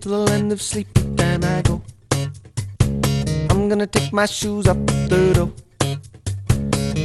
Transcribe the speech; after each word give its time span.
to 0.00 0.08
the 0.08 0.16
land 0.16 0.50
of 0.50 0.62
sleep, 0.62 0.88
then 1.16 1.44
I 1.44 1.60
go. 1.62 1.82
I'm 3.50 3.68
gonna 3.68 3.86
take 3.86 4.12
my 4.12 4.24
shoes 4.24 4.66
off 4.66 4.78
the 4.86 5.32
door. 5.34 5.52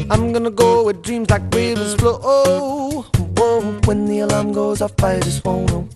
I'm 0.10 0.32
gonna 0.32 0.52
go 0.52 0.84
where 0.86 0.94
dreams 0.94 1.30
like 1.30 1.44
rivers 1.54 1.96
flow. 1.96 2.20
Oh, 2.24 3.06
whoa, 3.38 3.80
when 3.86 4.06
the 4.06 4.20
alarm 4.20 4.54
goes 4.54 4.82
off, 4.82 5.04
I 5.04 5.20
just 5.20 5.44
won't 5.44 5.70
know. 5.72 5.90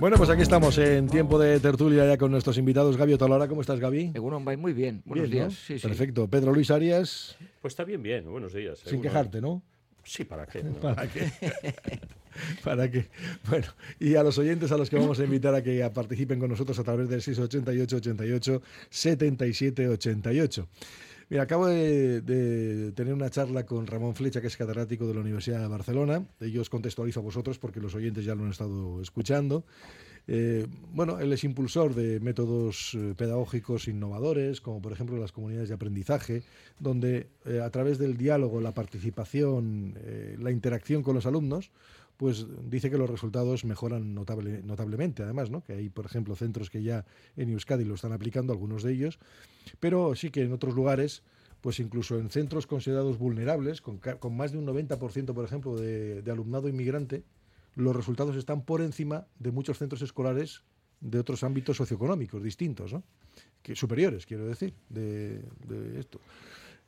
Bueno, 0.00 0.16
pues 0.16 0.28
aquí 0.30 0.42
estamos 0.42 0.76
en 0.78 1.08
tiempo 1.08 1.38
de 1.38 1.60
tertulia 1.60 2.04
ya 2.06 2.18
con 2.18 2.30
nuestros 2.32 2.58
invitados. 2.58 2.96
Gaby 2.96 3.12
Otalora, 3.14 3.46
¿cómo 3.46 3.60
estás, 3.60 3.78
Gaby? 3.78 4.12
Egunon 4.14 4.46
va 4.46 4.56
muy 4.56 4.72
bien. 4.72 5.02
Buenos 5.04 5.30
Bien, 5.30 5.44
¿no? 5.44 5.48
días. 5.50 5.60
Sí, 5.64 5.78
sí. 5.78 5.86
Perfecto. 5.86 6.28
Pedro 6.28 6.52
Luis 6.52 6.70
Arias, 6.70 7.36
Pues 7.60 7.72
está 7.72 7.84
bien, 7.84 8.02
bien. 8.02 8.28
Buenos 8.28 8.52
días. 8.52 8.78
sin 8.80 8.90
seguro. 8.90 9.08
quejarte, 9.08 9.40
¿no? 9.40 9.62
Sí, 10.02 10.24
¿para 10.24 10.46
qué? 10.46 10.62
no? 10.64 10.72
¿Para 10.74 11.08
qué? 11.08 11.30
¿Para 12.64 12.90
qué? 12.90 13.08
Bueno, 13.48 13.66
y 13.98 14.14
a 14.16 14.22
los 14.22 14.38
oyentes 14.38 14.72
a 14.72 14.76
los 14.76 14.88
que 14.90 14.96
vamos 14.96 15.20
a 15.20 15.24
invitar 15.24 15.54
a 15.54 15.62
que 15.62 15.88
participen 15.94 16.40
con 16.40 16.50
nosotros 16.50 16.76
a 16.78 16.82
través 16.84 17.08
del 17.08 17.22
688 17.22 17.96
88 17.96 18.62
77 18.88 19.88
88. 19.88 20.68
Mira, 21.30 21.44
acabo 21.44 21.68
de, 21.68 22.92
tener 22.96 23.14
una 23.14 23.30
charla 23.30 23.64
con 23.64 23.86
Ramón 23.86 24.16
Flecha, 24.16 24.40
que 24.40 24.48
es 24.48 24.56
catedrático 24.56 25.06
de 25.06 25.14
la 25.14 25.20
Universidad 25.20 25.60
de 25.60 25.68
Barcelona. 25.68 26.26
Yo 26.40 26.60
os 26.60 26.68
contextualizo 26.68 27.20
a 27.20 27.22
vosotros 27.22 27.56
porque 27.60 27.78
los 27.78 27.94
oyentes 27.94 28.24
ya 28.24 28.34
lo 28.34 28.42
han 28.42 28.50
estado 28.50 29.00
escuchando. 29.00 29.64
Eh, 30.26 30.66
bueno, 30.92 31.20
él 31.20 31.32
es 31.32 31.44
impulsor 31.44 31.94
de 31.94 32.18
métodos 32.18 32.96
eh, 32.96 33.14
pedagógicos 33.16 33.86
innovadores, 33.86 34.60
como 34.60 34.82
por 34.82 34.90
ejemplo 34.90 35.18
las 35.18 35.30
comunidades 35.30 35.68
de 35.68 35.76
aprendizaje, 35.76 36.42
donde 36.80 37.28
eh, 37.44 37.60
a 37.60 37.70
través 37.70 37.98
del 37.98 38.16
diálogo, 38.16 38.60
la 38.60 38.74
participación, 38.74 39.94
la 40.36 40.50
interacción 40.50 41.04
con 41.04 41.14
los 41.14 41.26
alumnos, 41.26 41.70
pues 42.20 42.44
dice 42.68 42.90
que 42.90 42.98
los 42.98 43.08
resultados 43.08 43.64
mejoran 43.64 44.14
notable- 44.14 44.62
notablemente, 44.62 45.22
además, 45.22 45.48
¿no? 45.50 45.64
que 45.64 45.72
hay, 45.72 45.88
por 45.88 46.04
ejemplo, 46.04 46.36
centros 46.36 46.68
que 46.68 46.82
ya 46.82 47.06
en 47.34 47.48
Euskadi 47.48 47.82
lo 47.86 47.94
están 47.94 48.12
aplicando, 48.12 48.52
algunos 48.52 48.82
de 48.82 48.92
ellos, 48.92 49.18
pero 49.78 50.14
sí 50.14 50.28
que 50.28 50.42
en 50.42 50.52
otros 50.52 50.74
lugares, 50.74 51.22
pues 51.62 51.80
incluso 51.80 52.18
en 52.18 52.28
centros 52.28 52.66
considerados 52.66 53.16
vulnerables, 53.16 53.80
con, 53.80 54.00
con 54.18 54.36
más 54.36 54.52
de 54.52 54.58
un 54.58 54.66
90%, 54.66 55.32
por 55.32 55.46
ejemplo, 55.46 55.76
de, 55.76 56.22
alumnado 56.30 56.68
inmigrante, 56.68 57.24
los 57.74 57.96
resultados 57.96 58.36
están 58.36 58.66
por 58.66 58.82
encima 58.82 59.26
de 59.38 59.50
muchos 59.50 59.78
centros 59.78 60.02
escolares 60.02 60.62
de 61.00 61.20
otros 61.20 61.42
ámbitos 61.42 61.78
socioeconómicos 61.78 62.42
distintos, 62.42 62.92
¿no? 62.92 63.02
que 63.62 63.74
superiores, 63.74 64.26
quiero 64.26 64.46
decir, 64.46 64.74
de, 64.90 65.40
de 65.66 65.98
esto. 65.98 66.20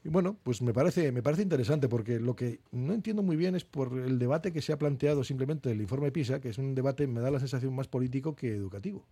Y 0.05 0.09
bueno, 0.09 0.37
pues 0.43 0.63
me 0.63 0.73
parece, 0.73 1.13
me 1.13 1.23
parece 1.23 1.43
interesante 1.43 1.89
porque 1.89 2.19
lo 2.19 2.35
que 2.35 2.61
no 2.73 2.93
entiendo 2.93 3.23
muy 3.23 3.37
bien 3.37 3.55
es 3.55 3.65
por 3.65 3.97
el 3.99 4.19
debate 4.19 4.53
que 4.53 4.61
se 4.61 4.73
ha 4.73 4.79
planteado 4.79 5.23
simplemente 5.23 5.69
del 5.69 5.81
informe 5.81 6.11
PISA, 6.11 6.41
que 6.41 6.49
es 6.49 6.59
un 6.59 6.75
debate, 6.75 7.07
me 7.07 7.21
da 7.21 7.31
la 7.31 7.39
sensación 7.39 7.75
más 7.75 7.87
político 7.87 8.35
que 8.35 8.53
educativo. 8.53 9.05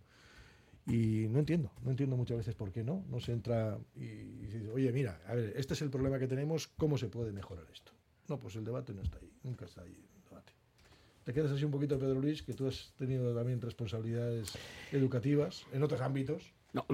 Y 0.87 1.27
no 1.29 1.39
entiendo, 1.39 1.71
no 1.83 1.91
entiendo 1.91 2.17
muchas 2.17 2.37
veces 2.37 2.55
por 2.55 2.71
qué 2.71 2.83
no. 2.83 3.05
No 3.09 3.19
se 3.19 3.31
entra 3.31 3.77
y, 3.95 4.03
y 4.03 4.45
dice, 4.47 4.69
oye, 4.71 4.91
mira, 4.91 5.21
a 5.27 5.35
ver, 5.35 5.53
este 5.55 5.75
es 5.75 5.81
el 5.81 5.89
problema 5.89 6.19
que 6.19 6.27
tenemos, 6.27 6.67
¿cómo 6.67 6.97
se 6.97 7.07
puede 7.07 7.31
mejorar 7.31 7.65
esto? 7.71 7.93
No, 8.27 8.37
pues 8.39 8.55
el 8.55 8.65
debate 8.65 8.93
no 8.93 9.01
está 9.01 9.17
ahí, 9.17 9.31
nunca 9.43 9.65
está 9.65 9.81
ahí 9.81 9.95
el 10.15 10.23
debate. 10.29 10.53
Te 11.23 11.33
quedas 11.33 11.51
así 11.51 11.63
un 11.63 11.71
poquito, 11.71 11.99
Pedro 11.99 12.19
Luis, 12.19 12.41
que 12.41 12.53
tú 12.53 12.67
has 12.67 12.93
tenido 12.97 13.35
también 13.35 13.61
responsabilidades 13.61 14.53
educativas 14.91 15.65
en 15.71 15.83
otros 15.83 16.01
ámbitos. 16.01 16.51
No, 16.73 16.85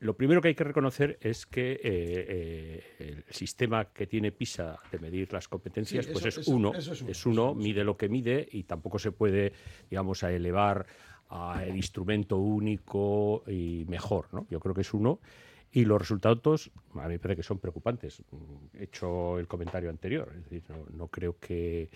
lo 0.00 0.16
primero 0.16 0.40
que 0.40 0.48
hay 0.48 0.54
que 0.54 0.64
reconocer 0.64 1.18
es 1.20 1.44
que 1.44 1.72
eh, 1.72 1.80
eh, 1.84 2.82
el 2.98 3.24
sistema 3.28 3.84
que 3.92 4.06
tiene 4.06 4.32
PISA 4.32 4.78
de 4.90 4.98
medir 4.98 5.30
las 5.32 5.46
competencias 5.46 6.06
Sí, 6.06 6.10
pues 6.12 6.24
eso- 6.24 6.40
es 6.40 6.46
eso- 6.46 6.56
uno, 6.56 6.72
eso 6.74 6.92
es 7.06 7.26
uno, 7.26 7.50
es 7.50 7.56
mide 7.56 7.84
lo 7.84 7.96
que 7.98 8.08
mide 8.08 8.48
y 8.50 8.62
tampoco 8.62 8.98
se 8.98 9.12
puede, 9.12 9.52
digamos, 9.90 10.24
a 10.24 10.32
elevar 10.32 10.86
al 11.28 11.76
instrumento 11.76 12.38
único 12.38 13.42
y 13.46 13.84
mejor, 13.88 14.32
¿no? 14.32 14.46
Yo 14.48 14.58
creo 14.60 14.74
que 14.74 14.80
es 14.82 14.94
uno 14.94 15.20
y 15.70 15.84
los 15.84 15.98
resultados 16.00 16.70
a 16.94 17.02
mí 17.06 17.14
me 17.14 17.18
parece 17.18 17.36
que 17.36 17.42
son 17.42 17.58
preocupantes. 17.58 18.22
Mm, 18.30 18.76
He 18.78 18.84
hecho 18.84 19.38
el 19.38 19.46
comentario 19.48 19.90
anterior, 19.90 20.32
es 20.34 20.44
decir, 20.44 20.62
no, 20.70 20.86
no 20.96 21.08
creo 21.08 21.36
que 21.38 21.90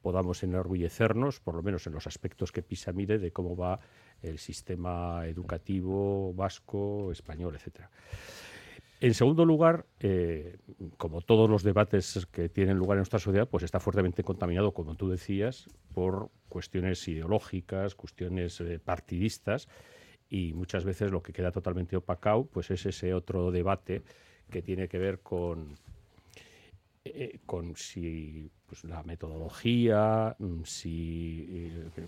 podamos 0.00 0.42
enorgullecernos, 0.44 1.40
por 1.40 1.56
lo 1.56 1.62
menos 1.62 1.86
en 1.88 1.92
los 1.92 2.06
aspectos 2.06 2.52
que 2.52 2.62
PISA 2.62 2.92
mide, 2.92 3.18
de 3.18 3.32
cómo 3.32 3.56
va 3.56 3.80
el 4.22 4.38
sistema 4.38 5.26
educativo 5.26 6.32
vasco, 6.34 7.12
español, 7.12 7.54
etcétera. 7.54 7.90
En 8.98 9.12
segundo 9.12 9.44
lugar, 9.44 9.84
eh, 10.00 10.56
como 10.96 11.20
todos 11.20 11.50
los 11.50 11.62
debates 11.62 12.26
que 12.32 12.48
tienen 12.48 12.78
lugar 12.78 12.96
en 12.96 13.00
nuestra 13.00 13.18
sociedad, 13.18 13.46
pues 13.46 13.62
está 13.62 13.78
fuertemente 13.78 14.24
contaminado, 14.24 14.72
como 14.72 14.94
tú 14.94 15.10
decías, 15.10 15.66
por 15.92 16.30
cuestiones 16.48 17.06
ideológicas, 17.06 17.94
cuestiones 17.94 18.58
eh, 18.62 18.78
partidistas, 18.78 19.68
y 20.30 20.54
muchas 20.54 20.84
veces 20.84 21.10
lo 21.10 21.22
que 21.22 21.34
queda 21.34 21.52
totalmente 21.52 21.96
opacado, 21.96 22.46
pues 22.46 22.70
es 22.70 22.86
ese 22.86 23.12
otro 23.12 23.50
debate 23.50 24.02
que 24.50 24.62
tiene 24.62 24.88
que 24.88 24.98
ver 24.98 25.20
con 25.20 25.74
eh, 27.14 27.40
con 27.46 27.76
si 27.76 28.50
pues, 28.66 28.84
la 28.84 29.02
metodología, 29.02 30.34
mm, 30.38 30.62
si 30.64 31.46
eh, 31.96 32.06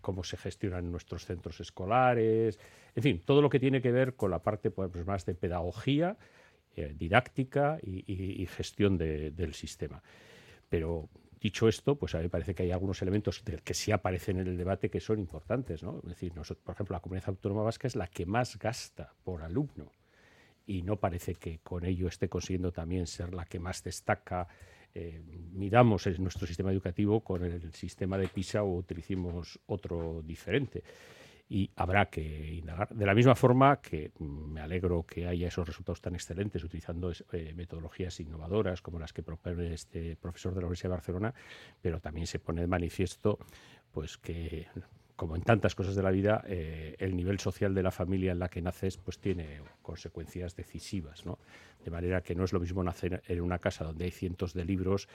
cómo 0.00 0.22
se 0.24 0.36
gestionan 0.36 0.90
nuestros 0.90 1.24
centros 1.26 1.60
escolares, 1.60 2.58
en 2.94 3.02
fin, 3.02 3.22
todo 3.24 3.42
lo 3.42 3.48
que 3.50 3.60
tiene 3.60 3.80
que 3.80 3.92
ver 3.92 4.14
con 4.14 4.30
la 4.30 4.42
parte 4.42 4.70
pues, 4.70 4.90
pues, 4.92 5.06
más 5.06 5.24
de 5.26 5.34
pedagogía, 5.34 6.16
eh, 6.76 6.94
didáctica 6.96 7.78
y, 7.82 8.46
gestión 8.46 8.96
de- 8.98 9.30
del 9.32 9.54
sistema. 9.54 10.02
Pero 10.68 11.08
dicho 11.40 11.68
esto, 11.68 11.96
pues 11.96 12.14
a 12.14 12.18
mí 12.18 12.24
me 12.24 12.30
parece 12.30 12.54
que 12.54 12.62
hay 12.64 12.70
algunos 12.70 13.00
elementos 13.02 13.42
que 13.64 13.74
sí 13.74 13.92
aparecen 13.92 14.38
en 14.38 14.46
el 14.46 14.56
debate 14.56 14.90
que 14.90 15.00
son 15.00 15.18
importantes, 15.18 15.82
¿no? 15.82 15.98
Es 16.04 16.10
decir, 16.10 16.32
por 16.32 16.74
ejemplo, 16.74 16.94
la 16.94 17.00
comunidad 17.00 17.28
autónoma 17.30 17.62
vasca 17.62 17.86
es 17.86 17.96
la 17.96 18.06
que 18.08 18.26
más 18.26 18.58
gasta 18.58 19.14
por 19.24 19.42
alumno 19.42 19.92
y 20.68 20.82
no 20.82 20.96
parece 20.96 21.34
que 21.34 21.60
con 21.60 21.84
ello 21.86 22.08
esté 22.08 22.28
consiguiendo 22.28 22.70
también 22.70 23.06
ser 23.06 23.32
la 23.32 23.46
que 23.46 23.58
más 23.58 23.82
destaca. 23.82 24.46
Eh, 24.94 25.18
miramos 25.52 26.06
en 26.06 26.22
nuestro 26.22 26.46
sistema 26.46 26.70
educativo 26.70 27.20
con 27.20 27.42
el 27.42 27.72
sistema 27.72 28.18
de 28.18 28.28
PISA 28.28 28.62
o 28.62 28.76
utilicemos 28.76 29.58
otro 29.66 30.22
diferente. 30.22 30.84
Y 31.48 31.70
habrá 31.76 32.10
que 32.10 32.52
indagar. 32.52 32.94
De 32.94 33.06
la 33.06 33.14
misma 33.14 33.34
forma 33.34 33.80
que 33.80 34.12
mm, 34.18 34.52
me 34.52 34.60
alegro 34.60 35.06
que 35.06 35.26
haya 35.26 35.48
esos 35.48 35.66
resultados 35.66 36.02
tan 36.02 36.14
excelentes 36.14 36.62
utilizando 36.62 37.10
eh, 37.32 37.54
metodologías 37.56 38.20
innovadoras 38.20 38.82
como 38.82 38.98
las 38.98 39.14
que 39.14 39.22
propone 39.22 39.72
este 39.72 40.16
profesor 40.16 40.52
de 40.54 40.60
la 40.60 40.66
Universidad 40.66 40.90
de 40.90 40.96
Barcelona, 40.96 41.34
pero 41.80 41.98
también 41.98 42.26
se 42.26 42.40
pone 42.40 42.60
de 42.60 42.66
manifiesto 42.66 43.38
pues 43.90 44.18
que 44.18 44.66
como 45.18 45.34
en 45.34 45.42
tantas 45.42 45.74
cosas 45.74 45.96
de 45.96 46.02
la 46.04 46.12
vida, 46.12 46.44
eh, 46.46 46.94
el 47.00 47.16
nivel 47.16 47.40
social 47.40 47.74
de 47.74 47.82
la 47.82 47.90
familia 47.90 48.30
en 48.30 48.38
la 48.38 48.48
que 48.48 48.62
naces 48.62 48.98
pues 48.98 49.18
tiene 49.18 49.60
consecuencias 49.82 50.54
decisivas, 50.54 51.26
¿no? 51.26 51.40
De 51.84 51.90
manera 51.90 52.20
que 52.20 52.36
no 52.36 52.44
es 52.44 52.52
lo 52.52 52.60
mismo 52.60 52.84
nacer 52.84 53.24
en 53.26 53.40
una 53.40 53.58
casa 53.58 53.84
donde 53.84 54.04
hay 54.04 54.12
cientos 54.12 54.54
de 54.54 54.64
libros 54.64 55.08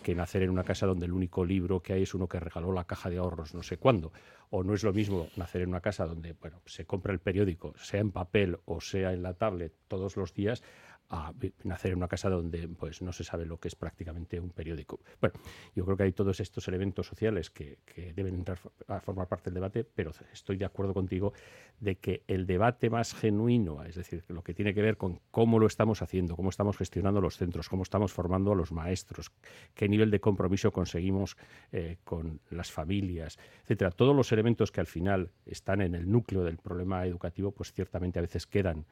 que 0.00 0.14
nacer 0.14 0.42
en 0.42 0.50
una 0.50 0.62
casa 0.62 0.86
donde 0.86 1.06
el 1.06 1.12
único 1.12 1.44
libro 1.44 1.80
que 1.80 1.92
hay 1.92 2.04
es 2.04 2.14
uno 2.14 2.28
que 2.28 2.38
regaló 2.38 2.72
la 2.72 2.84
caja 2.84 3.10
de 3.10 3.18
ahorros 3.18 3.52
no 3.52 3.64
sé 3.64 3.78
cuándo. 3.78 4.12
O 4.50 4.62
no 4.62 4.74
es 4.74 4.84
lo 4.84 4.92
mismo 4.92 5.26
nacer 5.34 5.62
en 5.62 5.70
una 5.70 5.80
casa 5.80 6.06
donde 6.06 6.34
bueno, 6.34 6.62
se 6.64 6.84
compra 6.84 7.12
el 7.12 7.18
periódico, 7.18 7.74
sea 7.78 7.98
en 7.98 8.12
papel 8.12 8.60
o 8.64 8.80
sea 8.80 9.12
en 9.12 9.24
la 9.24 9.34
tablet 9.34 9.72
todos 9.88 10.16
los 10.16 10.34
días, 10.34 10.62
a 11.10 11.32
nacer 11.64 11.92
en 11.92 11.98
una 11.98 12.08
casa 12.08 12.28
donde 12.28 12.68
pues 12.68 13.00
no 13.00 13.12
se 13.12 13.24
sabe 13.24 13.46
lo 13.46 13.58
que 13.58 13.68
es 13.68 13.74
prácticamente 13.74 14.38
un 14.40 14.50
periódico. 14.50 15.00
Bueno, 15.20 15.38
yo 15.74 15.84
creo 15.84 15.96
que 15.96 16.02
hay 16.02 16.12
todos 16.12 16.40
estos 16.40 16.68
elementos 16.68 17.06
sociales 17.06 17.50
que, 17.50 17.78
deben 18.14 18.34
entrar 18.34 18.58
a 18.86 19.00
formar 19.00 19.26
parte 19.26 19.50
del 19.50 19.54
debate, 19.54 19.84
pero 19.84 20.12
estoy 20.32 20.56
de 20.56 20.64
acuerdo 20.64 20.94
contigo 20.94 21.32
de 21.80 21.96
que 21.96 22.22
el 22.26 22.46
debate 22.46 22.90
más 22.90 23.14
genuino, 23.14 23.82
es 23.84 23.94
decir, 23.94 24.24
lo 24.28 24.42
que 24.42 24.54
tiene 24.54 24.74
que 24.74 24.82
ver 24.82 24.96
con 24.96 25.20
cómo 25.30 25.58
lo 25.58 25.66
estamos 25.66 26.02
haciendo, 26.02 26.36
cómo 26.36 26.50
estamos 26.50 26.76
gestionando 26.76 27.20
los 27.20 27.36
centros, 27.36 27.68
cómo 27.68 27.82
estamos 27.82 28.12
formando 28.12 28.52
a 28.52 28.54
los 28.54 28.72
maestros, 28.72 29.32
qué 29.74 29.88
nivel 29.88 30.10
de 30.10 30.20
compromiso 30.20 30.72
conseguimos 30.72 31.36
eh, 31.72 31.98
con 32.04 32.40
las 32.50 32.70
familias, 32.70 33.38
etcétera, 33.62 33.90
todos 33.90 34.14
los 34.14 34.30
elementos 34.32 34.70
que 34.72 34.80
al 34.80 34.86
final 34.86 35.30
están 35.46 35.80
en 35.80 35.94
el 35.94 36.10
núcleo 36.10 36.44
del 36.44 36.58
problema 36.58 37.06
educativo, 37.06 37.52
pues 37.52 37.72
ciertamente 37.72 38.18
a 38.18 38.22
veces 38.22 38.46
quedan 38.46 38.86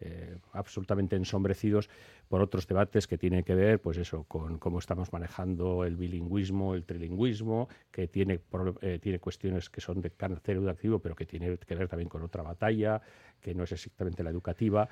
eh, 0.00 0.38
absolutamente 0.52 1.16
ensombrecidos 1.16 1.90
por 2.28 2.40
otros 2.40 2.66
debates 2.66 3.06
que 3.06 3.18
tienen 3.18 3.44
que 3.44 3.54
ver, 3.54 3.80
pues 3.80 3.98
eso, 3.98 4.24
con 4.24 4.58
cómo 4.58 4.78
estamos 4.78 5.12
manejando 5.12 5.84
el 5.84 5.96
bilingüismo, 5.96 6.74
el 6.74 6.84
trilingüismo, 6.84 7.68
que 7.90 8.08
tiene, 8.08 8.40
eh, 8.80 8.98
tiene 9.00 9.18
cuestiones 9.18 9.68
que 9.68 9.80
son 9.80 10.00
de 10.00 10.10
carácter 10.10 10.56
educativo, 10.56 10.98
pero 11.00 11.14
que 11.14 11.26
tiene 11.26 11.56
que 11.58 11.74
ver 11.74 11.88
también 11.88 12.08
con 12.08 12.22
otra 12.22 12.42
batalla, 12.42 13.00
que 13.40 13.54
no 13.54 13.64
es 13.64 13.72
exactamente 13.72 14.22
la 14.22 14.30
educativa, 14.30 14.88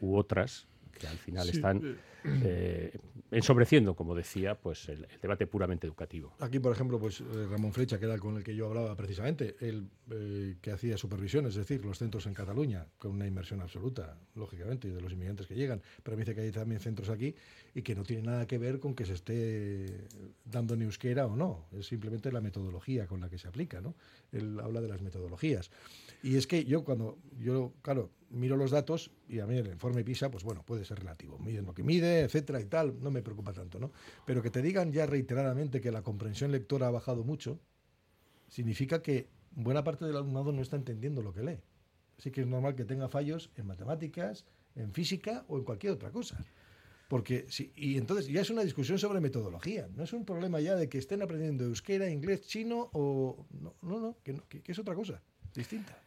u 0.00 0.16
otras 0.16 0.68
que 0.98 1.06
al 1.06 1.18
final 1.18 1.48
están 1.48 1.96
eh, 2.24 2.98
ensombreciendo, 3.30 3.94
como 3.94 4.14
decía, 4.14 4.54
pues 4.54 4.88
el, 4.88 5.06
debate 5.20 5.46
puramente 5.46 5.86
educativo. 5.86 6.34
Aquí, 6.40 6.58
por 6.58 6.72
ejemplo, 6.72 6.98
pues 6.98 7.20
eh, 7.20 7.46
Ramón 7.50 7.72
Flecha, 7.72 7.98
que 7.98 8.06
era 8.06 8.18
con 8.18 8.36
el 8.36 8.44
que 8.44 8.54
yo 8.54 8.68
hablaba 8.68 8.96
precisamente, 8.96 9.56
eh, 9.60 10.56
que 10.60 10.70
hacía 10.70 10.96
supervisión, 10.96 11.46
es 11.46 11.54
decir, 11.54 11.84
los 11.84 11.98
centros 11.98 12.26
en 12.26 12.34
Cataluña, 12.34 12.86
con 12.98 13.12
una 13.12 13.26
inversión 13.26 13.60
absoluta, 13.60 14.18
lógicamente, 14.34 14.88
de 14.88 15.00
los 15.00 15.12
inmigrantes 15.12 15.46
que 15.46 15.54
llegan, 15.54 15.82
pero 16.02 16.16
me 16.16 16.22
dice 16.22 16.34
que 16.34 16.42
hay 16.42 16.50
también 16.50 16.80
centros 16.80 17.10
aquí 17.10 17.34
y 17.74 17.82
que 17.82 17.94
no 17.94 18.02
tiene 18.02 18.22
nada 18.22 18.46
que 18.46 18.58
ver 18.58 18.80
con 18.80 18.94
que 18.94 19.04
se 19.06 19.14
esté 19.14 20.06
dando 20.44 20.74
en 20.74 20.82
euskera 20.82 21.26
o 21.26 21.36
no, 21.36 21.66
es 21.72 21.86
simplemente 21.86 22.32
la 22.32 22.40
metodología 22.40 23.06
con 23.06 23.20
la 23.20 23.28
que 23.28 23.38
se 23.38 23.48
aplica, 23.48 23.80
¿no? 23.80 23.94
Él 24.32 24.58
habla 24.60 24.80
de 24.80 24.88
las 24.88 25.00
metodologías. 25.02 25.70
Y 26.22 26.36
es 26.36 26.46
que 26.46 26.64
yo 26.64 26.84
cuando, 26.84 27.18
yo, 27.38 27.72
claro, 27.82 28.10
miro 28.36 28.56
los 28.56 28.70
datos 28.70 29.10
y 29.28 29.40
a 29.40 29.46
mí 29.46 29.56
el 29.56 29.66
informe 29.66 30.04
PISA, 30.04 30.30
pues 30.30 30.44
bueno, 30.44 30.62
puede 30.62 30.84
ser 30.84 30.98
relativo. 30.98 31.38
Miden 31.38 31.66
lo 31.66 31.74
que 31.74 31.82
mide, 31.82 32.20
etcétera 32.20 32.60
y 32.60 32.66
tal, 32.66 33.00
no 33.00 33.10
me 33.10 33.22
preocupa 33.22 33.52
tanto, 33.52 33.78
¿no? 33.78 33.92
Pero 34.24 34.42
que 34.42 34.50
te 34.50 34.62
digan 34.62 34.92
ya 34.92 35.06
reiteradamente 35.06 35.80
que 35.80 35.90
la 35.90 36.02
comprensión 36.02 36.52
lectora 36.52 36.88
ha 36.88 36.90
bajado 36.90 37.24
mucho, 37.24 37.58
significa 38.48 39.02
que 39.02 39.28
buena 39.52 39.82
parte 39.82 40.04
del 40.04 40.16
alumnado 40.16 40.52
no 40.52 40.62
está 40.62 40.76
entendiendo 40.76 41.22
lo 41.22 41.32
que 41.32 41.42
lee. 41.42 41.60
Así 42.18 42.30
que 42.30 42.42
es 42.42 42.46
normal 42.46 42.74
que 42.76 42.84
tenga 42.84 43.08
fallos 43.08 43.50
en 43.56 43.66
matemáticas, 43.66 44.44
en 44.74 44.92
física 44.92 45.44
o 45.48 45.58
en 45.58 45.64
cualquier 45.64 45.92
otra 45.92 46.10
cosa. 46.10 46.38
Porque 47.08 47.46
sí, 47.48 47.72
y 47.76 47.98
entonces 47.98 48.26
ya 48.26 48.40
es 48.40 48.50
una 48.50 48.62
discusión 48.62 48.98
sobre 48.98 49.20
metodología, 49.20 49.88
no 49.94 50.02
es 50.02 50.12
un 50.12 50.24
problema 50.24 50.60
ya 50.60 50.74
de 50.74 50.88
que 50.88 50.98
estén 50.98 51.22
aprendiendo 51.22 51.64
euskera, 51.64 52.10
inglés, 52.10 52.42
chino 52.42 52.90
o 52.92 53.46
no, 53.60 53.74
no, 53.82 54.00
no 54.00 54.16
que, 54.24 54.40
que 54.62 54.72
es 54.72 54.78
otra 54.78 54.94
cosa 54.94 55.22
distinta. 55.54 56.05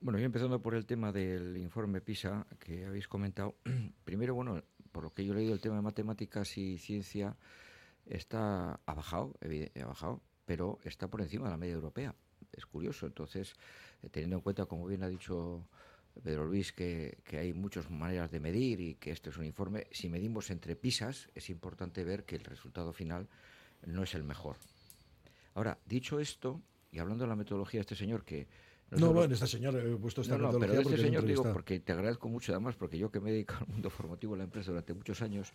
Bueno, 0.00 0.20
yo 0.20 0.26
empezando 0.26 0.62
por 0.62 0.76
el 0.76 0.86
tema 0.86 1.10
del 1.10 1.56
informe 1.56 2.00
PISA 2.00 2.46
que 2.60 2.86
habéis 2.86 3.08
comentado. 3.08 3.56
Primero, 4.04 4.32
bueno, 4.32 4.62
por 4.92 5.02
lo 5.02 5.10
que 5.10 5.24
yo 5.24 5.32
he 5.32 5.36
leído, 5.36 5.54
el 5.54 5.60
tema 5.60 5.74
de 5.74 5.82
matemáticas 5.82 6.56
y 6.56 6.78
ciencia 6.78 7.36
está 8.06 8.80
ha 8.86 8.94
bajado, 8.94 9.34
ha 9.42 9.84
bajado, 9.84 10.22
pero 10.44 10.78
está 10.84 11.08
por 11.08 11.20
encima 11.20 11.46
de 11.46 11.50
la 11.50 11.56
media 11.56 11.74
europea. 11.74 12.14
Es 12.52 12.64
curioso. 12.64 13.06
Entonces, 13.06 13.54
eh, 14.02 14.08
teniendo 14.08 14.36
en 14.36 14.42
cuenta, 14.42 14.66
como 14.66 14.86
bien 14.86 15.02
ha 15.02 15.08
dicho 15.08 15.66
Pedro 16.22 16.46
Luis, 16.46 16.72
que, 16.72 17.18
hay 17.32 17.52
muchas 17.52 17.90
maneras 17.90 18.30
de 18.30 18.38
medir 18.38 18.80
y 18.80 18.94
que 18.94 19.10
este 19.10 19.30
es 19.30 19.36
un 19.36 19.46
informe, 19.46 19.88
si 19.90 20.08
medimos 20.08 20.50
entre 20.50 20.76
PISAs, 20.76 21.28
es 21.34 21.50
importante 21.50 22.04
ver 22.04 22.24
que 22.24 22.36
el 22.36 22.44
resultado 22.44 22.92
final 22.92 23.28
no 23.84 24.04
es 24.04 24.14
el 24.14 24.22
mejor. 24.22 24.58
Ahora, 25.54 25.76
dicho 25.86 26.20
esto, 26.20 26.62
y 26.92 27.00
hablando 27.00 27.24
de 27.24 27.28
la 27.28 27.36
metodología 27.36 27.78
de 27.78 27.82
este 27.82 27.96
señor, 27.96 28.24
que 28.24 28.46
no, 28.90 29.12
bueno, 29.12 29.34
este 29.34 29.46
señor 29.46 29.76
he 29.76 29.96
puesto 29.96 30.22
esta 30.22 30.38
no, 30.38 30.52
no, 30.52 30.58
pero 30.58 30.74
este 30.74 30.96
señor 30.96 31.24
digo 31.24 31.42
porque 31.52 31.80
te 31.80 31.92
agradezco 31.92 32.28
mucho 32.28 32.52
además 32.52 32.76
porque 32.76 32.98
yo 32.98 33.10
que 33.10 33.20
me 33.20 33.30
he 33.30 33.32
dedicado 33.32 33.60
al 33.60 33.68
mundo 33.68 33.90
formativo 33.90 34.32
de 34.32 34.38
la 34.38 34.44
empresa 34.44 34.70
durante 34.70 34.94
muchos 34.94 35.20
años 35.22 35.52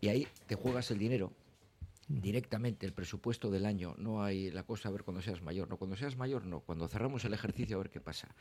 y 0.00 0.08
ahí 0.08 0.28
te 0.46 0.56
juegas 0.56 0.90
el 0.90 0.98
dinero 0.98 1.32
mm. 2.08 2.20
directamente 2.20 2.84
el 2.86 2.92
presupuesto 2.92 3.50
del 3.50 3.64
año, 3.64 3.94
no 3.98 4.22
hay 4.22 4.50
la 4.50 4.64
cosa 4.64 4.88
a 4.88 4.92
ver 4.92 5.04
cuando 5.04 5.22
seas 5.22 5.42
mayor, 5.42 5.68
no 5.68 5.78
cuando 5.78 5.96
seas 5.96 6.16
mayor, 6.16 6.44
no, 6.44 6.60
cuando 6.60 6.86
cerramos 6.88 7.24
el 7.24 7.32
ejercicio 7.32 7.76
a 7.76 7.78
ver 7.78 7.90
qué 7.90 8.00
pasa. 8.00 8.34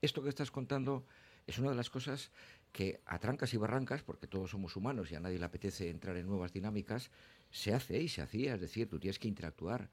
Esto 0.00 0.22
que 0.22 0.30
estás 0.30 0.50
contando 0.50 1.04
es 1.46 1.58
una 1.58 1.70
de 1.70 1.76
las 1.76 1.90
cosas 1.90 2.30
que 2.72 3.00
a 3.06 3.18
trancas 3.18 3.52
y 3.54 3.56
barrancas, 3.56 4.02
porque 4.02 4.26
todos 4.26 4.50
somos 4.50 4.76
humanos 4.76 5.10
y 5.10 5.14
a 5.14 5.20
nadie 5.20 5.38
le 5.38 5.44
apetece 5.44 5.90
entrar 5.90 6.16
en 6.16 6.26
nuevas 6.26 6.52
dinámicas, 6.52 7.10
se 7.50 7.74
hace 7.74 8.00
y 8.00 8.08
se 8.08 8.22
hacía, 8.22 8.54
es 8.54 8.60
decir, 8.60 8.88
tú 8.88 8.98
tienes 8.98 9.18
que 9.18 9.28
interactuar 9.28 9.90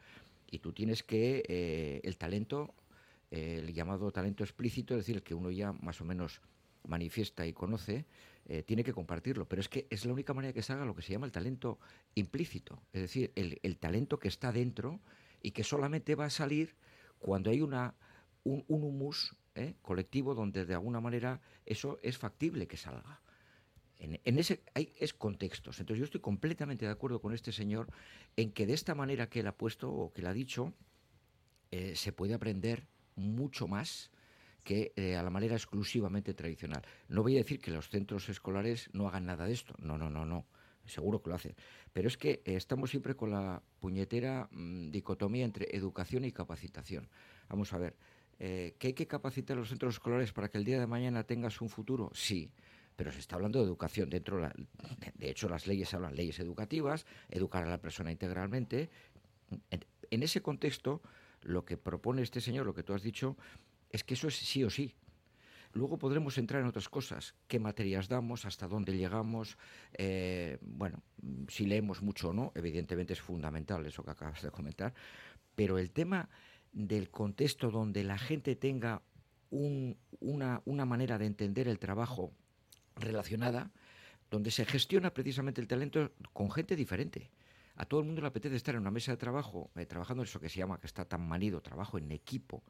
y 0.49 0.59
tú 0.59 0.71
tienes 0.71 1.03
que 1.03 1.43
eh, 1.47 2.01
el 2.03 2.17
talento 2.17 2.73
el 3.31 3.73
llamado 3.73 4.11
talento 4.11 4.43
explícito, 4.43 4.95
es 4.95 5.01
decir, 5.01 5.17
el 5.17 5.23
que 5.23 5.35
uno 5.35 5.51
ya 5.51 5.71
más 5.73 6.01
o 6.01 6.05
menos 6.05 6.41
manifiesta 6.87 7.45
y 7.45 7.53
conoce, 7.53 8.05
eh, 8.45 8.63
tiene 8.63 8.83
que 8.83 8.93
compartirlo. 8.93 9.47
Pero 9.47 9.61
es 9.61 9.69
que 9.69 9.87
es 9.89 10.05
la 10.05 10.13
única 10.13 10.33
manera 10.33 10.53
que 10.53 10.61
se 10.61 10.73
haga 10.73 10.85
lo 10.85 10.95
que 10.95 11.01
se 11.01 11.13
llama 11.13 11.25
el 11.25 11.31
talento 11.31 11.79
implícito, 12.15 12.81
es 12.93 13.01
decir, 13.01 13.31
el, 13.35 13.77
talento 13.77 14.19
que 14.19 14.27
está 14.27 14.51
dentro 14.51 14.99
y 15.41 15.51
que 15.51 15.63
solamente 15.63 16.15
va 16.15 16.25
a 16.25 16.29
salir 16.29 16.75
cuando 17.19 17.49
hay 17.49 17.61
una, 17.61 17.95
un, 18.43 18.65
humus 18.67 19.35
¿eh? 19.55 19.75
colectivo 19.81 20.33
donde 20.33 20.65
de 20.65 20.73
alguna 20.73 20.99
manera 20.99 21.41
eso 21.65 21.99
es 22.01 22.17
factible 22.17 22.67
que 22.67 22.77
salga. 22.77 23.21
En, 23.99 24.39
ese 24.39 24.63
hay 24.73 24.93
es 24.97 25.13
contextos. 25.13 25.79
Entonces 25.81 25.99
yo 25.99 26.05
estoy 26.05 26.21
completamente 26.21 26.85
de 26.85 26.91
acuerdo 26.91 27.21
con 27.21 27.33
este 27.33 27.51
señor 27.51 27.89
en 28.37 28.51
que 28.53 28.65
de 28.65 28.73
esta 28.73 28.95
manera 28.95 29.29
que 29.29 29.41
él 29.41 29.47
ha 29.47 29.57
puesto 29.57 29.91
o 29.91 30.13
que 30.13 30.21
él 30.21 30.27
ha 30.27 30.33
dicho, 30.33 30.73
eh, 31.71 31.95
se 31.97 32.13
puede 32.13 32.33
aprender 32.33 32.87
mucho 33.19 33.67
más 33.67 34.11
que 34.63 34.93
eh, 34.95 35.15
a 35.15 35.23
la 35.23 35.29
manera 35.29 35.55
exclusivamente 35.55 36.33
tradicional. 36.33 36.83
No 37.07 37.23
voy 37.23 37.35
a 37.35 37.39
decir 37.39 37.59
que 37.59 37.71
los 37.71 37.89
centros 37.89 38.29
escolares 38.29 38.89
no 38.93 39.07
hagan 39.07 39.25
nada 39.25 39.45
de 39.45 39.53
esto, 39.53 39.73
no, 39.79 39.97
no, 39.97 40.09
no, 40.09 40.25
no, 40.25 40.45
seguro 40.85 41.21
que 41.21 41.29
lo 41.29 41.35
hacen, 41.35 41.55
pero 41.93 42.07
es 42.07 42.17
que 42.17 42.41
eh, 42.45 42.55
estamos 42.55 42.89
siempre 42.89 43.15
con 43.15 43.31
la 43.31 43.61
puñetera 43.79 44.47
mm, 44.51 44.91
dicotomía 44.91 45.45
entre 45.45 45.75
educación 45.75 46.25
y 46.25 46.31
capacitación. 46.31 47.09
Vamos 47.47 47.73
a 47.73 47.77
ver, 47.77 47.95
eh, 48.39 48.75
¿que 48.77 48.87
hay 48.87 48.93
que 48.93 49.07
capacitar 49.07 49.57
a 49.57 49.59
los 49.61 49.69
centros 49.69 49.95
escolares 49.95 50.33
para 50.33 50.49
que 50.49 50.57
el 50.57 50.65
día 50.65 50.79
de 50.79 50.87
mañana 50.87 51.23
tengas 51.23 51.61
un 51.61 51.69
futuro? 51.69 52.11
Sí, 52.13 52.51
pero 52.95 53.11
se 53.11 53.19
está 53.19 53.35
hablando 53.37 53.59
de 53.59 53.65
educación 53.65 54.09
dentro, 54.09 54.41
de, 54.41 54.51
de 55.15 55.29
hecho 55.29 55.47
las 55.47 55.67
leyes 55.67 55.93
hablan 55.93 56.15
leyes 56.15 56.39
educativas, 56.39 57.05
educar 57.29 57.63
a 57.63 57.69
la 57.69 57.79
persona 57.79 58.11
integralmente. 58.11 58.89
en 60.11 60.23
ese 60.23 60.41
contexto, 60.41 61.01
lo 61.41 61.65
que 61.65 61.77
propone 61.77 62.21
este 62.21 62.41
señor, 62.41 62.65
lo 62.65 62.73
que 62.73 62.83
tú 62.83 62.93
has 62.93 63.03
dicho, 63.03 63.37
es 63.89 64.03
que 64.03 64.13
eso 64.13 64.27
es 64.27 64.35
sí 64.35 64.63
o 64.63 64.69
sí. 64.69 64.95
Luego 65.73 65.99
podremos 65.99 66.37
entrar 66.37 66.61
en 66.61 66.67
otras 66.67 66.89
cosas, 66.89 67.35
qué 67.47 67.59
materias 67.59 68.07
damos, 68.07 68.45
hasta 68.45 68.67
dónde 68.67 68.97
llegamos, 68.97 69.57
eh, 69.93 70.57
bueno, 70.61 71.03
si 71.47 71.65
leemos 71.65 72.01
mucho 72.01 72.29
o 72.29 72.33
no, 72.33 72.51
evidentemente 72.55 73.13
es 73.13 73.21
fundamental 73.21 73.85
eso 73.85 74.03
que 74.03 74.11
acabas 74.11 74.41
de 74.41 74.49
comentar, 74.49 74.95
pero 75.55 75.77
el 75.77 75.91
tema 75.91 76.27
del 76.71 77.11
contexto 77.11 77.69
donde 77.69 78.03
la 78.03 78.17
gente 78.17 78.55
tenga 78.55 79.03
una, 79.51 80.61
una 80.65 80.85
manera 80.85 81.17
de 81.19 81.27
entender 81.27 81.67
el 81.67 81.77
trabajo 81.77 82.33
relacionada, 82.95 83.71
donde 84.29 84.51
se 84.51 84.65
gestiona 84.65 85.13
precisamente 85.13 85.61
el 85.61 85.67
talento 85.67 86.11
con 86.33 86.51
gente 86.51 86.75
diferente. 86.75 87.29
A 87.79 87.85
todo 87.85 88.01
el 88.01 88.05
mundo 88.05 88.21
le 88.21 88.27
apetece 88.27 88.57
estar 88.57 88.75
en 88.75 88.81
una 88.81 88.91
mesa 88.91 89.13
de 89.13 89.17
trabajo, 89.17 89.71
eh, 89.77 89.85
trabajando 89.85 90.21
en 90.21 90.27
eso 90.27 90.41
que 90.41 90.49
se 90.49 90.57
llama, 90.57 90.81
que 90.81 90.87
está 90.87 91.05
tan 91.05 91.25
manido, 91.25 91.61
trabajo 91.61 91.97
en 91.97 92.11
equipo, 92.11 92.61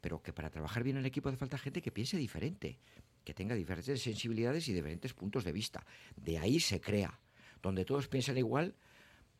pero 0.00 0.20
que 0.20 0.32
para 0.32 0.50
trabajar 0.50 0.82
bien 0.82 0.96
en 0.96 1.06
equipo 1.06 1.28
hace 1.28 1.38
falta 1.38 1.56
gente 1.56 1.80
que 1.80 1.92
piense 1.92 2.16
diferente, 2.16 2.80
que 3.22 3.32
tenga 3.32 3.54
diferentes 3.54 4.02
sensibilidades 4.02 4.66
y 4.66 4.72
diferentes 4.72 5.14
puntos 5.14 5.44
de 5.44 5.52
vista. 5.52 5.86
De 6.16 6.38
ahí 6.38 6.58
se 6.58 6.80
crea. 6.80 7.20
Donde 7.62 7.84
todos 7.84 8.08
piensan 8.08 8.38
igual, 8.38 8.74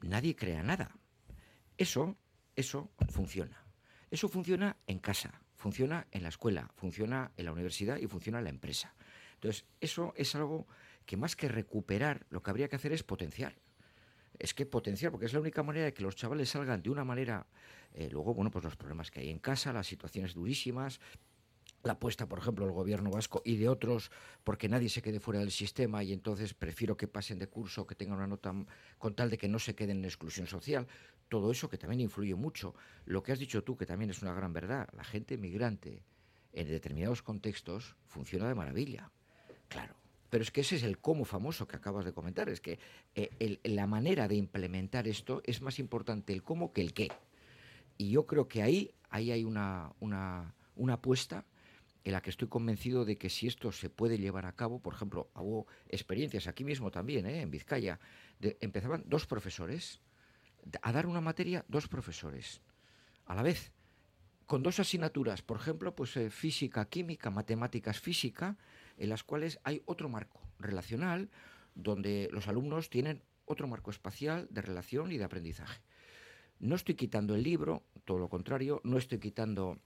nadie 0.00 0.36
crea 0.36 0.62
nada. 0.62 0.96
Eso, 1.76 2.16
eso 2.54 2.92
funciona. 3.08 3.66
Eso 4.12 4.28
funciona 4.28 4.76
en 4.86 5.00
casa, 5.00 5.42
funciona 5.56 6.06
en 6.12 6.22
la 6.22 6.28
escuela, 6.28 6.70
funciona 6.76 7.32
en 7.36 7.46
la 7.46 7.52
universidad 7.52 7.98
y 7.98 8.06
funciona 8.06 8.38
en 8.38 8.44
la 8.44 8.50
empresa. 8.50 8.94
Entonces, 9.34 9.64
eso 9.80 10.14
es 10.16 10.36
algo 10.36 10.68
que 11.04 11.16
más 11.16 11.34
que 11.34 11.48
recuperar, 11.48 12.26
lo 12.30 12.44
que 12.44 12.50
habría 12.50 12.68
que 12.68 12.76
hacer 12.76 12.92
es 12.92 13.02
potenciar 13.02 13.65
es 14.38 14.54
que 14.54 14.66
potenciar, 14.66 15.10
porque 15.10 15.26
es 15.26 15.32
la 15.32 15.40
única 15.40 15.62
manera 15.62 15.86
de 15.86 15.94
que 15.94 16.02
los 16.02 16.16
chavales 16.16 16.50
salgan 16.50 16.82
de 16.82 16.90
una 16.90 17.04
manera, 17.04 17.46
eh, 17.94 18.08
luego, 18.10 18.34
bueno, 18.34 18.50
pues 18.50 18.64
los 18.64 18.76
problemas 18.76 19.10
que 19.10 19.20
hay 19.20 19.30
en 19.30 19.38
casa, 19.38 19.72
las 19.72 19.86
situaciones 19.86 20.34
durísimas, 20.34 21.00
la 21.82 21.92
apuesta, 21.92 22.28
por 22.28 22.40
ejemplo, 22.40 22.64
del 22.64 22.74
gobierno 22.74 23.10
vasco 23.10 23.42
y 23.44 23.56
de 23.56 23.68
otros, 23.68 24.10
porque 24.44 24.68
nadie 24.68 24.88
se 24.88 25.02
quede 25.02 25.20
fuera 25.20 25.40
del 25.40 25.52
sistema 25.52 26.02
y 26.02 26.12
entonces 26.12 26.52
prefiero 26.52 26.96
que 26.96 27.06
pasen 27.06 27.38
de 27.38 27.48
curso, 27.48 27.86
que 27.86 27.94
tengan 27.94 28.18
una 28.18 28.26
nota 28.26 28.52
con 28.98 29.14
tal 29.14 29.30
de 29.30 29.38
que 29.38 29.48
no 29.48 29.58
se 29.58 29.74
queden 29.74 29.98
en 29.98 30.04
exclusión 30.04 30.46
social. 30.46 30.86
Todo 31.28 31.50
eso 31.50 31.68
que 31.68 31.78
también 31.78 32.00
influye 32.00 32.34
mucho. 32.34 32.74
Lo 33.04 33.22
que 33.22 33.32
has 33.32 33.38
dicho 33.38 33.62
tú, 33.62 33.76
que 33.76 33.86
también 33.86 34.10
es 34.10 34.22
una 34.22 34.34
gran 34.34 34.52
verdad, 34.52 34.88
la 34.94 35.04
gente 35.04 35.36
migrante 35.38 36.02
en 36.52 36.68
determinados 36.68 37.22
contextos 37.22 37.96
funciona 38.06 38.48
de 38.48 38.54
maravilla. 38.54 39.10
Claro, 39.68 39.94
pero 40.30 40.42
es 40.42 40.50
que 40.50 40.60
ese 40.62 40.76
es 40.76 40.82
el 40.82 40.98
cómo 40.98 41.24
famoso 41.24 41.66
que 41.66 41.76
acabas 41.76 42.04
de 42.04 42.12
comentar. 42.12 42.48
Es 42.48 42.60
que 42.60 42.78
eh, 43.14 43.58
la 43.64 43.86
manera 43.86 44.28
de 44.28 44.36
implementar 44.36 45.08
esto 45.08 45.42
es 45.44 45.62
más 45.62 45.78
importante 45.78 46.32
el 46.32 46.42
cómo 46.42 46.72
que 46.72 46.80
el 46.80 46.92
qué. 46.92 47.10
Y 47.98 48.10
yo 48.10 48.26
creo 48.26 48.48
que 48.48 48.62
ahí, 48.62 48.94
ahí 49.10 49.30
hay 49.30 49.44
una, 49.44 49.92
una, 50.00 50.54
una 50.74 50.94
apuesta 50.94 51.44
en 52.04 52.12
la 52.12 52.20
que 52.20 52.30
estoy 52.30 52.46
convencido 52.46 53.04
de 53.04 53.18
que 53.18 53.28
si 53.28 53.48
esto 53.48 53.72
se 53.72 53.90
puede 53.90 54.16
llevar 54.16 54.46
a 54.46 54.52
cabo, 54.52 54.78
por 54.78 54.94
ejemplo, 54.94 55.28
hubo 55.34 55.66
experiencias 55.88 56.46
aquí 56.46 56.62
mismo 56.62 56.92
también, 56.92 57.26
¿eh? 57.26 57.40
en 57.40 57.50
Vizcaya, 57.50 57.98
empezaban 58.60 59.02
dos 59.06 59.26
profesores 59.26 60.00
a 60.82 60.92
dar 60.92 61.06
una 61.06 61.20
materia, 61.20 61.64
dos 61.66 61.88
profesores, 61.88 62.60
a 63.24 63.34
la 63.34 63.42
vez, 63.42 63.72
con 64.46 64.62
dos 64.62 64.78
asignaturas, 64.78 65.42
por 65.42 65.56
ejemplo, 65.56 65.96
pues 65.96 66.16
eh, 66.16 66.30
física, 66.30 66.84
química, 66.84 67.30
matemáticas, 67.30 67.98
física, 67.98 68.56
en 68.96 69.08
las 69.08 69.24
cuales 69.24 69.58
hay 69.64 69.82
otro 69.86 70.08
marco 70.08 70.40
relacional 70.58 71.30
donde 71.74 72.28
los 72.32 72.48
alumnos 72.48 72.90
tienen 72.90 73.22
otro 73.44 73.68
marco 73.68 73.90
espacial 73.90 74.48
de 74.50 74.62
relación 74.62 75.12
y 75.12 75.18
de 75.18 75.24
aprendizaje. 75.24 75.80
No 76.58 76.74
estoy 76.74 76.94
quitando 76.94 77.34
el 77.34 77.42
libro, 77.42 77.84
todo 78.04 78.18
lo 78.18 78.28
contrario, 78.28 78.80
no 78.84 78.96
estoy 78.96 79.18
quitando 79.18 79.78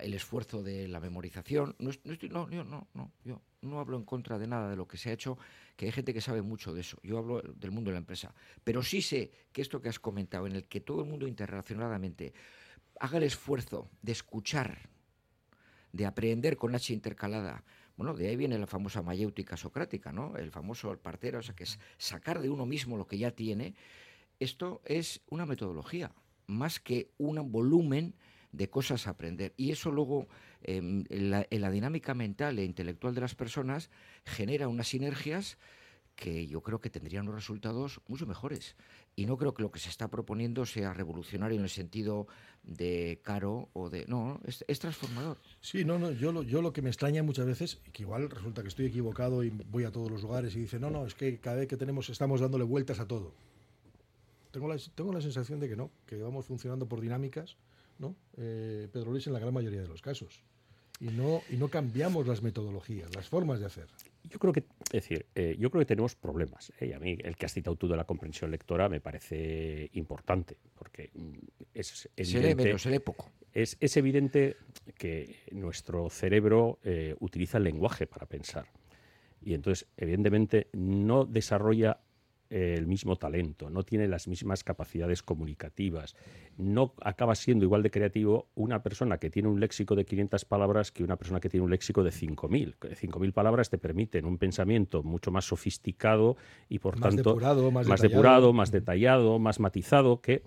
el 0.00 0.14
esfuerzo 0.14 0.62
de 0.62 0.88
la 0.88 0.98
memorización. 0.98 1.76
No, 1.78 1.90
no, 2.04 2.50
yo, 2.50 2.64
no, 2.64 2.88
no, 2.94 3.12
yo 3.24 3.42
no 3.60 3.80
hablo 3.80 3.96
en 3.96 4.04
contra 4.04 4.38
de 4.38 4.46
nada 4.46 4.70
de 4.70 4.76
lo 4.76 4.88
que 4.88 4.96
se 4.96 5.10
ha 5.10 5.12
hecho, 5.12 5.38
que 5.76 5.86
hay 5.86 5.92
gente 5.92 6.14
que 6.14 6.20
sabe 6.20 6.42
mucho 6.42 6.72
de 6.72 6.80
eso. 6.80 6.98
Yo 7.02 7.18
hablo 7.18 7.42
del 7.42 7.70
mundo 7.70 7.90
de 7.90 7.94
la 7.94 8.00
empresa. 8.00 8.34
Pero 8.64 8.82
sí 8.82 9.02
sé 9.02 9.30
que 9.52 9.62
esto 9.62 9.80
que 9.80 9.88
has 9.88 9.98
comentado, 9.98 10.46
en 10.46 10.56
el 10.56 10.66
que 10.66 10.80
todo 10.80 11.02
el 11.02 11.08
mundo 11.08 11.26
interrelacionadamente 11.26 12.32
haga 12.98 13.18
el 13.18 13.24
esfuerzo 13.24 13.90
de 14.00 14.12
escuchar, 14.12 14.88
de 15.92 16.06
aprender 16.06 16.56
con 16.56 16.74
H 16.74 16.92
intercalada, 16.92 17.62
bueno, 18.02 18.18
de 18.18 18.26
ahí 18.26 18.34
viene 18.34 18.58
la 18.58 18.66
famosa 18.66 19.00
mayéutica 19.00 19.56
socrática, 19.56 20.10
¿no? 20.10 20.36
El 20.36 20.50
famoso 20.50 20.98
partero, 20.98 21.38
o 21.38 21.42
sea, 21.42 21.54
que 21.54 21.62
es 21.62 21.78
sacar 21.98 22.40
de 22.40 22.50
uno 22.50 22.66
mismo 22.66 22.96
lo 22.96 23.06
que 23.06 23.16
ya 23.16 23.30
tiene. 23.30 23.76
Esto 24.40 24.82
es 24.84 25.20
una 25.30 25.46
metodología, 25.46 26.12
más 26.48 26.80
que 26.80 27.12
un 27.18 27.52
volumen 27.52 28.16
de 28.50 28.68
cosas 28.68 29.06
a 29.06 29.10
aprender. 29.10 29.54
Y 29.56 29.70
eso 29.70 29.92
luego, 29.92 30.26
em, 30.62 31.04
en, 31.10 31.30
la, 31.30 31.70
dinámica 31.70 32.12
mental 32.12 32.58
e 32.58 32.64
intelectual 32.64 33.14
de 33.14 33.20
las 33.20 33.36
personas, 33.36 33.88
genera 34.24 34.66
unas 34.66 34.88
sinergias 34.88 35.56
que 36.14 36.46
yo 36.46 36.62
creo 36.62 36.80
que 36.80 36.90
tendrían 36.90 37.24
unos 37.24 37.36
resultados 37.36 38.00
mucho 38.08 38.26
mejores. 38.26 38.76
Y 39.16 39.26
no 39.26 39.36
creo 39.36 39.54
que 39.54 39.62
lo 39.62 39.70
que 39.70 39.78
se 39.78 39.88
está 39.88 40.08
proponiendo 40.08 40.64
sea 40.64 40.92
revolucionario 40.94 41.58
en 41.58 41.64
el 41.64 41.70
sentido 41.70 42.26
de 42.62 43.20
caro 43.22 43.68
o 43.72 43.90
de... 43.90 44.06
No, 44.06 44.40
es, 44.44 44.78
transformador. 44.78 45.38
Sí, 45.60 45.84
no, 45.84 45.98
no, 45.98 46.12
yo 46.12 46.32
lo, 46.32 46.42
yo 46.42 46.62
lo 46.62 46.72
que 46.72 46.82
me 46.82 46.90
extraña 46.90 47.22
muchas 47.22 47.46
veces, 47.46 47.80
y 47.86 47.90
que 47.90 48.02
igual 48.02 48.30
resulta 48.30 48.62
que 48.62 48.68
estoy 48.68 48.86
equivocado 48.86 49.44
y 49.44 49.50
voy 49.50 49.84
a 49.84 49.92
todos 49.92 50.10
los 50.10 50.22
lugares 50.22 50.54
y 50.56 50.60
dice, 50.60 50.78
no, 50.78 50.90
no, 50.90 51.06
es 51.06 51.14
que 51.14 51.38
cada 51.38 51.56
vez 51.56 51.68
que 51.68 51.76
tenemos 51.76 52.08
estamos 52.08 52.40
dándole 52.40 52.64
vueltas 52.64 53.00
a 53.00 53.06
todo. 53.06 53.32
Tengo 54.50 54.68
la, 54.68 54.76
tengo 54.94 55.12
la 55.12 55.20
sensación 55.20 55.60
de 55.60 55.68
que 55.68 55.76
no, 55.76 55.90
que 56.06 56.16
vamos 56.16 56.46
funcionando 56.46 56.86
por 56.86 57.00
dinámicas 57.00 57.56
¿no? 57.98 58.16
Eh, 58.36 58.88
Pedro 58.92 59.12
Luis 59.12 59.26
en 59.26 59.32
la 59.32 59.38
gran 59.38 59.54
mayoría 59.54 59.80
de 59.80 59.88
los 59.88 60.02
casos. 60.02 60.42
Y 61.00 61.06
no, 61.06 61.42
y 61.48 61.56
no 61.56 61.68
cambiamos 61.68 62.26
las 62.26 62.42
metodologías, 62.42 63.14
las 63.14 63.28
formas 63.28 63.60
de 63.60 63.66
hacer. 63.66 63.88
Yo 64.24 64.38
creo 64.38 64.52
que, 64.52 64.60
es 64.60 64.90
decir, 64.92 65.26
eh, 65.34 65.56
yo 65.58 65.70
creo 65.70 65.80
que 65.80 65.86
tenemos 65.86 66.14
problemas. 66.14 66.72
¿eh? 66.78 66.86
Y 66.86 66.92
a 66.92 66.98
mí 66.98 67.18
el 67.22 67.36
que 67.36 67.46
has 67.46 67.52
citado 67.52 67.76
tú 67.76 67.88
de 67.88 67.96
la 67.96 68.04
comprensión 68.04 68.50
lectora 68.50 68.88
me 68.88 69.00
parece 69.00 69.90
importante, 69.94 70.56
porque 70.74 71.10
mm, 71.14 71.32
es 71.74 72.08
evidente. 72.16 72.78
Se 72.78 72.90
lee 72.90 72.98
poco. 73.00 73.30
Es, 73.52 73.76
es, 73.80 73.96
evidente 73.96 74.56
que 74.96 75.36
nuestro 75.50 76.08
cerebro 76.08 76.78
utiliza 77.20 77.58
el 77.58 77.64
lenguaje 77.64 78.06
para 78.06 78.24
pensar. 78.24 78.64
Y 79.42 79.54
entonces, 79.54 79.88
evidentemente, 79.96 80.68
no 80.72 81.26
desarrolla 81.26 81.98
el 82.52 82.86
mismo 82.86 83.16
talento, 83.16 83.70
no 83.70 83.82
tiene 83.82 84.06
las 84.08 84.28
mismas 84.28 84.62
capacidades 84.62 85.22
comunicativas, 85.22 86.14
no 86.58 86.92
acaba 87.00 87.34
siendo 87.34 87.64
igual 87.64 87.82
de 87.82 87.90
creativo 87.90 88.48
una 88.54 88.82
persona 88.82 89.16
que 89.16 89.30
tiene 89.30 89.48
un 89.48 89.58
léxico 89.58 89.94
de 89.94 90.04
500 90.04 90.44
palabras 90.44 90.92
que 90.92 91.02
una 91.02 91.16
persona 91.16 91.40
que 91.40 91.48
tiene 91.48 91.64
un 91.64 91.70
léxico 91.70 92.04
de 92.04 92.10
5.000. 92.10 92.76
5.000 92.78 93.32
palabras 93.32 93.70
te 93.70 93.78
permiten 93.78 94.26
un 94.26 94.36
pensamiento 94.36 95.02
mucho 95.02 95.30
más 95.30 95.46
sofisticado 95.46 96.36
y 96.68 96.78
por 96.78 97.00
tanto 97.00 97.30
depurado, 97.30 97.70
más, 97.70 98.00
depurado, 98.00 98.52
más 98.52 98.70
detallado, 98.70 99.38
más 99.38 99.58
matizado 99.58 100.20
que 100.20 100.42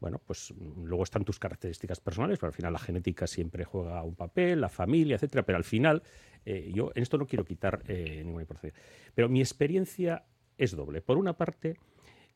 bueno, 0.00 0.20
pues 0.24 0.54
luego 0.76 1.02
están 1.02 1.24
tus 1.24 1.40
características 1.40 1.98
personales, 1.98 2.38
pero 2.38 2.48
al 2.48 2.54
final 2.54 2.72
la 2.72 2.78
genética 2.78 3.26
siempre 3.26 3.64
juega 3.64 4.00
un 4.04 4.14
papel, 4.14 4.60
la 4.60 4.68
familia, 4.68 5.16
etcétera. 5.16 5.44
Pero 5.44 5.58
al 5.58 5.64
final, 5.64 6.04
eh, 6.46 6.70
yo 6.72 6.92
en 6.94 7.02
esto 7.02 7.18
no 7.18 7.26
quiero 7.26 7.44
quitar 7.44 7.82
eh, 7.88 8.22
ninguna 8.24 8.42
importancia. 8.42 8.80
Pero 9.12 9.28
mi 9.28 9.40
experiencia 9.40 10.24
es 10.58 10.76
doble. 10.76 11.00
Por 11.00 11.16
una 11.16 11.36
parte, 11.36 11.76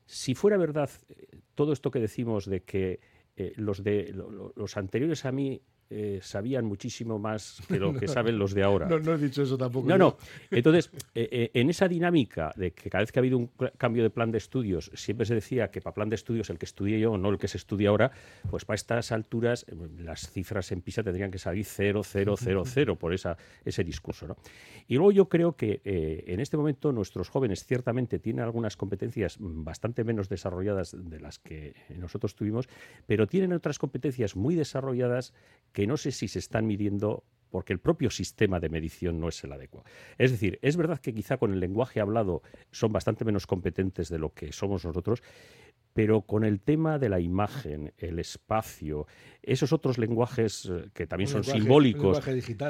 si 0.05 0.33
fuera 0.33 0.57
verdad 0.57 0.89
eh, 1.09 1.41
todo 1.55 1.73
esto 1.73 1.91
que 1.91 1.99
decimos 1.99 2.45
de 2.45 2.61
que 2.61 2.99
eh, 3.35 3.53
los, 3.55 3.83
de, 3.83 4.13
los 4.55 4.77
anteriores 4.77 5.25
a 5.25 5.31
mí 5.31 5.61
eh, 5.89 6.19
sabían 6.21 6.65
muchísimo 6.65 7.19
más 7.19 7.61
que 7.67 7.79
lo 7.79 7.93
que 7.93 8.07
saben 8.07 8.37
los 8.37 8.53
de 8.53 8.63
ahora. 8.63 8.87
No, 8.87 8.99
no 8.99 9.13
he 9.13 9.17
dicho 9.17 9.43
eso 9.43 9.57
tampoco. 9.57 9.87
No, 9.87 9.97
no. 9.97 10.17
Entonces, 10.51 10.89
eh, 11.13 11.27
eh, 11.31 11.51
en 11.53 11.69
esa 11.69 11.87
dinámica 11.87 12.51
de 12.55 12.71
que 12.71 12.89
cada 12.89 13.03
vez 13.03 13.11
que 13.11 13.19
ha 13.19 13.21
habido 13.21 13.37
un 13.37 13.51
cambio 13.77 14.03
de 14.03 14.09
plan 14.09 14.31
de 14.31 14.37
estudios, 14.37 14.91
siempre 14.95 15.25
se 15.25 15.35
decía 15.35 15.69
que 15.69 15.81
para 15.81 15.93
plan 15.93 16.09
de 16.09 16.15
estudios 16.15 16.49
el 16.49 16.57
que 16.57 16.65
estudié 16.65 16.99
yo, 16.99 17.17
no 17.17 17.29
el 17.29 17.37
que 17.37 17.47
se 17.47 17.57
estudia 17.57 17.89
ahora, 17.89 18.11
pues 18.49 18.65
para 18.65 18.75
estas 18.75 19.11
alturas 19.11 19.65
las 19.97 20.29
cifras 20.29 20.71
en 20.71 20.81
PISA 20.81 21.03
tendrían 21.03 21.31
que 21.31 21.39
salir 21.39 21.65
0, 21.65 22.01
0, 22.03 22.35
0, 22.37 22.63
0 22.65 22.95
por 22.97 23.13
esa, 23.13 23.37
ese 23.63 23.83
discurso. 23.83 24.27
¿no? 24.27 24.37
Y 24.87 24.95
luego 24.95 25.11
yo 25.11 25.29
creo 25.29 25.55
que 25.55 25.81
en 25.83 26.39
este 26.39 26.57
momento 26.57 26.91
nuestros 26.91 27.29
jóvenes 27.29 27.65
ciertamente 27.65 28.19
tienen 28.19 28.43
algunas 28.43 28.77
competencias 28.77 29.37
bastante 29.39 30.03
menos 30.03 30.29
desarrolladas 30.29 30.95
de 30.97 31.19
las 31.19 31.39
que 31.39 31.75
nosotros 31.97 32.35
tuvimos, 32.35 32.67
pero 33.05 33.27
tienen 33.27 33.53
otras 33.53 33.79
competencias 33.79 34.35
muy 34.35 34.55
desarrolladas 34.55 35.33
que 35.73 35.85
no 35.85 35.97
sé 35.97 36.11
si 36.11 36.27
se 36.27 36.39
están 36.39 36.65
midiendo 36.65 37.25
porque 37.49 37.71
el 37.71 37.79
propio 37.79 38.09
sistema 38.09 38.59
de 38.59 38.69
medición 38.69 39.19
no 39.19 39.29
es 39.29 39.43
el 39.43 39.51
adecuado. 39.51 39.85
Es 40.17 40.31
decir, 40.31 40.57
es 40.63 40.75
verdad 40.75 40.99
que 40.99 41.13
quizá 41.13 41.37
con 41.37 41.53
el 41.53 41.59
lenguaje 41.59 41.99
hablado 41.99 42.41
son 42.71 42.91
bastante 42.91 43.25
menos 43.25 43.45
competentes 43.45 44.09
de 44.09 44.17
lo 44.17 44.33
que 44.33 44.51
somos 44.51 44.83
nosotros, 44.85 45.21
pero 45.93 46.21
con 46.21 46.43
el 46.43 46.59
tema 46.59 46.97
de 46.97 47.09
la 47.09 47.19
imagen, 47.19 47.93
el 47.99 48.17
espacio, 48.17 49.05
esos 49.43 49.71
otros 49.71 49.99
lenguajes 49.99 50.65
eh, 50.65 50.89
que 50.93 51.05
también 51.05 51.29
son 51.29 51.43
simbólicos, 51.43 52.19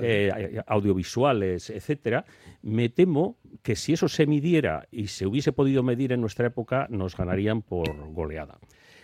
eh, 0.02 0.62
audiovisuales, 0.68 1.70
etcétera, 1.70 2.26
me 2.62 2.90
temo 2.90 3.38
que 3.62 3.78
si 3.78 3.94
eso 3.94 4.10
se 4.10 4.28
midiera 4.28 4.88
y 4.92 5.08
se 5.08 5.26
hubiese 5.26 5.54
podido 5.54 5.82
medir 5.84 6.12
en 6.12 6.20
nuestra 6.20 6.48
época, 6.48 6.88
nos 6.90 7.16
ganarían 7.16 7.62
por 7.62 8.12
goleada. 8.12 8.60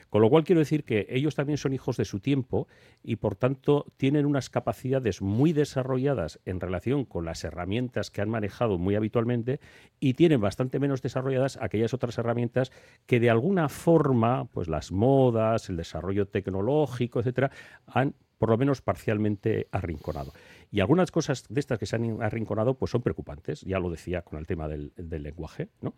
Con 0.10 0.22
lo 0.22 0.30
cual 0.30 0.44
quiero 0.44 0.60
decir 0.60 0.84
que 0.84 1.06
ellos 1.10 1.36
también 1.36 1.58
son 1.58 1.74
hijos 1.74 1.98
de 1.98 2.06
su 2.06 2.20
tiempo 2.20 2.68
y 3.04 3.18
por 3.18 3.36
tanto 3.36 3.86
tienen 3.98 4.26
unas 4.26 4.50
capacidades 4.50 5.22
muy 5.22 5.54
desarrolladas 5.54 6.40
en 6.46 6.60
relación 6.60 7.06
con 7.06 7.26
las 7.26 7.44
herramientas 7.44 8.10
que 8.10 8.22
han 8.22 8.30
manejado 8.30 8.78
muy 8.78 8.96
habitualmente 8.96 9.60
y 10.00 10.16
tienen 10.16 10.42
bastante 10.42 10.80
menos 10.80 11.02
desarrolladas 11.02 11.58
aquellas 11.62 11.94
otras 11.94 12.18
herramientas 12.18 12.72
que 13.06 13.20
de 13.20 13.30
alguna 13.30 13.70
forma, 13.70 14.46
pues 14.46 14.68
las 14.68 14.92
modas, 14.92 15.70
el 15.70 15.78
desarrollo 15.78 16.28
tecnológico, 16.28 17.20
etcétera, 17.20 17.52
han 17.88 18.16
por 18.40 18.50
lo 18.50 18.58
menos 18.58 18.82
parcialmente 18.82 19.68
arrinconado. 19.72 20.32
Y 20.72 20.80
algunas 20.80 21.12
cosas 21.12 21.46
de 21.50 21.60
estas 21.60 21.78
que 21.78 21.86
se 21.86 21.98
han 21.98 22.24
arrinconado 22.24 22.76
pues 22.76 22.92
son 22.92 23.02
preocupantes, 23.02 23.62
ya 23.62 23.80
lo 23.80 23.92
decía 23.92 24.22
con 24.22 24.40
el 24.40 24.48
tema 24.48 24.68
del, 24.68 24.94
del 24.96 25.24
lenguaje, 25.24 25.68
¿no? 25.82 25.94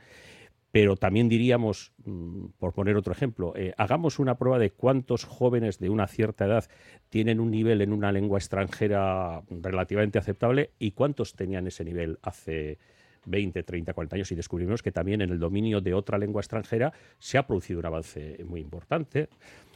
Pero 0.71 0.95
también 0.95 1.27
diríamos, 1.27 1.93
mm, 2.05 2.45
por 2.57 2.73
poner 2.73 2.95
otro 2.95 3.11
ejemplo, 3.11 3.53
eh, 3.55 3.73
hagamos 3.77 4.19
una 4.19 4.37
prueba 4.37 4.57
de 4.57 4.71
cuántos 4.71 5.25
jóvenes 5.25 5.79
de 5.79 5.89
una 5.89 6.07
cierta 6.07 6.45
edad 6.45 6.65
tienen 7.09 7.39
un 7.39 7.51
nivel 7.51 7.81
en 7.81 7.91
una 7.91 8.11
lengua 8.11 8.39
extranjera 8.39 9.43
relativamente 9.49 10.17
aceptable 10.17 10.71
y 10.79 10.91
cuántos 10.91 11.35
tenían 11.35 11.67
ese 11.67 11.83
nivel 11.83 12.19
hace 12.21 12.77
20, 13.25 13.63
30, 13.63 13.93
40 13.93 14.15
años 14.15 14.31
y 14.31 14.35
descubrimos 14.35 14.81
que 14.81 14.91
también 14.91 15.21
en 15.21 15.29
el 15.29 15.39
dominio 15.39 15.81
de 15.81 15.93
otra 15.93 16.17
lengua 16.17 16.41
extranjera 16.41 16.93
se 17.19 17.37
ha 17.37 17.45
producido 17.45 17.79
un 17.79 17.85
avance 17.85 18.43
muy 18.45 18.61
importante. 18.61 19.29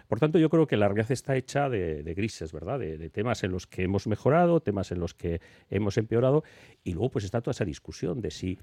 Por 0.07 0.19
tanto, 0.19 0.39
yo 0.39 0.49
creo 0.49 0.67
que 0.67 0.77
la 0.77 0.87
realidad 0.87 1.11
está 1.11 1.35
hecha 1.35 1.69
de, 1.69 2.13
grises, 2.15 2.51
¿verdad? 2.51 2.79
De, 2.79 3.09
temas 3.09 3.43
en 3.43 3.51
los 3.51 3.67
que 3.67 3.83
hemos 3.83 4.07
mejorado, 4.07 4.61
temas 4.61 4.91
en 4.91 4.99
los 4.99 5.13
que 5.13 5.41
hemos 5.69 5.97
empeorado, 5.97 6.43
y 6.83 6.93
luego 6.93 7.11
pues 7.11 7.25
está 7.25 7.41
toda 7.41 7.51
esa 7.51 7.65
discusión 7.65 8.21
de 8.21 8.31
si 8.31 8.59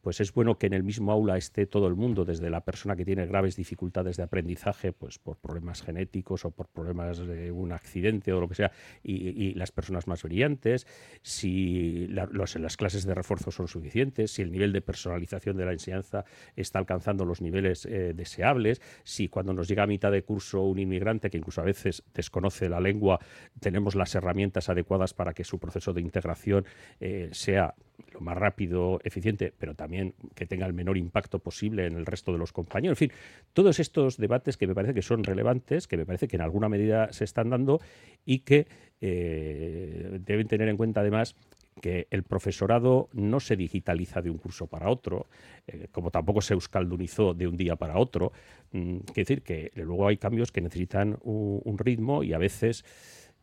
pues 0.00 0.20
es 0.20 0.32
bueno 0.32 0.58
que 0.58 0.66
en 0.66 0.74
el 0.74 0.82
mismo 0.82 1.12
aula 1.12 1.36
esté 1.36 1.66
todo 1.66 1.88
el 1.88 1.96
mundo, 1.96 2.24
desde 2.24 2.50
la 2.50 2.64
persona 2.64 2.96
que 2.96 3.04
tiene 3.04 3.26
graves 3.26 3.56
dificultades 3.56 4.16
de 4.16 4.22
aprendizaje, 4.22 4.92
pues 4.92 5.18
por 5.18 5.36
problemas 5.38 5.82
genéticos 5.82 6.44
o 6.44 6.50
por 6.50 6.68
problemas 6.68 7.18
de 7.18 7.50
un 7.50 7.72
accidente 7.72 8.32
o 8.32 8.40
lo 8.40 8.48
que 8.48 8.54
sea, 8.54 8.72
y, 9.02 9.54
las 9.56 9.72
personas 9.72 10.06
más 10.06 10.22
brillantes, 10.22 10.86
si 11.22 12.08
las 12.08 12.76
clases 12.76 13.06
de 13.06 13.14
refuerzo 13.14 13.50
son 13.50 13.68
suficientes, 13.68 14.32
si 14.32 14.42
el 14.42 14.52
nivel 14.52 14.72
de 14.72 14.80
personalización 14.80 15.56
de 15.56 15.64
la 15.64 15.72
enseñanza 15.72 16.24
está 16.54 16.78
alcanzando 16.78 17.24
los 17.24 17.40
niveles 17.40 17.86
eh, 17.86 18.12
deseables, 18.14 18.80
si 19.04 19.28
cuando 19.28 19.52
nos 19.52 19.68
llega 19.68 19.84
a 19.84 19.86
mitad 19.86 20.12
de 20.12 20.22
curso 20.22 20.62
un 20.62 20.78
inmigrante 20.86 21.30
que 21.30 21.38
incluso 21.38 21.60
a 21.60 21.64
veces 21.64 22.02
desconoce 22.14 22.68
la 22.68 22.80
lengua, 22.80 23.18
tenemos 23.60 23.94
las 23.94 24.14
herramientas 24.14 24.68
adecuadas 24.68 25.14
para 25.14 25.34
que 25.34 25.44
su 25.44 25.58
proceso 25.58 25.92
de 25.92 26.00
integración 26.00 26.64
eh, 27.00 27.28
sea 27.32 27.74
lo 28.12 28.20
más 28.20 28.36
rápido, 28.36 29.00
eficiente, 29.04 29.52
pero 29.58 29.74
también 29.74 30.14
que 30.34 30.46
tenga 30.46 30.66
el 30.66 30.72
menor 30.72 30.96
impacto 30.96 31.38
posible 31.38 31.86
en 31.86 31.96
el 31.96 32.06
resto 32.06 32.32
de 32.32 32.38
los 32.38 32.52
compañeros. 32.52 33.00
En 33.00 33.08
fin, 33.08 33.18
todos 33.52 33.80
estos 33.80 34.16
debates 34.16 34.56
que 34.56 34.66
me 34.66 34.74
parece 34.74 34.94
que 34.94 35.02
son 35.02 35.24
relevantes, 35.24 35.86
que 35.86 35.96
me 35.96 36.06
parece 36.06 36.28
que 36.28 36.36
en 36.36 36.42
alguna 36.42 36.68
medida 36.68 37.12
se 37.12 37.24
están 37.24 37.50
dando 37.50 37.80
y 38.24 38.40
que 38.40 38.66
eh, 39.00 40.18
deben 40.24 40.46
tener 40.48 40.68
en 40.68 40.76
cuenta 40.76 41.00
además 41.00 41.36
que 41.80 42.06
el 42.10 42.22
profesorado 42.22 43.08
no 43.12 43.40
se 43.40 43.56
digitaliza 43.56 44.22
de 44.22 44.30
un 44.30 44.38
curso 44.38 44.66
para 44.66 44.88
otro, 44.88 45.26
eh, 45.66 45.88
como 45.92 46.10
tampoco 46.10 46.40
se 46.40 46.54
euskaldunizó 46.54 47.34
de 47.34 47.46
un 47.46 47.56
día 47.56 47.76
para 47.76 47.98
otro. 47.98 48.32
Mm, 48.72 48.98
quiere 48.98 49.22
decir 49.22 49.42
que 49.42 49.70
luego 49.74 50.08
hay 50.08 50.16
cambios 50.16 50.52
que 50.52 50.60
necesitan 50.60 51.18
un 51.22 51.78
ritmo 51.78 52.22
y 52.22 52.32
a 52.32 52.38
veces 52.38 52.84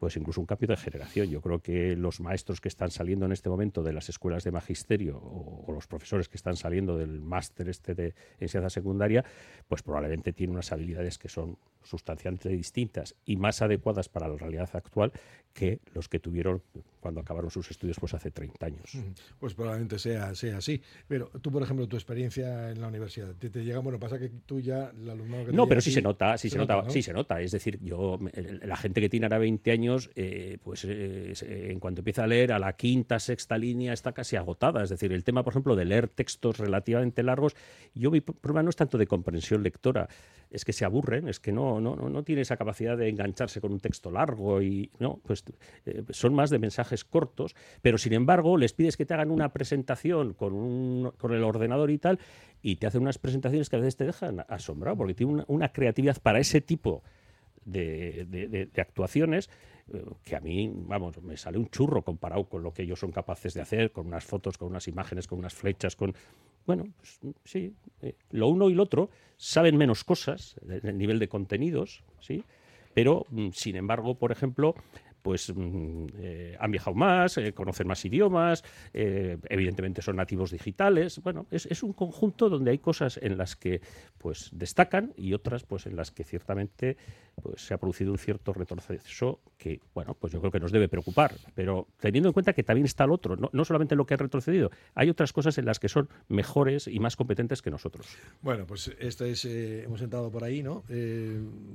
pues 0.04 0.18
incluso 0.18 0.42
un 0.42 0.48
cambio 0.48 0.68
de 0.68 0.76
generación. 0.76 1.30
Yo 1.30 1.40
creo 1.40 1.62
que 1.62 1.96
los 1.96 2.20
maestros 2.20 2.60
que 2.60 2.68
están 2.68 2.92
saliendo 2.92 3.26
en 3.26 3.32
este 3.32 3.50
momento 3.50 3.84
de 3.84 3.94
las 3.94 4.10
escuelas 4.10 4.44
de 4.44 4.52
magisterio 4.52 5.18
o, 5.18 5.72
los 5.72 5.88
profesores 5.88 6.28
que 6.28 6.36
están 6.36 6.58
saliendo 6.58 6.98
del 6.98 7.22
máster 7.22 7.70
este 7.70 7.96
de 7.96 8.14
enseñanza 8.38 8.70
secundaria, 8.70 9.24
pues 9.66 9.82
probablemente 9.82 10.34
tienen 10.34 10.56
unas 10.56 10.74
habilidades 10.74 11.18
que 11.18 11.30
son 11.30 11.58
sustancialmente 11.84 12.50
distintas 12.50 13.16
y 13.26 13.38
más 13.38 13.62
adecuadas 13.62 14.10
para 14.10 14.28
la 14.28 14.38
realidad 14.38 14.70
actual 14.74 15.12
que 15.54 15.80
los 15.94 16.10
que 16.10 16.20
tuvieron 16.20 16.62
cuando 17.00 17.20
acabaron 17.20 17.52
sus 17.52 17.70
estudios 17.70 17.98
pues 18.00 18.14
hace 18.14 18.32
30 18.32 18.66
años. 18.66 18.98
Pues 19.40 19.54
probablemente 19.54 20.00
sea, 20.00 20.34
sea 20.36 20.58
así. 20.58 20.82
Pero 21.08 21.30
tú, 21.42 21.52
por 21.52 21.62
ejemplo, 21.62 21.88
tu 21.88 21.96
experiencia 21.96 22.72
en 22.72 22.82
la 22.82 22.88
universidad, 22.88 23.36
te, 23.36 23.50
llega, 23.64 23.80
bueno, 23.80 24.00
pasa 24.00 24.18
que 24.18 24.30
tú 24.46 24.62
ya, 24.62 24.90
el 24.90 25.10
alumnado 25.10 25.46
que 25.46 25.52
No, 25.52 25.68
pero 25.68 25.82
sí 25.82 25.92
se 25.92 26.02
nota, 26.02 26.38
sí 26.38 26.50
se, 26.50 26.58
nota, 26.58 26.90
sí 26.90 27.02
se 27.02 27.14
nota. 27.14 27.42
Es 27.42 27.52
decir, 27.52 27.78
yo, 27.82 28.20
la 28.62 28.78
gente 28.78 29.02
que 29.02 29.10
tiene 29.10 29.26
ahora 29.26 29.38
20 29.38 29.72
años, 29.72 30.10
eh, 30.16 30.58
pues 30.64 30.86
eh, 30.86 31.34
en 31.70 31.80
cuanto 31.80 32.00
empieza 32.00 32.24
a 32.24 32.28
leer 32.28 32.54
a 32.54 32.60
la 32.60 32.74
quinta, 32.74 33.20
sexta 33.20 33.58
línea 33.58 33.94
está 33.94 34.14
casi 34.14 34.38
agotada. 34.38 34.82
Es 34.82 34.90
decir, 34.90 35.12
el 35.12 35.24
tema, 35.24 35.44
por 35.44 35.52
ejemplo, 35.52 35.76
de 35.76 35.86
leer 35.86 36.08
textos 36.08 36.58
relativamente 36.58 37.22
largos, 37.22 37.56
yo 37.94 38.10
mi 38.10 38.22
problema 38.22 38.64
no 38.64 38.70
es 38.70 38.76
tanto 38.78 38.98
de 38.98 39.08
comprensión 39.08 39.62
lectora, 39.62 40.08
es 40.54 40.66
que 40.66 40.72
se 40.72 40.86
aburren, 40.86 41.28
es 41.28 41.40
que 41.40 41.52
no, 41.52 41.82
no, 41.82 41.96
no 41.96 42.24
tiene 42.24 42.44
esa 42.44 42.58
capacidad 42.58 42.96
de 42.96 43.10
engancharse 43.10 43.60
con 43.60 43.74
un 43.74 43.80
texto 43.80 44.12
largo 44.12 44.62
y 44.62 44.92
no, 45.00 45.20
pues 45.26 45.44
eh, 45.88 46.04
son 46.12 46.36
más 46.36 46.52
de 46.52 46.60
mensajes 46.60 47.04
cortos, 47.04 47.56
pero 47.82 47.98
sin 47.98 48.14
embargo 48.14 48.56
les 48.56 48.72
pides 48.72 48.96
que 48.96 49.06
te 49.06 49.16
hagan 49.16 49.32
una 49.32 49.52
presentación 49.52 50.34
con, 50.34 50.54
un, 50.54 51.12
con 51.18 51.34
el 51.34 51.44
ordenador 51.44 51.90
y 51.90 51.98
tal, 51.98 52.20
y 52.62 52.76
te 52.76 52.86
hacen 52.86 53.02
unas 53.02 53.18
presentaciones 53.18 53.70
que 53.70 53.78
a 53.78 53.80
veces 53.80 53.96
te 53.96 54.06
dejan 54.06 54.46
asombrado, 54.48 54.96
porque 54.96 55.16
tiene 55.16 55.44
una, 55.48 55.70
creatividad 55.70 56.22
para 56.22 56.40
ese 56.40 56.62
tipo 56.62 57.02
de, 57.66 58.70
actuaciones 58.78 59.48
eh, 59.48 59.73
que 60.24 60.36
a 60.36 60.40
mí, 60.40 60.72
vamos, 60.74 61.22
me 61.22 61.38
sale 61.38 61.58
un 61.58 61.70
churro 61.70 62.02
comparado 62.04 62.46
con 62.46 62.64
lo 62.64 62.74
que 62.74 62.84
ellos 62.84 63.00
son 63.00 63.12
capaces 63.12 63.54
de 63.54 63.62
hacer, 63.62 63.92
con 63.92 64.08
unas 64.08 64.24
fotos, 64.24 64.58
con 64.58 64.70
unas 64.70 64.88
imágenes, 64.88 65.28
con 65.28 65.40
unas 65.40 65.54
flechas, 65.54 65.96
con... 65.96 66.16
Bueno, 66.66 66.86
pues, 66.98 67.20
sí, 67.44 67.74
eh, 68.02 68.16
lo 68.32 68.48
uno 68.48 68.70
y 68.70 68.74
lo 68.74 68.84
otro 68.84 69.10
saben 69.36 69.76
menos 69.76 70.04
cosas 70.04 70.56
en 70.68 70.88
el 70.88 70.98
nivel 70.98 71.20
de 71.20 71.28
contenidos, 71.28 72.04
¿sí? 72.20 72.44
Pero, 72.94 73.26
mm, 73.30 73.50
sin 73.52 73.76
embargo, 73.76 74.16
por 74.16 74.32
ejemplo, 74.32 74.76
pues 75.24 75.52
mm, 75.56 76.06
eh, 76.18 76.58
han 76.60 76.70
viajado 76.70 76.96
más, 76.96 77.38
eh, 77.38 77.54
conocen 77.54 77.88
más 77.88 78.06
idiomas, 78.06 78.64
eh, 78.94 79.38
evidentemente 79.50 80.04
son 80.04 80.18
nativos 80.18 80.52
digitales. 80.52 81.20
Bueno, 81.24 81.48
es, 81.50 81.82
un 81.82 81.94
conjunto 81.94 82.50
donde 82.50 82.72
hay 82.72 82.78
cosas 82.78 83.18
en 83.22 83.38
las 83.38 83.56
que 83.56 83.82
pues 84.20 84.50
destacan 84.54 85.14
y 85.18 85.34
otras 85.34 85.64
pues 85.64 85.88
en 85.88 85.96
las 85.96 86.12
que 86.12 86.24
ciertamente 86.24 86.98
pues 87.42 87.66
se 87.66 87.74
ha 87.74 87.78
producido 87.78 88.12
un 88.12 88.18
cierto 88.18 88.54
retroceso 88.54 89.40
que, 89.58 89.80
bueno, 89.96 90.14
pues 90.14 90.34
yo 90.34 90.40
creo 90.40 90.52
que 90.52 90.60
nos 90.60 90.72
debe 90.72 90.88
preocupar. 90.88 91.34
Pero 91.56 91.88
teniendo 92.00 92.30
en 92.30 92.34
cuenta 92.34 92.54
que 92.54 92.64
también 92.64 92.86
está 92.86 93.06
el 93.06 93.12
otro, 93.12 93.38
no, 93.38 93.50
no 93.54 93.66
solamente 93.66 93.96
lo 93.96 94.06
que 94.06 94.14
ha 94.14 94.18
retrocedido, 94.18 94.72
hay 94.94 95.10
otras 95.10 95.32
cosas 95.34 95.58
en 95.58 95.66
las 95.66 95.80
que 95.80 95.88
son 95.88 96.10
mejores 96.28 96.88
y 96.88 97.00
más 97.00 97.16
competentes 97.16 97.62
que 97.62 97.72
nosotros. 97.72 98.08
Bueno, 98.42 98.68
pues 98.68 98.94
esto 99.00 99.26
es, 99.26 99.46
hemos 99.46 100.02
entrado 100.02 100.30
por 100.30 100.44
ahí, 100.44 100.62
¿no? 100.62 100.84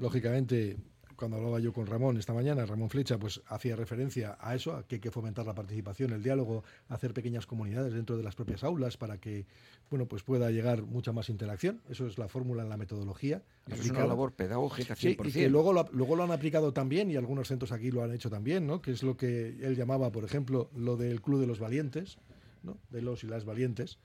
lógicamente 0.01 0.77
cuando 1.19 1.37
hablaba 1.37 1.59
yo 1.59 1.73
con 1.73 1.87
Ramón 1.87 2.17
esta 2.17 2.33
mañana, 2.33 2.65
Ramón 2.65 2.89
Flecha, 2.89 3.19
pues 3.19 3.43
hacía 3.49 3.75
referencia 3.75 4.39
a 4.41 4.55
eso, 4.55 4.75
a 4.75 4.87
que 4.87 4.95
hay 4.97 5.01
que 5.01 5.11
fomentar 5.11 5.45
la 5.45 5.55
participación, 5.55 6.13
el 6.13 6.23
diálogo, 6.23 6.63
hacer 6.89 7.13
pequeñas 7.13 7.45
comunidades 7.45 7.93
dentro 7.93 8.17
de 8.17 8.23
las 8.23 8.37
propias 8.37 8.63
aulas 8.63 8.97
para 8.97 9.19
que, 9.19 9.45
bueno, 9.91 10.07
pues 10.07 10.23
pueda 10.23 10.51
llegar 10.53 10.83
mucha 10.83 11.13
más 11.13 11.29
interacción. 11.29 11.81
Eso 11.91 12.07
es 12.07 12.19
la 12.19 12.29
fórmula 12.29 12.63
en 12.63 12.69
la 12.69 12.77
metodología. 12.77 13.43
es 13.67 13.91
una 13.91 14.07
labor 14.07 14.33
pedagógica 14.33 14.95
100%. 14.95 14.99
Sí, 14.99 15.17
y 15.23 15.33
que 15.33 15.49
luego 15.51 15.73
lo, 15.73 15.89
luego 15.93 16.15
lo 16.15 16.23
han 16.23 16.31
aplicado 16.31 16.73
también, 16.73 17.11
y 17.11 17.17
algunos 17.17 17.49
centros 17.49 17.73
aquí 17.73 17.91
lo 17.91 18.05
han 18.05 18.13
hecho 18.13 18.31
también, 18.31 18.67
¿no? 18.67 18.81
Que 18.81 18.93
es 18.93 19.03
lo 19.03 19.17
que 19.17 19.57
él 19.61 19.75
llamaba, 19.75 20.13
por 20.13 20.25
ejemplo, 20.25 20.71
lo 20.77 20.97
del 20.97 21.21
Club 21.21 21.41
de 21.41 21.49
los 21.49 21.59
Valientes, 21.59 22.19
¿no? 22.63 22.79
De 22.91 23.03
los 23.03 23.25
y 23.25 23.27
las 23.27 23.45
valientes 23.45 23.99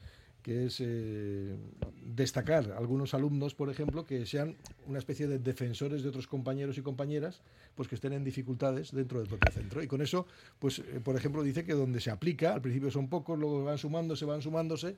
que 0.44 0.66
es 0.66 0.78
eh, 0.82 1.58
destacar 2.06 2.74
algunos 2.74 3.14
alumnos, 3.14 3.56
por 3.56 3.70
ejemplo, 3.70 4.06
que 4.06 4.26
sean 4.26 4.58
una 4.86 5.00
especie 5.00 5.28
de 5.28 5.40
defensores 5.40 6.04
de 6.04 6.10
otros 6.10 6.28
compañeros 6.28 6.78
y 6.78 6.82
compañeras, 6.82 7.42
pues 7.76 7.88
que 7.88 7.96
estén 7.96 8.14
en 8.14 8.24
dificultades 8.24 8.92
dentro 8.92 9.20
del 9.20 9.30
propio 9.30 9.52
centro. 9.52 9.82
Y 9.82 9.88
con 9.88 10.02
eso, 10.02 10.28
pues, 10.60 10.80
eh, 10.80 11.00
por 11.04 11.16
ejemplo, 11.16 11.42
dice 11.42 11.64
que 11.64 11.74
donde 11.74 12.02
se 12.02 12.12
aplica, 12.12 12.54
al 12.54 12.62
principio 12.62 12.92
son 12.92 13.08
pocos, 13.08 13.40
luego 13.40 13.64
van 13.64 13.78
sumándose, 13.78 14.26
van 14.26 14.42
sumándose, 14.42 14.98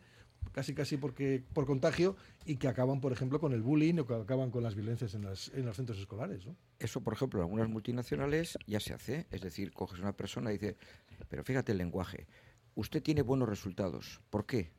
casi 0.52 0.74
casi 0.74 0.98
porque 0.98 1.44
por 1.54 1.66
contagio 1.66 2.16
y 2.46 2.58
que 2.58 2.68
acaban, 2.68 3.00
por 3.00 3.12
ejemplo, 3.12 3.40
con 3.40 3.54
el 3.54 3.62
bullying 3.62 4.00
o 4.00 4.08
que 4.08 4.16
acaban 4.16 4.50
con 4.50 4.64
las 4.64 4.76
violencias 4.76 5.14
en, 5.14 5.24
las, 5.26 5.50
en 5.54 5.66
los 5.66 5.76
centros 5.76 6.00
escolares. 6.00 6.48
Eso, 6.80 7.02
por 7.02 7.14
ejemplo, 7.14 7.40
en 7.40 7.44
algunas 7.44 7.70
multinacionales 7.70 8.58
ya 8.66 8.80
se 8.80 8.94
hace, 8.94 9.28
es 9.32 9.42
decir, 9.42 9.72
coges 9.74 10.00
una 10.00 10.14
persona 10.14 10.52
y 10.52 10.58
dice, 10.58 10.76
pero 11.30 11.44
fíjate 11.44 11.72
el 11.72 11.78
lenguaje, 11.78 12.28
usted 12.74 13.04
tiene 13.04 13.22
buenos 13.22 13.48
resultados, 13.48 14.22
¿por 14.30 14.46
qué? 14.46 14.72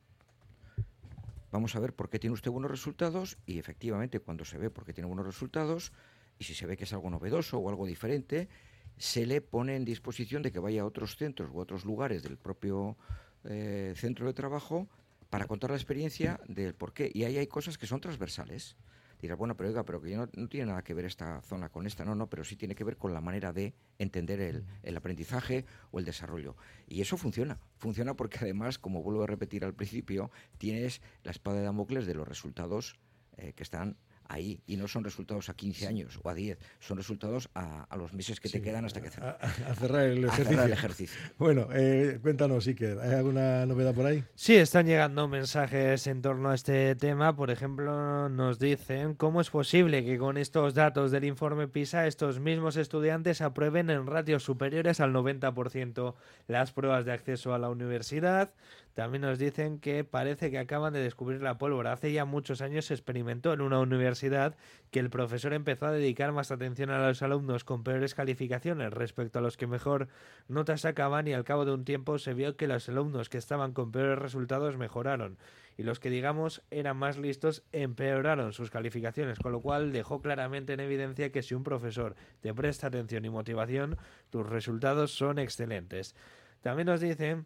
Vamos 1.51 1.75
a 1.75 1.79
ver 1.79 1.93
por 1.93 2.09
qué 2.09 2.19
tiene 2.19 2.33
usted 2.33 2.51
buenos 2.51 2.69
resultados 2.69 3.37
y 3.45 3.57
efectivamente 3.57 4.19
cuando 4.19 4.43
se 4.43 4.57
ve 4.57 4.69
por 4.69 4.85
qué 4.85 4.93
tiene 4.93 5.07
buenos 5.07 5.25
resultados 5.25 5.93
y 6.39 6.43
si 6.43 6.53
se 6.53 6.65
ve 6.65 6.75
que 6.75 6.83
es 6.83 6.93
algo 6.93 7.09
novedoso 7.09 7.57
o 7.57 7.69
algo 7.69 7.85
diferente, 7.85 8.49
se 8.97 9.25
le 9.25 9.41
pone 9.41 9.75
en 9.75 9.85
disposición 9.85 10.41
de 10.41 10.51
que 10.51 10.59
vaya 10.59 10.81
a 10.81 10.85
otros 10.85 11.15
centros 11.15 11.49
u 11.51 11.59
otros 11.59 11.85
lugares 11.85 12.23
del 12.23 12.37
propio 12.37 12.97
eh, 13.43 13.93
centro 13.95 14.27
de 14.27 14.33
trabajo 14.33 14.89
para 15.29 15.45
contar 15.45 15.69
la 15.69 15.77
experiencia 15.77 16.39
del 16.47 16.73
por 16.73 16.93
qué. 16.93 17.11
Y 17.13 17.23
ahí 17.23 17.37
hay 17.37 17.47
cosas 17.47 17.77
que 17.77 17.87
son 17.87 18.01
transversales 18.01 18.75
dirás, 19.21 19.37
bueno, 19.37 19.55
pero 19.55 19.69
oiga, 19.69 19.83
pero 19.83 20.01
que 20.01 20.15
no, 20.15 20.29
no, 20.33 20.47
tiene 20.47 20.67
nada 20.67 20.83
que 20.83 20.93
ver 20.93 21.05
esta 21.05 21.41
zona 21.41 21.69
con 21.69 21.87
esta, 21.87 22.05
no, 22.05 22.15
no, 22.15 22.29
pero 22.29 22.43
sí 22.43 22.55
tiene 22.55 22.75
que 22.75 22.83
ver 22.83 22.97
con 22.97 23.13
la 23.13 23.21
manera 23.21 23.53
de 23.53 23.73
entender 23.97 24.39
el, 24.41 24.65
el 24.83 24.97
aprendizaje 24.97 25.65
o 25.91 25.99
el 25.99 26.05
desarrollo. 26.05 26.55
Y 26.87 27.01
eso 27.01 27.17
funciona, 27.17 27.59
funciona 27.77 28.15
porque 28.15 28.39
además, 28.41 28.79
como 28.79 29.03
vuelvo 29.03 29.23
a 29.23 29.27
repetir 29.27 29.65
al 29.65 29.73
principio, 29.73 30.31
tienes 30.57 31.01
la 31.23 31.31
espada 31.31 31.57
de 31.57 31.63
Damocles 31.63 32.05
de 32.05 32.13
los 32.13 32.27
resultados 32.27 32.99
eh, 33.37 33.53
que 33.53 33.63
están 33.63 33.97
ahí 34.29 34.61
y 34.67 34.77
no 34.77 34.87
son 34.87 35.03
resultados 35.03 35.49
a 35.49 35.53
15 35.53 35.87
años 35.87 36.19
o 36.23 36.29
a 36.29 36.33
10, 36.33 36.57
son 36.79 36.97
resultados 36.97 37.49
a, 37.53 37.87
los 37.97 38.13
meses 38.13 38.39
que 38.39 38.49
te 38.49 38.61
quedan 38.61 38.85
hasta 38.85 39.01
que 39.01 39.09
a, 39.19 39.29
a, 39.31 39.75
cerrar 39.75 40.05
el 40.05 40.23
ejercicio. 40.25 40.63
el 40.63 40.73
ejercicio. 40.73 41.19
Bueno, 41.37 41.67
eh, 41.73 42.19
cuéntanos, 42.21 42.67
Iker, 42.67 42.99
¿hay 42.99 43.13
alguna 43.13 43.65
novedad 43.65 43.93
por 43.93 44.05
ahí? 44.05 44.23
Sí, 44.35 44.55
están 44.55 44.85
llegando 44.85 45.27
mensajes 45.27 46.05
en 46.07 46.21
torno 46.21 46.49
a 46.49 46.55
este 46.55 46.95
tema. 46.95 47.35
Por 47.35 47.51
ejemplo, 47.51 48.29
nos 48.29 48.59
dicen 48.59 49.15
cómo 49.15 49.41
es 49.41 49.49
posible 49.49 50.05
que 50.05 50.17
con 50.17 50.37
estos 50.37 50.73
datos 50.73 51.11
del 51.11 51.23
informe 51.23 51.67
PISA 51.67 52.07
estos 52.07 52.39
mismos 52.39 52.77
estudiantes 52.77 53.41
aprueben 53.41 53.89
en 53.89 54.05
ratios 54.05 54.43
superiores 54.43 54.99
al 54.99 55.13
90% 55.13 56.15
las 56.47 56.71
pruebas 56.71 57.05
de 57.05 57.13
acceso 57.13 57.53
a 57.53 57.59
la 57.59 57.69
universidad. 57.69 58.53
También 58.97 59.21
nos 59.21 59.37
dicen 59.37 59.77
que 59.77 60.03
parece 60.03 60.49
que 60.49 60.57
acaban 60.57 60.91
de 60.91 60.99
descubrir 60.99 61.43
la 61.43 61.59
pólvora. 61.59 61.93
Hace 61.93 62.11
ya 62.13 62.25
muchos 62.25 62.61
años 62.61 62.85
se 62.85 62.95
experimentó 62.95 63.53
en 63.53 63.61
una 63.61 63.79
universidad 63.79 64.57
que 64.89 64.99
el 64.99 65.11
profesor 65.11 65.53
empezó 65.53 65.85
a 65.85 65.91
dedicar 65.91 66.31
más 66.31 66.49
atención 66.49 66.89
a 66.89 67.07
los 67.07 67.21
alumnos 67.21 67.63
con 67.63 67.83
peores 67.83 68.15
calificaciones 68.15 68.91
respecto 68.91 69.37
a 69.37 69.43
los 69.43 69.55
que 69.55 69.67
mejor 69.67 70.07
notas 70.47 70.81
sacaban 70.81 71.27
y 71.27 71.33
al 71.33 71.43
cabo 71.43 71.63
de 71.63 71.75
un 71.75 71.85
tiempo 71.85 72.17
se 72.17 72.33
vio 72.33 72.57
que 72.57 72.65
los 72.65 72.89
alumnos 72.89 73.29
que 73.29 73.37
estaban 73.37 73.71
con 73.73 73.91
peores 73.91 74.17
resultados 74.17 74.77
mejoraron 74.77 75.37
y 75.77 75.83
los 75.83 75.99
que 75.99 76.09
digamos 76.09 76.63
eran 76.71 76.97
más 76.97 77.19
listos 77.19 77.61
empeoraron 77.73 78.51
sus 78.51 78.71
calificaciones, 78.71 79.37
con 79.37 79.51
lo 79.51 79.61
cual 79.61 79.91
dejó 79.91 80.23
claramente 80.23 80.73
en 80.73 80.79
evidencia 80.79 81.31
que 81.31 81.43
si 81.43 81.53
un 81.53 81.63
profesor 81.63 82.15
te 82.41 82.51
presta 82.51 82.87
atención 82.87 83.25
y 83.25 83.29
motivación, 83.29 83.95
tus 84.31 84.49
resultados 84.49 85.11
son 85.11 85.37
excelentes. 85.37 86.15
También 86.61 86.87
nos 86.87 86.99
dicen 86.99 87.45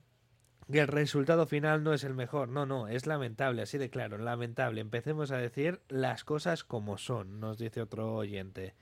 que 0.72 0.80
el 0.80 0.88
resultado 0.88 1.46
final 1.46 1.84
no 1.84 1.94
es 1.94 2.04
el 2.04 2.14
mejor. 2.14 2.50
No, 2.50 2.66
no, 2.66 2.88
es 2.88 3.06
lamentable, 3.06 3.62
así 3.62 3.78
de 3.78 3.90
claro, 3.90 4.18
lamentable. 4.18 4.82
Empecemos 4.82 5.32
a 5.32 5.38
decir 5.38 5.82
las 5.90 6.24
cosas 6.24 6.64
como 6.64 6.98
son, 6.98 7.40
nos 7.40 7.58
dice 7.58 7.82
otro 7.82 8.14
oyente. 8.16 8.74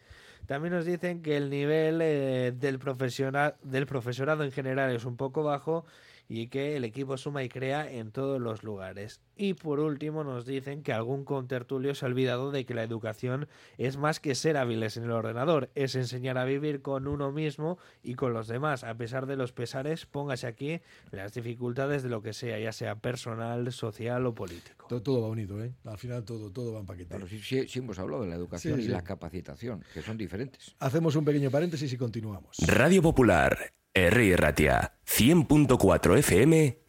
También 0.46 0.74
nos 0.74 0.86
dicen 0.86 1.22
que 1.22 1.38
el 1.38 1.50
nivel 1.50 2.02
eh, 2.02 2.52
del, 2.56 2.80
del 2.80 3.86
profesorado 3.86 4.44
en 4.44 4.52
general 4.52 4.96
es 4.96 5.06
un 5.06 5.18
poco 5.18 5.44
bajo 5.44 5.86
y 6.28 6.48
que 6.48 6.78
el 6.78 6.84
equipo 6.84 7.18
suma 7.18 7.44
y 7.44 7.50
crea 7.50 7.92
en 7.92 8.12
todos 8.12 8.39
los 8.39 8.63
lugares. 8.63 9.22
Y 9.41 9.54
por 9.54 9.80
último 9.80 10.25
nos 10.25 10.45
dicen 10.45 10.84
que 10.84 10.91
algún 10.91 11.23
contertulio 11.23 11.95
se 11.95 12.06
ha 12.06 12.10
olvidado 12.10 12.52
de 12.52 12.65
que 12.65 12.73
la 12.73 12.84
educación 12.84 13.47
es 13.78 13.95
más 13.95 14.19
que 14.19 14.36
ser 14.36 14.58
hábiles 14.58 14.97
en 14.97 15.06
el 15.06 15.12
ordenador, 15.12 15.69
es 15.75 15.95
enseñar 15.95 16.38
a 16.38 16.43
vivir 16.43 16.82
con 16.82 17.08
uno 17.08 17.32
mismo 17.32 17.78
y 18.04 18.15
con 18.15 18.34
los 18.34 18.49
demás, 18.49 18.84
a 18.84 18.97
pesar 18.97 19.28
de 19.28 19.38
los 19.38 19.54
pesares, 19.54 20.06
póngase 20.06 20.45
aquí 20.45 20.82
las 21.12 21.34
dificultades 21.34 22.04
de 22.04 22.10
lo 22.10 22.21
que 22.21 22.34
sea, 22.34 22.60
ya 22.60 22.73
sea 22.73 22.95
personal, 22.95 23.71
social 23.71 24.25
o 24.25 24.36
político. 24.36 24.88
Todo, 24.89 25.21
va 25.21 25.30
unido, 25.30 25.63
¿eh? 25.63 25.73
Al 25.86 25.97
final 25.97 26.25
todo, 26.25 26.52
todo 26.52 26.73
va 26.73 26.82
en 26.82 26.86
paquete. 26.86 27.15
Pero 27.15 27.25
sí, 27.25 27.39
sí, 27.39 27.80
hemos 27.80 27.97
hablado 27.97 28.23
de 28.23 28.28
la 28.28 28.36
educación 28.36 28.82
y 28.82 28.89
la 28.89 29.06
capacitación, 29.06 29.86
que 29.93 30.02
son 30.02 30.17
diferentes. 30.17 30.75
Hacemos 30.80 31.15
un 31.15 31.23
pequeño 31.23 31.49
paréntesis 31.49 31.93
y 31.93 31.95
continuamos. 31.95 32.58
Radio 32.67 33.02
Popular 33.02 33.71
R. 33.93 34.36
Ratia, 34.36 34.95
100.4 35.06 36.17
FM 36.17 36.88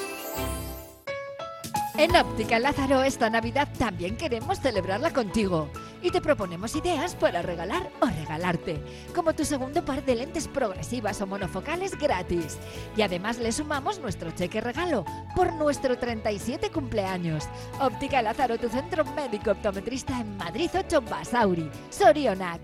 En 1.97 2.15
Óptica 2.15 2.57
Lázaro 2.57 3.03
esta 3.03 3.29
Navidad 3.29 3.67
también 3.77 4.15
queremos 4.15 4.59
celebrarla 4.59 5.11
contigo 5.11 5.69
y 6.01 6.09
te 6.09 6.21
proponemos 6.21 6.75
ideas 6.75 7.15
para 7.15 7.41
regalar 7.41 7.91
o 7.99 8.05
regalarte, 8.05 8.81
como 9.13 9.33
tu 9.33 9.43
segundo 9.43 9.83
par 9.83 10.03
de 10.05 10.15
lentes 10.15 10.47
progresivas 10.47 11.21
o 11.21 11.27
monofocales 11.27 11.97
gratis. 11.99 12.57
Y 12.95 13.01
además 13.01 13.39
le 13.39 13.51
sumamos 13.51 13.99
nuestro 13.99 14.31
cheque 14.31 14.61
regalo 14.61 15.05
por 15.35 15.53
nuestro 15.53 15.97
37 15.97 16.71
cumpleaños. 16.71 17.43
Óptica 17.79 18.21
Lázaro, 18.21 18.57
tu 18.57 18.69
centro 18.69 19.03
médico 19.03 19.51
optometrista 19.51 20.19
en 20.19 20.37
Madrid 20.37 20.69
8 20.73 21.01
Basauri, 21.01 21.69
Sorionac. 21.89 22.61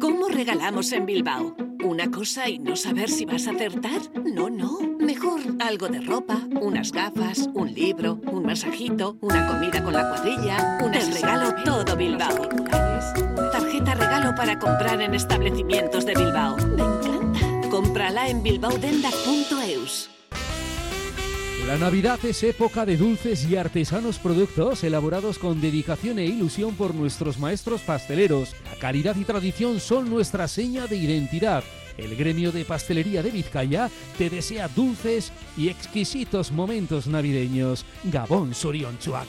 ¿Cómo 0.00 0.28
regalamos 0.28 0.92
en 0.92 1.06
Bilbao? 1.06 1.56
¿Una 1.84 2.10
cosa 2.10 2.48
y 2.48 2.58
no 2.58 2.76
saber 2.76 3.08
si 3.08 3.24
vas 3.24 3.46
a 3.46 3.52
acertar? 3.52 4.00
No, 4.24 4.50
no. 4.50 4.78
Mejor 4.98 5.40
algo 5.60 5.88
de 5.88 6.00
ropa, 6.00 6.40
unas 6.60 6.92
gafas, 6.92 7.48
un 7.54 7.72
libro, 7.72 8.20
un 8.30 8.44
masajito, 8.44 9.16
una 9.20 9.46
comida 9.46 9.82
con 9.82 9.94
la 9.94 10.08
cuadrilla, 10.08 10.78
un 10.82 10.92
regalo 10.92 11.54
todo 11.64 11.96
Bilbao. 11.96 12.48
Tarjeta 13.52 13.94
regalo 13.94 14.34
para 14.36 14.58
comprar 14.58 15.00
en 15.00 15.14
establecimientos 15.14 16.04
de 16.06 16.14
Bilbao. 16.14 16.56
Me 16.56 16.82
encanta. 16.82 17.68
Cómprala 17.70 18.28
en 18.28 18.42
bilbaodenda.eus. 18.42 20.09
La 21.70 21.78
Navidad 21.78 22.18
es 22.24 22.42
época 22.42 22.84
de 22.84 22.96
dulces 22.96 23.48
y 23.48 23.54
artesanos 23.54 24.18
productos 24.18 24.82
elaborados 24.82 25.38
con 25.38 25.60
dedicación 25.60 26.18
e 26.18 26.24
ilusión 26.26 26.74
por 26.74 26.96
nuestros 26.96 27.38
maestros 27.38 27.82
pasteleros. 27.82 28.56
La 28.64 28.76
calidad 28.80 29.14
y 29.14 29.22
tradición 29.22 29.78
son 29.78 30.10
nuestra 30.10 30.48
seña 30.48 30.88
de 30.88 30.96
identidad. 30.96 31.62
El 31.96 32.16
gremio 32.16 32.50
de 32.50 32.64
pastelería 32.64 33.22
de 33.22 33.30
Vizcaya 33.30 33.88
te 34.18 34.28
desea 34.28 34.66
dulces 34.66 35.30
y 35.56 35.68
exquisitos 35.68 36.50
momentos 36.50 37.06
navideños. 37.06 37.86
Gabón 38.02 38.52
Surionchuac. 38.52 39.28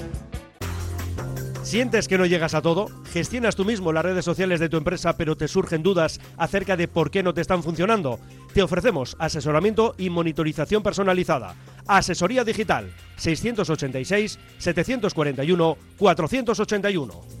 ¿Sientes 1.71 2.09
que 2.09 2.17
no 2.17 2.25
llegas 2.25 2.53
a 2.53 2.61
todo? 2.61 2.89
¿Gestionas 3.13 3.55
tú 3.55 3.63
mismo 3.63 3.93
las 3.93 4.03
redes 4.03 4.25
sociales 4.25 4.59
de 4.59 4.67
tu 4.67 4.75
empresa 4.75 5.15
pero 5.15 5.37
te 5.37 5.47
surgen 5.47 5.81
dudas 5.81 6.19
acerca 6.35 6.75
de 6.75 6.89
por 6.89 7.09
qué 7.09 7.23
no 7.23 7.33
te 7.33 7.39
están 7.39 7.63
funcionando? 7.63 8.19
Te 8.53 8.61
ofrecemos 8.61 9.15
asesoramiento 9.19 9.95
y 9.97 10.09
monitorización 10.09 10.83
personalizada. 10.83 11.55
Asesoría 11.87 12.43
digital 12.43 12.91
686 13.15 14.37
741 14.57 15.77
481. 15.97 17.40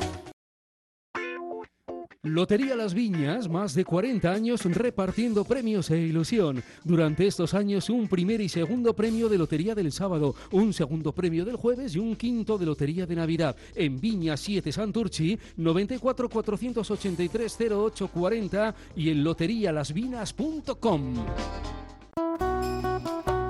Lotería 2.23 2.75
Las 2.75 2.93
Viñas, 2.93 3.49
más 3.49 3.73
de 3.73 3.83
40 3.83 4.31
años 4.31 4.63
repartiendo 4.65 5.43
premios 5.43 5.89
e 5.89 5.97
ilusión. 5.97 6.61
Durante 6.83 7.25
estos 7.25 7.55
años, 7.55 7.89
un 7.89 8.07
primer 8.07 8.41
y 8.41 8.47
segundo 8.47 8.95
premio 8.95 9.27
de 9.27 9.39
Lotería 9.39 9.73
del 9.73 9.91
sábado, 9.91 10.35
un 10.51 10.71
segundo 10.71 11.13
premio 11.13 11.45
del 11.45 11.55
jueves 11.55 11.95
y 11.95 11.99
un 11.99 12.15
quinto 12.15 12.59
de 12.59 12.67
Lotería 12.67 13.07
de 13.07 13.15
Navidad. 13.15 13.55
En 13.73 13.99
Viña 13.99 14.37
7 14.37 14.71
Santurchi, 14.71 15.39
94 15.57 16.29
483 16.29 17.57
0840 17.59 18.75
y 18.95 19.09
en 19.09 19.23
loterialasvinas.com. 19.23 21.15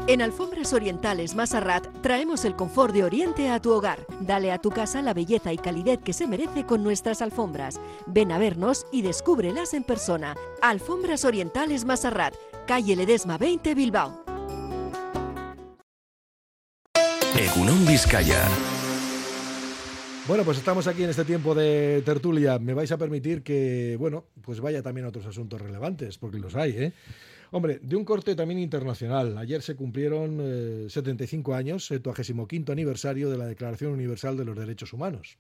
En 0.08 0.22
Alfombras 0.22 0.74
Orientales 0.74 1.36
Masarrat 1.36 1.88
traemos 2.02 2.44
el 2.44 2.56
confort 2.56 2.94
de 2.94 3.04
Oriente 3.04 3.50
a 3.50 3.62
tu 3.62 3.72
hogar. 3.72 4.06
Dale 4.20 4.52
a 4.52 4.58
tu 4.58 4.72
casa 4.72 5.02
la 5.02 5.14
belleza 5.14 5.54
y 5.54 5.58
calidez 5.58 6.00
que 6.04 6.12
se 6.12 6.28
merece 6.28 6.66
con 6.66 6.84
nuestras 6.84 7.22
alfombras. 7.22 7.80
Ven 8.08 8.32
a 8.32 8.40
vernos 8.40 8.88
y 8.92 9.04
descúbrelas 9.04 9.76
en 9.76 9.84
persona. 9.84 10.36
Alfombras 10.62 11.24
Orientales 11.24 11.86
Masarrat, 11.86 12.34
calle 12.68 12.96
Ledesma 12.96 13.38
20 13.38 13.76
Bilbao. 13.76 14.24
Egunon 17.38 17.86
Vizcaya. 17.86 18.42
Bueno, 20.28 20.44
pues 20.44 20.58
estamos 20.58 20.88
aquí 20.88 21.04
en 21.04 21.12
este 21.12 21.26
tiempo 21.26 21.54
de 21.54 22.02
tertulia. 22.04 22.58
Me 22.60 22.74
vais 22.74 22.92
a 22.92 22.98
permitir 22.98 23.44
que, 23.44 23.98
bueno, 24.00 24.26
pues 24.42 24.62
vaya 24.62 24.82
también 24.82 25.06
a 25.06 25.10
otros 25.10 25.26
asuntos 25.26 25.62
relevantes, 25.62 26.18
porque 26.18 26.40
los 26.40 26.56
hay, 26.56 26.72
¿eh? 26.72 26.94
Hombre, 27.54 27.80
de 27.84 27.98
un 27.98 28.06
corte 28.06 28.34
también 28.34 28.62
internacional. 28.62 29.38
Ayer 29.38 29.62
se 29.62 29.76
cumplieron 29.76 30.40
eh, 30.42 30.86
75 30.90 31.54
años, 31.54 31.86
75 31.86 32.72
aniversario 32.72 33.30
de 33.30 33.38
la 33.38 33.46
Declaración 33.46 33.92
Universal 33.92 34.38
de 34.38 34.46
los 34.46 34.58
Derechos 34.58 34.94
Humanos. 34.94 35.38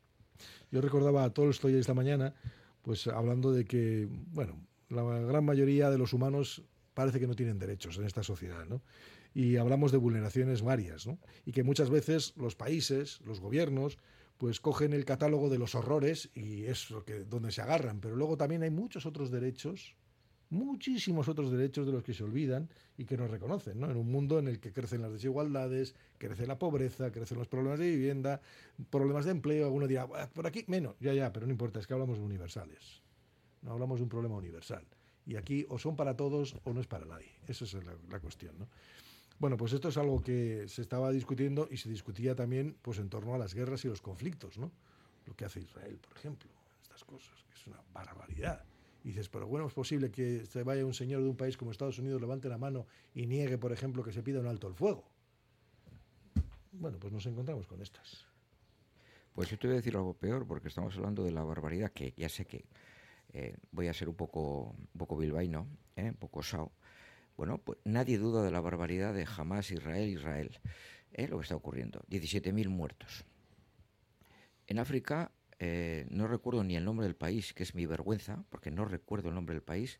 Yo 0.72 0.82
recordaba 0.82 1.24
a 1.24 1.30
Tolstoy 1.30 1.76
esta 1.76 1.94
mañana, 1.94 2.34
pues 2.82 3.08
hablando 3.08 3.54
de 3.54 3.64
que, 3.64 4.10
bueno, 4.34 4.60
la 4.90 5.04
gran 5.04 5.46
mayoría 5.46 5.90
de 5.90 5.98
los 5.98 6.12
humanos 6.12 6.64
parece 6.94 7.22
que 7.22 7.28
no 7.28 7.36
tienen 7.38 7.60
derechos 7.60 7.98
en 7.98 8.04
esta 8.04 8.24
sociedad, 8.24 8.66
¿no? 8.66 8.82
Y 9.34 9.56
hablamos 9.56 9.94
de 9.94 9.98
vulneraciones 9.98 10.62
varias, 10.62 11.08
¿no? 11.08 11.18
Y 11.46 11.54
que 11.54 11.64
muchas 11.64 11.90
veces 11.90 12.34
los 12.36 12.58
países, 12.58 13.22
los 13.22 13.40
gobiernos, 13.40 13.98
pues 14.38 14.60
cogen 14.60 14.92
el 14.92 15.06
catálogo 15.06 15.50
de 15.50 15.60
los 15.60 15.76
horrores 15.76 16.30
y 16.36 16.66
es 16.66 16.90
donde 17.30 17.54
se 17.54 17.62
agarran. 17.62 18.02
Pero 18.02 18.18
luego 18.18 18.36
también 18.36 18.64
hay 18.64 18.70
muchos 18.70 19.06
otros 19.06 19.32
derechos 19.32 19.96
muchísimos 20.52 21.30
otros 21.30 21.50
derechos 21.50 21.88
de 21.88 21.94
los 21.94 22.04
que 22.04 22.14
se 22.14 22.24
olvidan 22.24 22.70
y 22.98 23.06
que 23.06 23.18
no 23.18 23.26
reconocen, 23.28 23.80
¿no? 23.80 23.90
En 23.90 23.98
un 23.98 24.12
mundo 24.12 24.38
en 24.38 24.48
el 24.48 24.60
que 24.60 24.72
crecen 24.72 25.02
las 25.02 25.12
desigualdades, 25.12 25.96
crece 26.18 26.46
la 26.46 26.60
pobreza, 26.60 27.12
crecen 27.12 27.40
los 27.40 27.48
problemas 27.48 27.80
de 27.80 27.90
vivienda, 27.90 28.42
problemas 28.90 29.26
de 29.26 29.32
empleo, 29.32 29.66
alguno 29.66 29.88
dirá, 29.88 30.08
por 30.08 30.46
aquí 30.46 30.66
menos, 30.68 30.96
ya, 31.00 31.14
ya, 31.14 31.32
pero 31.32 31.48
no 31.48 31.52
importa, 31.52 31.80
es 31.80 31.88
que 31.88 31.94
hablamos 31.94 32.18
de 32.20 32.26
universales, 32.26 33.02
no 33.62 33.72
hablamos 33.72 34.00
de 34.00 34.04
un 34.04 34.10
problema 34.10 34.36
universal. 34.36 34.86
Y 35.26 35.36
aquí 35.38 35.66
o 35.70 35.80
son 35.80 35.96
para 35.96 36.18
todos 36.18 36.56
o 36.64 36.74
no 36.74 36.82
es 36.82 36.88
para 36.88 37.06
nadie, 37.06 37.32
esa 37.48 37.64
es 37.64 37.74
la, 37.74 37.96
la 38.10 38.20
cuestión, 38.20 38.60
¿no? 38.60 38.68
Bueno, 39.40 39.58
pues 39.58 39.74
esto 39.74 39.88
es 39.90 39.98
algo 39.98 40.22
que 40.22 40.68
se 40.68 40.82
estaba 40.82 41.12
discutiendo 41.12 41.68
y 41.72 41.78
se 41.78 41.90
discutía 41.90 42.36
también 42.36 42.76
pues 42.82 43.00
en 43.00 43.10
torno 43.10 43.34
a 43.34 43.40
las 43.40 43.56
guerras 43.56 43.84
y 43.86 43.88
los 43.88 44.02
conflictos, 44.02 44.58
¿no? 44.58 44.72
Lo 45.26 45.36
que 45.36 45.46
hace 45.46 45.62
Israel, 45.62 45.98
por 45.98 46.16
ejemplo, 46.18 46.52
estas 46.84 47.04
cosas, 47.06 47.44
que 47.48 47.54
es 47.54 47.68
una 47.68 47.82
barbaridad 47.94 48.66
Dices, 49.04 49.30
pero 49.30 49.48
bueno, 49.48 49.66
es 49.68 49.74
posible 49.74 50.12
que 50.12 50.46
se 50.46 50.64
vaya 50.64 50.86
un 50.86 50.94
señor 50.94 51.24
de 51.24 51.30
un 51.30 51.36
país 51.36 51.58
como 51.58 51.72
Estados 51.72 51.98
Unidos, 51.98 52.22
levante 52.22 52.48
la 52.50 52.58
mano 52.58 52.86
y 53.16 53.26
niegue, 53.26 53.58
por 53.58 53.72
ejemplo, 53.72 54.04
que 54.04 54.12
se 54.12 54.22
pida 54.22 54.40
un 54.40 54.48
alto 54.48 54.68
el 54.68 54.76
fuego. 54.76 55.04
Bueno, 56.72 57.00
pues 57.00 57.12
nos 57.12 57.26
encontramos 57.26 57.68
con 57.68 57.82
estas. 57.82 58.28
Pues 59.34 59.50
yo 59.50 59.58
te 59.58 59.68
voy 59.68 59.76
a 59.76 59.78
decir 59.78 59.96
algo 59.96 60.14
peor, 60.14 60.46
porque 60.46 60.68
estamos 60.68 60.96
hablando 60.98 61.24
de 61.24 61.32
la 61.32 61.44
barbaridad, 61.44 61.92
que 61.92 62.14
ya 62.16 62.30
sé 62.30 62.46
que 62.46 62.66
eh, 63.34 63.56
voy 63.72 63.88
a 63.88 63.94
ser 63.94 64.10
un 64.10 64.16
poco, 64.16 64.76
un 64.78 65.00
poco 65.00 65.18
bilbaíno, 65.18 65.68
¿eh? 65.96 66.10
un 66.10 66.16
poco 66.16 66.44
sao. 66.44 66.72
Bueno, 67.38 67.58
pues 67.58 67.80
nadie 67.86 68.18
duda 68.18 68.44
de 68.44 68.52
la 68.52 68.60
barbaridad 68.60 69.14
de 69.14 69.26
jamás 69.26 69.72
Israel, 69.72 70.10
Israel, 70.10 70.60
¿eh? 71.14 71.28
lo 71.28 71.38
que 71.38 71.44
está 71.44 71.56
ocurriendo. 71.56 72.02
17.000 72.10 72.70
muertos. 72.70 73.26
En 74.68 74.80
África, 74.80 75.32
eh, 75.64 76.08
no 76.10 76.28
recuerdo 76.28 76.64
ni 76.64 76.76
el 76.76 76.84
nombre 76.84 77.06
del 77.06 77.16
país, 77.16 77.54
que 77.54 77.62
es 77.62 77.76
mi 77.76 77.86
vergüenza, 77.86 78.44
porque 78.50 78.72
no 78.72 78.84
recuerdo 78.84 79.30
el 79.30 79.36
nombre 79.36 79.54
del 79.54 79.62
país, 79.62 80.00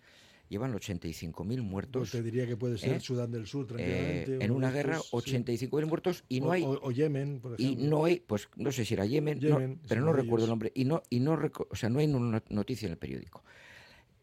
llevan 0.50 0.74
85.000 0.74 1.62
muertos. 1.62 2.00
Pues 2.02 2.12
te 2.12 2.24
diría 2.24 2.48
que 2.48 2.58
puede 2.58 2.80
ser 2.80 2.96
¿eh? 2.96 3.00
Sudán 3.00 3.32
del 3.32 3.46
Sur, 3.46 3.66
Eh, 3.66 3.68
tranquilamente. 3.68 4.36
en 4.44 4.50
uno 4.52 4.58
una 4.58 4.72
guerra, 4.72 4.98
estos, 4.98 5.24
sí. 5.24 5.36
85.000 5.36 5.86
muertos 5.86 6.24
y 6.28 6.42
no 6.42 6.48
O- 6.48 6.52
hay... 6.52 6.64
o- 6.64 6.80
o 6.82 6.92
Yemen, 6.92 7.40
por 7.40 7.60
Y 7.60 7.66
ejemplo. 7.66 7.88
no 7.90 8.06
hay, 8.06 8.20
pues 8.22 8.50
no 8.56 8.72
sé 8.72 8.86
si 8.86 8.96
era 8.96 9.06
Yemen, 9.06 9.40
pero 9.88 10.02
no 10.02 10.14
recuerdo 10.14 10.46
el 10.46 10.50
nombre. 10.50 10.72
Y 10.74 10.86
no, 10.86 11.04
y 11.12 11.20
no, 11.20 11.40
o 11.70 11.76
sea, 11.76 11.90
no 11.90 12.00
hay 12.00 12.08
una 12.08 12.44
noticia 12.50 12.88
en 12.88 12.94
el 12.94 12.98
periódico. 12.98 13.44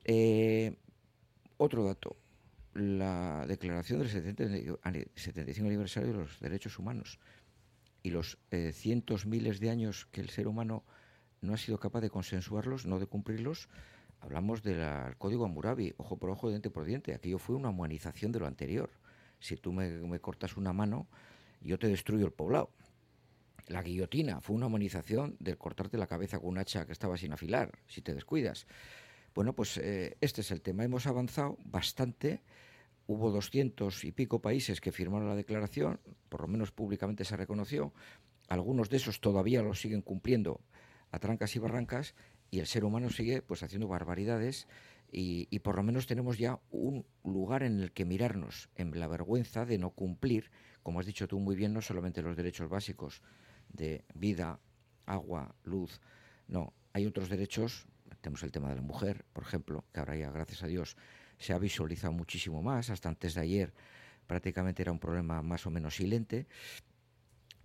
Eh, 0.04 0.76
otro 1.56 1.84
dato, 1.84 2.16
la 2.74 3.44
declaración 3.46 4.00
del 4.00 4.08
70 4.08 4.44
ani- 4.82 5.04
75 5.14 5.68
aniversario 5.68 6.10
de 6.12 6.18
los 6.18 6.40
derechos 6.40 6.78
humanos 6.80 7.20
y 8.02 8.10
los 8.10 8.38
eh, 8.50 8.72
cientos 8.72 9.24
miles 9.26 9.60
de 9.60 9.70
años 9.70 10.06
que 10.10 10.20
el 10.20 10.30
ser 10.30 10.48
humano 10.48 10.84
no 11.40 11.54
ha 11.54 11.56
sido 11.56 11.78
capaz 11.78 12.00
de 12.00 12.10
consensuarlos, 12.10 12.86
no 12.86 12.98
de 12.98 13.06
cumplirlos, 13.06 13.68
hablamos 14.20 14.62
del 14.62 15.16
código 15.18 15.44
Hammurabi, 15.44 15.94
ojo 15.96 16.16
por 16.16 16.30
ojo, 16.30 16.48
diente 16.48 16.70
por 16.70 16.84
diente. 16.84 17.14
Aquello 17.14 17.38
fue 17.38 17.56
una 17.56 17.70
humanización 17.70 18.32
de 18.32 18.40
lo 18.40 18.46
anterior. 18.46 18.90
Si 19.40 19.56
tú 19.56 19.72
me, 19.72 20.18
cortas 20.20 20.56
una 20.56 20.72
mano, 20.72 21.06
yo 21.60 21.78
te 21.78 21.88
destruyo 21.88 22.26
el 22.26 22.32
poblado. 22.32 22.70
La 23.68 23.82
guillotina 23.82 24.40
fue 24.40 24.56
una 24.56 24.66
humanización 24.66 25.36
del 25.38 25.58
cortarte 25.58 25.98
la 25.98 26.06
cabeza 26.06 26.38
con 26.38 26.48
un 26.48 26.58
hacha 26.58 26.86
que 26.86 26.92
estaba 26.92 27.16
sin 27.16 27.32
afilar, 27.32 27.78
si 27.86 28.00
te 28.00 28.14
descuidas. 28.14 28.66
Bueno, 29.34 29.52
pues 29.52 29.76
eh, 29.76 30.16
este 30.20 30.40
es 30.40 30.50
el 30.50 30.62
tema. 30.62 30.84
Hemos 30.84 31.06
avanzado 31.06 31.58
bastante. 31.64 32.42
Hubo 33.06 33.30
doscientos 33.30 34.04
y 34.04 34.12
pico 34.12 34.40
países 34.40 34.80
que 34.80 34.92
firmaron 34.92 35.28
la 35.28 35.36
declaración, 35.36 36.00
por 36.28 36.42
lo 36.42 36.48
menos 36.48 36.72
públicamente 36.72 37.24
se 37.24 37.36
reconoció. 37.36 37.92
Algunos 38.48 38.88
de 38.90 38.96
esos 38.96 39.20
todavía 39.20 39.62
lo 39.62 39.74
siguen 39.74 40.02
cumpliendo 40.02 40.60
a 41.10 41.18
trancas 41.18 41.54
y 41.56 41.58
barrancas 41.58 42.14
y 42.50 42.60
el 42.60 42.66
ser 42.66 42.84
humano 42.84 43.10
sigue 43.10 43.42
pues 43.42 43.62
haciendo 43.62 43.88
barbaridades 43.88 44.66
y, 45.10 45.48
y 45.50 45.60
por 45.60 45.76
lo 45.76 45.82
menos 45.82 46.06
tenemos 46.06 46.38
ya 46.38 46.60
un 46.70 47.06
lugar 47.24 47.62
en 47.62 47.80
el 47.80 47.92
que 47.92 48.04
mirarnos 48.04 48.68
en 48.76 48.98
la 48.98 49.06
vergüenza 49.06 49.64
de 49.64 49.78
no 49.78 49.90
cumplir, 49.90 50.50
como 50.82 51.00
has 51.00 51.06
dicho 51.06 51.28
tú 51.28 51.38
muy 51.38 51.56
bien, 51.56 51.72
no 51.72 51.82
solamente 51.82 52.22
los 52.22 52.36
derechos 52.36 52.68
básicos 52.68 53.22
de 53.68 54.04
vida, 54.14 54.60
agua, 55.06 55.54
luz, 55.64 56.00
no, 56.46 56.72
hay 56.92 57.06
otros 57.06 57.28
derechos, 57.28 57.86
tenemos 58.20 58.42
el 58.42 58.52
tema 58.52 58.68
de 58.70 58.76
la 58.76 58.82
mujer, 58.82 59.24
por 59.32 59.44
ejemplo, 59.44 59.84
que 59.92 60.00
ahora 60.00 60.16
ya, 60.16 60.30
gracias 60.30 60.62
a 60.62 60.66
Dios, 60.66 60.96
se 61.38 61.52
ha 61.52 61.58
visualizado 61.58 62.12
muchísimo 62.12 62.62
más, 62.62 62.90
hasta 62.90 63.08
antes 63.08 63.34
de 63.34 63.40
ayer 63.40 63.72
prácticamente 64.26 64.82
era 64.82 64.92
un 64.92 65.00
problema 65.00 65.42
más 65.42 65.66
o 65.66 65.70
menos 65.70 65.96
silente. 65.96 66.46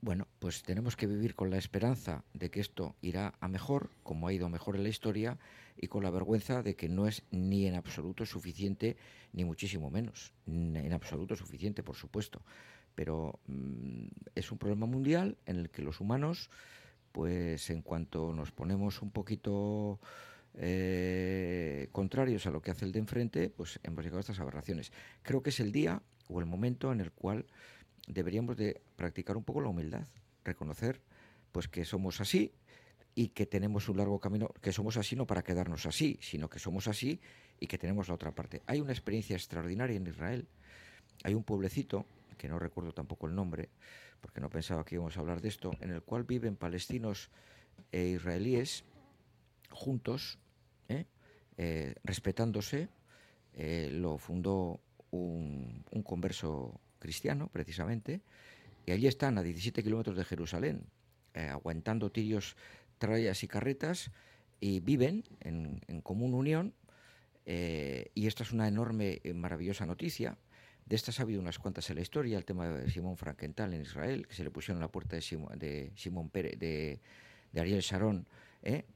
Bueno, 0.04 0.28
pues 0.40 0.64
tenemos 0.64 0.98
que 0.98 1.08
vivir 1.08 1.34
con 1.34 1.50
la 1.50 1.58
esperanza 1.58 2.26
de 2.34 2.52
que 2.52 2.60
esto 2.60 2.94
irá 3.02 3.36
a 3.40 3.48
mejor, 3.48 3.90
como 4.04 4.28
ha 4.28 4.34
ido 4.34 4.50
mejor 4.50 4.76
en 4.76 4.84
la 4.84 4.90
historia, 4.90 5.38
y 5.78 5.88
con 5.88 6.04
la 6.04 6.10
vergüenza 6.10 6.62
de 6.62 6.76
que 6.76 6.90
no 6.90 7.08
es 7.08 7.24
ni 7.32 7.68
en 7.68 7.76
absoluto 7.76 8.26
suficiente, 8.26 8.98
ni 9.32 9.46
muchísimo 9.46 9.90
menos. 9.90 10.34
En 10.46 10.92
absoluto 10.92 11.38
suficiente, 11.38 11.84
por 11.84 11.96
supuesto. 11.96 12.42
Pero 12.96 13.40
mm, 13.48 14.08
es 14.36 14.52
un 14.52 14.58
problema 14.58 14.88
mundial 14.88 15.38
en 15.46 15.56
el 15.56 15.70
que 15.70 15.82
los 15.82 16.02
humanos, 16.02 16.50
pues 17.14 17.70
en 17.70 17.82
cuanto 17.82 18.34
nos 18.34 18.52
ponemos 18.52 19.02
un 19.02 19.12
poquito 19.12 20.02
eh, 20.56 21.88
contrarios 21.94 22.46
a 22.46 22.52
lo 22.52 22.62
que 22.62 22.72
hace 22.72 22.84
el 22.84 22.92
de 22.92 23.00
enfrente, 23.00 23.50
pues 23.50 23.80
hemos 23.84 24.04
llegado 24.04 24.18
a 24.18 24.20
estas 24.20 24.42
aberraciones. 24.42 24.92
Creo 25.22 25.42
que 25.42 25.52
es 25.52 25.62
el 25.62 25.72
día 25.72 26.02
o 26.28 26.42
el 26.42 26.46
momento 26.46 26.92
en 26.92 27.00
el 27.00 27.14
cual 27.14 27.46
deberíamos 28.08 28.58
de 28.58 28.82
practicar 28.96 29.38
un 29.38 29.44
poco 29.44 29.62
la 29.62 29.70
humildad, 29.70 30.08
reconocer 30.44 31.02
pues 31.52 31.68
que 31.68 31.86
somos 31.86 32.20
así 32.20 32.52
y 33.16 33.30
que 33.30 33.46
tenemos 33.46 33.88
un 33.90 33.98
largo 33.98 34.20
camino, 34.20 34.50
que 34.62 34.72
somos 34.72 34.98
así 34.98 35.16
no 35.16 35.28
para 35.28 35.44
quedarnos 35.44 35.86
así, 35.86 36.18
sino 36.20 36.50
que 36.50 36.60
somos 36.60 36.88
así 36.88 37.22
y 37.60 37.68
que 37.68 37.78
tenemos 37.78 38.08
la 38.08 38.16
otra 38.16 38.32
parte. 38.32 38.64
Hay 38.66 38.82
una 38.82 38.92
experiencia 38.92 39.36
extraordinaria 39.36 39.96
en 39.96 40.08
Israel. 40.08 40.48
Hay 41.24 41.36
un 41.36 41.44
pueblecito, 41.44 42.06
que 42.38 42.50
no 42.50 42.58
recuerdo 42.58 42.92
tampoco 42.92 43.28
el 43.28 43.36
nombre, 43.36 43.70
porque 44.20 44.42
no 44.42 44.50
pensaba 44.50 44.84
que 44.84 44.96
íbamos 44.96 45.16
a 45.16 45.20
hablar 45.20 45.42
de 45.42 45.50
esto, 45.50 45.72
en 45.80 45.92
el 45.92 46.02
cual 46.02 46.24
viven 46.24 46.56
palestinos 46.56 47.30
e 47.92 48.06
israelíes 48.06 48.84
juntos, 49.70 50.40
¿eh? 50.90 51.06
Eh, 51.58 51.96
respetándose. 52.04 52.90
Eh, 53.54 53.90
lo 53.92 54.18
fundó 54.18 54.80
un, 55.12 55.86
un 55.92 56.02
converso 56.02 56.80
cristiano, 57.04 57.50
precisamente, 57.52 58.22
y 58.86 58.92
allí 58.92 59.08
están 59.08 59.38
a 59.38 59.44
17 59.44 59.84
kilómetros 59.84 60.16
de 60.16 60.24
Jerusalén, 60.24 60.86
eh, 61.34 61.50
aguantando 61.50 62.12
tiros, 62.12 62.56
trallas 62.98 63.44
y 63.44 63.48
carretas, 63.48 64.12
y 64.62 64.80
viven 64.80 65.26
en, 65.42 66.02
común 66.02 66.34
unión, 66.34 66.74
eh, 67.46 68.10
y 68.16 68.28
esta 68.28 68.44
es 68.44 68.54
una 68.54 68.70
enorme, 68.70 69.20
eh, 69.24 69.34
maravillosa 69.34 69.86
noticia. 69.86 70.38
De 70.86 70.96
estas 70.96 71.20
ha 71.20 71.24
habido 71.24 71.42
unas 71.42 71.60
cuantas 71.60 71.90
en 71.90 71.98
la 71.98 72.02
historia, 72.02 72.38
el 72.38 72.46
tema 72.46 72.70
de 72.70 72.90
Simón 72.90 73.18
Frankenthal 73.18 73.74
en 73.74 73.82
Israel, 73.82 74.26
que 74.26 74.36
se 74.36 74.44
le 74.44 74.52
pusieron 74.52 74.78
en 74.78 74.82
la 74.82 74.92
puerta 74.92 75.18
de 75.18 75.22
Simón, 75.22 75.60
de 75.60 75.92
de, 75.92 77.00
de 77.52 77.62
Ariel 77.62 77.82
Sharon, 77.82 78.26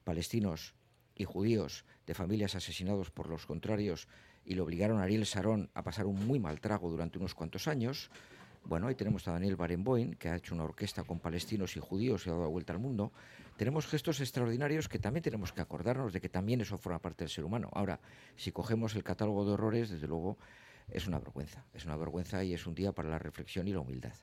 palestinos 0.06 0.74
y 1.16 1.26
judíos 1.26 1.84
de 2.06 2.14
familias 2.14 2.56
asesinados 2.56 3.12
por 3.12 3.28
los 3.28 3.46
contrarios 3.46 4.08
y 4.48 4.56
le 4.56 4.62
obligaron 4.62 5.00
a 5.00 5.04
Ariel 5.04 5.24
Sharon 5.24 5.70
a 5.74 5.84
pasar 5.84 6.06
un 6.06 6.26
muy 6.26 6.40
mal 6.40 6.62
trago 6.62 6.90
durante 6.90 7.18
unos 7.18 7.36
cuantos 7.36 7.68
años. 7.68 8.10
Bueno, 8.64 8.88
ahí 8.88 8.96
tenemos 8.96 9.28
a 9.28 9.34
Daniel 9.34 9.58
Barenboim, 9.58 10.14
que 10.14 10.30
ha 10.30 10.38
hecho 10.38 10.56
una 10.56 10.64
orquesta 10.64 11.04
con 11.04 11.20
palestinos 11.20 11.76
y 11.76 11.82
judíos 11.82 12.26
y 12.26 12.30
ha 12.30 12.32
dado 12.32 12.44
la 12.46 12.50
vuelta 12.50 12.72
al 12.72 12.80
mundo. 12.80 13.12
Tenemos 13.58 13.88
gestos 13.88 14.22
extraordinarios 14.22 14.88
que 14.88 15.00
también 15.00 15.22
tenemos 15.22 15.52
que 15.52 15.60
acordarnos 15.60 16.14
de 16.14 16.22
que 16.22 16.30
también 16.30 16.62
eso 16.62 16.78
forma 16.78 17.00
parte 17.00 17.26
del 17.26 17.30
ser 17.30 17.44
humano. 17.44 17.70
Ahora, 17.74 18.00
si 18.38 18.54
cogemos 18.54 18.96
el 18.96 19.04
catálogo 19.04 19.46
de 19.46 19.52
horrores, 19.52 19.90
desde 19.90 20.08
luego 20.08 20.38
es 20.90 21.08
una 21.08 21.20
vergüenza. 21.20 21.66
Es 21.74 21.86
una 21.86 21.98
vergüenza 21.98 22.44
y 22.44 22.54
es 22.54 22.66
un 22.66 22.74
día 22.74 22.94
para 22.94 23.10
la 23.10 23.20
reflexión 23.20 23.68
y 23.68 23.74
la 23.74 23.82
humildad. 23.82 24.14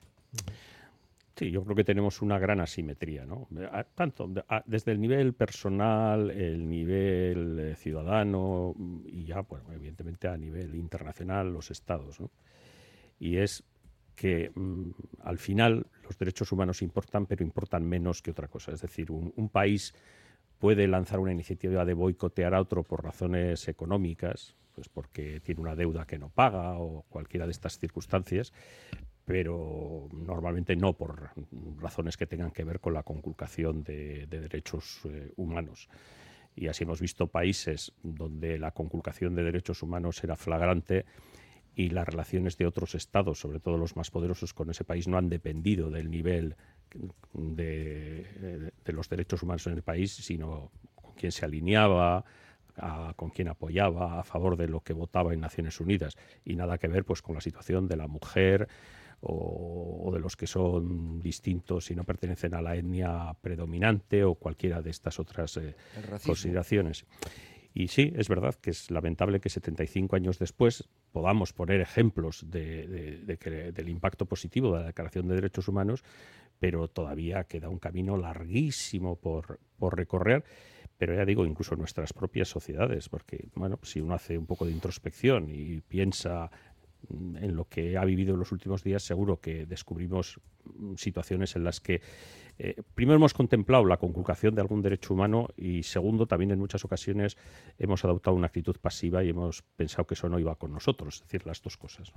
Sí, 1.35 1.51
yo 1.51 1.63
creo 1.65 1.75
que 1.75 1.83
tenemos 1.83 2.21
una 2.21 2.39
gran 2.39 2.61
asimetría, 2.61 3.25
¿no? 3.25 3.47
A- 3.71 3.83
Tanto 3.83 4.27
de- 4.27 4.43
a- 4.47 4.63
desde 4.65 4.93
el 4.93 5.01
nivel 5.01 5.33
personal, 5.33 6.31
el 6.31 6.67
nivel 6.69 7.59
eh, 7.59 7.75
ciudadano 7.75 8.73
y 9.05 9.25
ya, 9.25 9.41
bueno, 9.41 9.65
evidentemente 9.73 10.29
a 10.29 10.37
nivel 10.37 10.75
internacional, 10.75 11.51
los 11.51 11.71
estados, 11.71 12.21
¿no? 12.21 12.31
Y 13.19 13.37
es 13.37 13.63
que 14.15 14.51
mm, 14.55 14.91
al 15.23 15.39
final 15.39 15.87
los 16.03 16.17
derechos 16.17 16.51
humanos 16.53 16.81
importan, 16.81 17.25
pero 17.25 17.43
importan 17.43 17.83
menos 17.87 18.21
que 18.21 18.31
otra 18.31 18.47
cosa. 18.47 18.71
Es 18.71 18.81
decir, 18.81 19.11
un, 19.11 19.33
un 19.35 19.49
país 19.49 19.93
puede 20.59 20.87
lanzar 20.87 21.19
una 21.19 21.33
iniciativa 21.33 21.85
de 21.85 21.93
boicotear 21.95 22.55
a 22.55 22.61
otro 22.61 22.83
por 22.83 23.03
razones 23.03 23.67
económicas, 23.67 24.55
pues 24.75 24.89
porque 24.89 25.41
tiene 25.41 25.61
una 25.61 25.75
deuda 25.75 26.05
que 26.07 26.19
no 26.19 26.29
paga 26.29 26.77
o 26.79 27.03
cualquiera 27.09 27.45
de 27.45 27.51
estas 27.51 27.79
circunstancias, 27.79 28.53
pero 29.25 30.07
normalmente 30.13 30.75
no 30.75 30.93
por 30.93 31.31
razones 31.79 32.15
que 32.15 32.27
tengan 32.27 32.51
que 32.51 32.63
ver 32.63 32.79
con 32.79 32.93
la 32.93 33.03
conculcación 33.03 33.83
de, 33.83 34.27
de 34.27 34.39
derechos 34.39 35.01
eh, 35.05 35.31
humanos. 35.35 35.89
Y 36.55 36.67
así 36.67 36.83
hemos 36.83 37.01
visto 37.01 37.27
países 37.27 37.91
donde 38.03 38.57
la 38.57 38.71
conculcación 38.71 39.35
de 39.35 39.43
derechos 39.43 39.83
humanos 39.83 40.23
era 40.23 40.35
flagrante 40.35 41.05
y 41.75 41.89
las 41.89 42.07
relaciones 42.07 42.57
de 42.57 42.65
otros 42.65 42.95
estados, 42.95 43.39
sobre 43.39 43.59
todo 43.59 43.77
los 43.77 43.97
más 43.97 44.09
poderosos 44.09 44.53
con 44.53 44.69
ese 44.69 44.85
país, 44.85 45.07
no 45.07 45.17
han 45.17 45.27
dependido 45.27 45.89
del 45.89 46.09
nivel 46.09 46.55
de, 47.33 48.71
de 48.85 48.93
los 48.93 49.09
derechos 49.09 49.43
humanos 49.43 49.67
en 49.67 49.73
el 49.73 49.81
país, 49.83 50.13
sino 50.13 50.71
con 50.95 51.13
quién 51.15 51.33
se 51.33 51.43
alineaba, 51.45 52.23
a- 52.77 53.13
con 53.15 53.29
quién 53.29 53.49
apoyaba, 53.49 54.19
a 54.19 54.23
favor 54.23 54.55
de 54.55 54.67
lo 54.69 54.79
que 54.81 54.93
votaba 54.93 55.33
en 55.33 55.41
Naciones 55.41 55.79
Unidas. 55.81 56.15
Y 56.45 56.55
nada 56.55 56.77
que 56.77 56.87
ver 56.87 57.03
pues 57.03 57.21
con 57.21 57.35
la 57.35 57.41
situación 57.41 57.87
de 57.87 57.97
la 57.97 58.07
mujer 58.07 58.69
o, 59.21 60.01
o 60.05 60.11
de 60.11 60.19
los 60.19 60.35
que 60.35 60.47
son 60.47 61.19
distintos 61.19 61.89
y 61.91 61.95
no 61.95 62.03
pertenecen 62.03 62.53
a 62.53 62.61
la 62.61 62.75
etnia 62.75 63.35
predominante 63.41 64.23
o 64.23 64.35
cualquiera 64.35 64.81
de 64.81 64.91
estas 64.91 65.19
otras 65.19 65.57
eh, 65.57 65.75
consideraciones. 66.25 67.05
Y 67.73 67.89
sí, 67.89 68.13
es 68.15 68.29
verdad 68.29 68.55
que 68.55 68.69
es 68.69 68.89
lamentable 68.89 69.41
que 69.41 69.49
75 69.49 70.15
años 70.15 70.39
después 70.39 70.87
podamos 71.11 71.51
poner 71.51 71.81
ejemplos 71.81 72.45
de, 72.49 73.37
que, 73.37 73.73
del 73.73 73.89
impacto 73.89 74.25
positivo 74.25 74.71
de 74.71 74.79
la 74.79 74.87
Declaración 74.87 75.27
de 75.27 75.35
Derechos 75.35 75.67
Humanos, 75.67 76.01
pero 76.57 76.87
todavía 76.87 77.43
queda 77.43 77.67
un 77.67 77.79
camino 77.79 78.15
larguísimo 78.15 79.17
por, 79.17 79.59
por 79.77 79.97
recorrer. 79.97 80.45
Pero 80.97 81.13
ya 81.15 81.25
digo, 81.25 81.45
incluso 81.45 81.75
nuestras 81.75 82.13
propias 82.13 82.47
sociedades, 82.47 83.09
porque 83.09 83.49
bueno, 83.55 83.77
si 83.83 83.99
uno 83.99 84.13
hace 84.13 84.37
un 84.37 84.45
poco 84.45 84.65
de 84.65 84.71
introspección 84.71 85.49
y 85.49 85.81
piensa 85.81 86.49
en 87.09 87.55
lo 87.55 87.65
que 87.65 87.97
ha 87.97 88.05
vivido 88.05 88.33
en 88.33 88.39
los 88.39 88.51
últimos 88.51 88.83
días, 88.83 89.03
seguro 89.03 89.39
que 89.39 89.65
descubrimos 89.65 90.39
mm, 90.65 90.95
situaciones 90.95 91.55
en 91.55 91.63
las 91.63 91.79
que, 91.79 92.01
eh, 92.57 92.81
primero, 92.93 93.17
hemos 93.17 93.33
contemplado 93.33 93.85
la 93.85 93.97
conculcación 93.97 94.55
de 94.55 94.61
algún 94.61 94.81
derecho 94.81 95.13
humano 95.13 95.49
y, 95.57 95.83
segundo, 95.83 96.27
también 96.27 96.51
en 96.51 96.59
muchas 96.59 96.85
ocasiones 96.85 97.37
hemos 97.77 98.03
adoptado 98.05 98.35
una 98.35 98.47
actitud 98.47 98.77
pasiva 98.81 99.23
y 99.23 99.29
hemos 99.29 99.61
pensado 99.75 100.05
que 100.05 100.13
eso 100.13 100.29
no 100.29 100.39
iba 100.39 100.55
con 100.55 100.71
nosotros, 100.71 101.15
es 101.15 101.21
decir, 101.21 101.45
las 101.45 101.61
dos 101.61 101.77
cosas. 101.77 102.11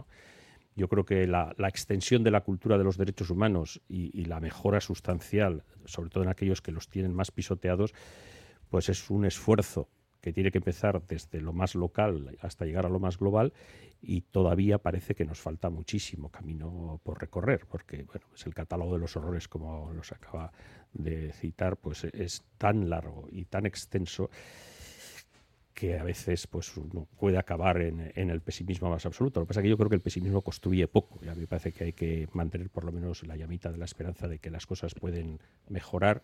Yo 0.78 0.88
creo 0.88 1.04
que 1.04 1.26
la, 1.26 1.54
extensión 1.66 2.22
de 2.22 2.30
la 2.30 2.42
cultura 2.42 2.78
de 2.78 2.84
los 2.84 2.96
derechos 2.96 3.30
humanos 3.30 3.80
y, 3.88 4.24
la 4.26 4.38
mejora 4.38 4.80
sustancial, 4.80 5.64
sobre 5.84 6.08
todo 6.08 6.22
en 6.22 6.30
aquellos 6.30 6.62
que 6.62 6.70
los 6.70 6.88
tienen 6.88 7.12
más 7.12 7.32
pisoteados, 7.32 7.94
pues 8.70 8.88
es 8.88 9.10
un 9.10 9.24
esfuerzo 9.24 9.88
que 10.20 10.32
tiene 10.32 10.50
que 10.50 10.58
empezar 10.58 11.02
desde 11.06 11.40
lo 11.40 11.52
más 11.52 11.74
local 11.74 12.36
hasta 12.40 12.64
llegar 12.64 12.86
a 12.86 12.88
lo 12.88 12.98
más 12.98 13.18
global 13.18 13.52
y 14.00 14.22
todavía 14.22 14.78
parece 14.78 15.14
que 15.14 15.24
nos 15.24 15.40
falta 15.40 15.70
muchísimo 15.70 16.30
camino 16.30 17.00
por 17.02 17.20
recorrer, 17.20 17.66
porque 17.68 18.04
bueno, 18.04 18.26
es 18.34 18.46
el 18.46 18.54
catálogo 18.54 18.94
de 18.94 19.00
los 19.00 19.16
horrores, 19.16 19.48
como 19.48 19.92
los 19.92 20.12
acaba 20.12 20.52
de 20.92 21.32
citar, 21.32 21.76
pues 21.76 22.04
es 22.04 22.44
tan 22.58 22.88
largo 22.88 23.28
y 23.30 23.44
tan 23.44 23.66
extenso 23.66 24.30
que 25.74 25.96
a 25.96 26.02
veces 26.02 26.48
pues 26.48 26.76
uno 26.76 27.06
puede 27.20 27.38
acabar 27.38 27.80
en, 27.80 28.10
en, 28.16 28.30
el 28.30 28.40
pesimismo 28.40 28.90
más 28.90 29.06
absoluto. 29.06 29.38
Lo 29.38 29.46
que 29.46 29.50
pasa 29.50 29.60
es 29.60 29.62
que 29.62 29.68
yo 29.68 29.76
creo 29.76 29.88
que 29.88 29.94
el 29.94 30.00
pesimismo 30.00 30.42
construye 30.42 30.88
poco 30.88 31.20
y 31.24 31.28
a 31.28 31.34
mí 31.34 31.42
me 31.42 31.46
parece 31.46 31.70
que 31.70 31.84
hay 31.84 31.92
que 31.92 32.28
mantener 32.32 32.68
por 32.68 32.82
lo 32.82 32.90
menos 32.90 33.24
la 33.24 33.36
llamita 33.36 33.70
de 33.70 33.78
la 33.78 33.84
esperanza 33.84 34.26
de 34.26 34.40
que 34.40 34.50
las 34.50 34.66
cosas 34.66 34.94
pueden 34.94 35.38
mejorar 35.68 36.22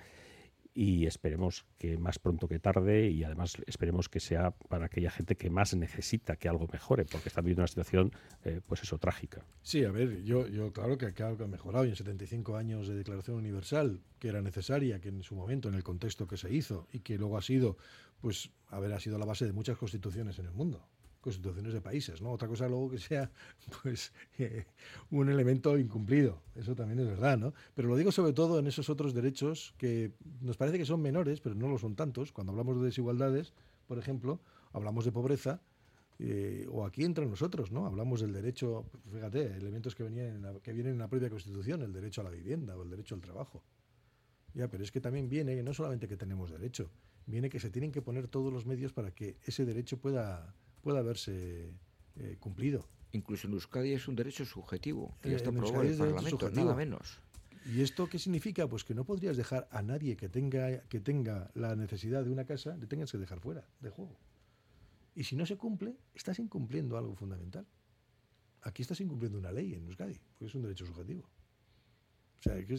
y 0.74 1.06
esperemos 1.06 1.64
que 1.78 1.96
más 1.96 2.18
pronto 2.18 2.48
que 2.48 2.58
tarde 2.58 3.08
y 3.08 3.22
además 3.22 3.54
esperemos 3.66 4.08
que 4.08 4.18
sea 4.18 4.50
para 4.50 4.87
aquella 4.87 5.10
gente 5.10 5.37
que 5.37 5.48
más 5.48 5.74
necesita 5.74 6.37
que 6.37 6.48
algo 6.48 6.68
mejore, 6.72 7.04
porque 7.04 7.28
está 7.28 7.40
viviendo 7.40 7.62
una 7.62 7.68
situación, 7.68 8.12
eh, 8.44 8.60
pues 8.66 8.82
eso, 8.82 8.98
trágica. 8.98 9.44
Sí, 9.62 9.84
a 9.84 9.92
ver, 9.92 10.22
yo, 10.24 10.48
yo 10.48 10.72
claro 10.72 10.98
que, 10.98 11.14
algo 11.22 11.44
ha 11.44 11.48
mejorado 11.48 11.84
y 11.84 11.90
en 11.90 11.96
75 11.96 12.56
años 12.56 12.88
de 12.88 12.96
Declaración 12.96 13.37
Universal, 13.37 14.00
que 14.18 14.28
era 14.28 14.42
necesaria, 14.42 15.00
que 15.00 15.10
en 15.10 15.22
su 15.22 15.37
momento, 15.37 15.68
en 15.68 15.74
el 15.74 15.84
contexto 15.84 16.26
que 16.26 16.37
se 16.37 16.52
hizo 16.52 16.88
y 16.92 17.00
que 17.00 17.16
luego 17.16 17.38
ha 17.38 17.42
sido, 17.42 17.76
pues, 18.20 18.50
haber 18.68 19.00
sido 19.00 19.18
la 19.18 19.26
base 19.26 19.46
de 19.46 19.52
muchas 19.52 19.78
constituciones 19.78 20.38
en 20.40 20.46
el 20.46 20.52
mundo 20.52 20.88
constituciones 21.24 21.72
de 21.72 21.80
países, 21.80 22.20
¿no? 22.20 22.30
Otra 22.30 22.46
cosa 22.46 22.68
luego 22.68 22.90
que 22.90 22.98
sea 22.98 23.30
pues 23.82 24.12
eh, 24.38 24.66
un 25.10 25.30
elemento 25.30 25.78
incumplido, 25.78 26.42
eso 26.54 26.74
también 26.74 27.00
es 27.00 27.06
verdad, 27.06 27.38
¿no? 27.38 27.54
Pero 27.74 27.88
lo 27.88 27.96
digo 27.96 28.12
sobre 28.12 28.34
todo 28.34 28.58
en 28.58 28.66
esos 28.66 28.90
otros 28.90 29.14
derechos 29.14 29.74
que 29.78 30.12
nos 30.42 30.58
parece 30.58 30.76
que 30.78 30.84
son 30.84 31.00
menores, 31.00 31.40
pero 31.40 31.54
no 31.54 31.68
lo 31.68 31.78
son 31.78 31.96
tantos. 31.96 32.30
Cuando 32.32 32.52
hablamos 32.52 32.78
de 32.78 32.84
desigualdades, 32.84 33.54
por 33.87 33.98
ejemplo, 33.98 34.40
hablamos 34.72 35.04
de 35.04 35.12
pobreza, 35.12 35.62
eh, 36.18 36.66
o 36.70 36.84
aquí 36.84 37.04
entre 37.04 37.26
nosotros, 37.26 37.72
¿no? 37.72 37.87
Hablamos 37.87 38.20
del 38.20 38.32
derecho, 38.32 38.84
fíjate, 39.12 39.56
elementos 39.56 39.94
que, 39.94 40.04
venían 40.04 40.60
que 40.62 40.72
vienen 40.72 40.92
en 40.92 40.98
la 40.98 41.08
propia 41.08 41.30
Constitución, 41.30 41.82
el 41.82 41.92
derecho 41.92 42.20
a 42.20 42.24
la 42.24 42.30
vivienda 42.30 42.76
o 42.76 42.82
el 42.82 42.90
derecho 42.90 43.14
al 43.14 43.20
trabajo. 43.20 43.64
Ya, 44.52 44.68
pero 44.68 44.84
es 44.84 44.92
que 44.92 45.00
también 45.00 45.28
viene, 45.28 45.60
no 45.62 45.74
solamente 45.74 46.06
que 46.06 46.16
tenemos 46.16 46.50
derecho, 46.50 46.90
viene 47.26 47.48
que 47.48 47.58
se 47.58 47.70
tienen 47.70 47.90
que 47.90 48.02
poner 48.02 48.28
todos 48.28 48.52
los 48.52 48.66
medios 48.66 48.92
para 48.92 49.10
que 49.10 49.37
ese 49.44 49.64
derecho 49.64 49.98
pueda, 49.98 50.54
pueda 50.85 51.01
haberse 51.01 51.73
eh, 52.16 52.37
cumplido. 52.38 52.87
Incluso 53.12 53.49
en 53.49 53.55
Euskadi 53.55 53.92
es 53.92 54.07
un 54.07 54.14
derecho 54.14 54.44
subjetivo, 54.44 55.16
que 55.23 55.31
ya 55.31 55.37
está 55.37 55.51
aprobado 55.51 55.83
en 55.83 55.90
el 55.90 55.99
Parlamento, 55.99 56.51
nada 56.51 56.75
menos. 56.75 57.20
¿Y 57.66 57.81
esto 57.81 58.09
qué 58.09 58.18
significa? 58.18 58.68
Pues 58.68 58.85
que 58.85 58.94
no 58.94 59.05
podrías 59.05 59.37
dejar 59.37 59.66
a 59.70 59.81
nadie 59.83 60.16
que 60.16 60.29
tenga, 60.29 60.81
que 60.83 61.01
tenga 61.01 61.51
la 61.55 61.75
necesidad 61.75 62.23
de 62.23 62.31
una 62.31 62.44
casa, 62.44 62.77
le 62.77 62.87
tengas 62.87 63.11
que 63.11 63.18
dejar 63.18 63.40
fuera 63.40 63.66
de 63.81 63.88
juego. 63.88 64.18
Y 65.14 65.25
si 65.25 65.37
no 65.37 65.47
se 65.47 65.57
cumple, 65.57 65.97
estás 66.14 66.38
incumpliendo 66.38 66.99
algo 66.99 67.14
fundamental. 67.14 67.66
Aquí 68.62 68.83
estás 68.83 69.01
incumpliendo 69.01 69.38
una 69.38 69.53
ley 69.53 69.75
en 69.75 69.87
Euskadi, 69.87 70.20
porque 70.37 70.47
es 70.47 70.55
un 70.55 70.62
derecho 70.62 70.85
subjetivo. 70.85 71.31
O 72.40 72.42
sea, 72.42 72.62
que 72.66 72.77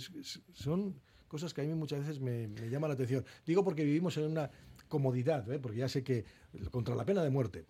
son 0.54 1.02
cosas 1.28 1.54
que 1.54 1.62
a 1.62 1.64
mí 1.64 1.74
muchas 1.74 2.00
veces 2.00 2.20
me, 2.20 2.48
me 2.48 2.70
llaman 2.70 2.90
la 2.90 2.96
atención. 2.96 3.26
Digo 3.46 3.64
porque 3.64 3.84
vivimos 3.84 4.16
en 4.18 4.26
una 4.32 4.50
comodidad, 4.88 5.50
¿eh? 5.52 5.60
porque 5.60 5.80
ya 5.80 5.90
sé 5.90 6.04
que 6.04 6.26
contra 6.72 6.96
la 6.96 7.06
pena 7.06 7.24
de 7.24 7.30
muerte, 7.30 7.66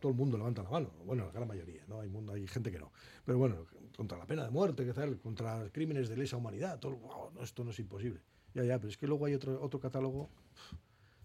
todo 0.00 0.12
el 0.12 0.16
mundo 0.16 0.38
levanta 0.38 0.62
la 0.62 0.70
mano, 0.70 0.90
bueno, 1.04 1.26
la 1.26 1.32
gran 1.32 1.48
mayoría, 1.48 1.84
¿no? 1.88 2.00
Hay, 2.00 2.08
mundo, 2.08 2.32
hay 2.32 2.46
gente 2.46 2.70
que 2.70 2.78
no. 2.78 2.92
Pero 3.24 3.38
bueno, 3.38 3.66
contra 3.96 4.16
la 4.16 4.26
pena 4.26 4.44
de 4.44 4.50
muerte, 4.50 4.90
contra 5.22 5.68
crímenes 5.70 6.08
de 6.08 6.16
lesa 6.16 6.36
humanidad, 6.36 6.78
todo, 6.78 6.98
esto 7.42 7.64
no 7.64 7.70
es 7.70 7.78
imposible. 7.78 8.20
Ya, 8.54 8.64
ya, 8.64 8.78
pero 8.78 8.90
es 8.90 8.96
que 8.96 9.06
luego 9.06 9.26
hay 9.26 9.34
otro, 9.34 9.60
otro 9.62 9.80
catálogo 9.80 10.28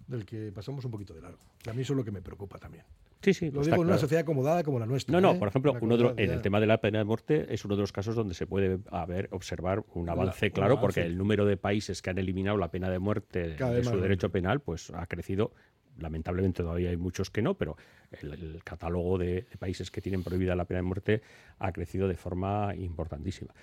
del 0.08 0.26
que 0.26 0.52
pasamos 0.52 0.84
un 0.86 0.92
poquito 0.92 1.14
de 1.14 1.22
largo. 1.22 1.40
Que 1.62 1.70
a 1.70 1.74
mí 1.74 1.82
eso 1.82 1.94
es 1.94 1.98
lo 1.98 2.04
que 2.04 2.12
me 2.12 2.22
preocupa 2.22 2.58
también. 2.58 2.86
Sí, 3.22 3.34
sí. 3.34 3.52
Lo 3.52 3.62
digo 3.62 3.76
en 3.76 3.82
una 3.82 3.98
sociedad 3.98 4.22
acomodada 4.22 4.64
como 4.64 4.80
la 4.80 4.86
nuestra. 4.86 5.12
No, 5.12 5.22
no, 5.22 5.36
¿eh? 5.36 5.40
por 5.40 5.48
ejemplo, 5.48 5.76
uno 5.80 6.14
en 6.18 6.32
el 6.32 6.42
tema 6.42 6.60
de 6.60 6.68
la 6.68 6.80
pena 6.80 7.00
de 7.00 7.06
muerte 7.06 7.48
es 7.54 7.66
uno 7.66 7.76
de 7.76 7.82
los 7.82 7.92
casos 7.92 8.16
donde 8.16 8.34
se 8.34 8.46
puede 8.46 8.80
haber, 8.92 9.30
observar 9.32 9.84
un 9.94 10.10
avance 10.10 10.52
claro, 10.52 10.80
porque 10.80 11.02
el 11.02 11.18
número 11.18 11.46
de 11.46 11.58
países 11.58 12.02
que 12.02 12.10
han 12.10 12.18
eliminado 12.18 12.58
la 12.58 12.70
pena 12.70 12.90
de 12.90 13.00
muerte 13.00 13.56
de 13.56 13.84
su 13.84 14.00
derecho 14.00 14.30
penal 14.30 14.60
pues 14.60 14.92
ha 14.92 15.06
crecido 15.08 15.52
lamentablemente 16.00 16.64
todavía 16.64 16.90
hay 16.90 16.98
muchos 16.98 17.30
que 17.30 17.42
no, 17.42 17.56
pero 17.56 17.78
el, 18.22 18.62
catálogo 18.64 19.18
de, 19.18 19.46
países 19.60 19.92
que 19.92 20.02
tienen 20.02 20.24
prohibida 20.24 20.56
la 20.56 20.66
pena 20.66 20.80
de 20.80 20.84
muerte 20.84 21.22
ha 21.60 21.72
crecido 21.72 22.08
de 22.08 22.18
forma 22.18 22.74
importantísima. 22.76 23.54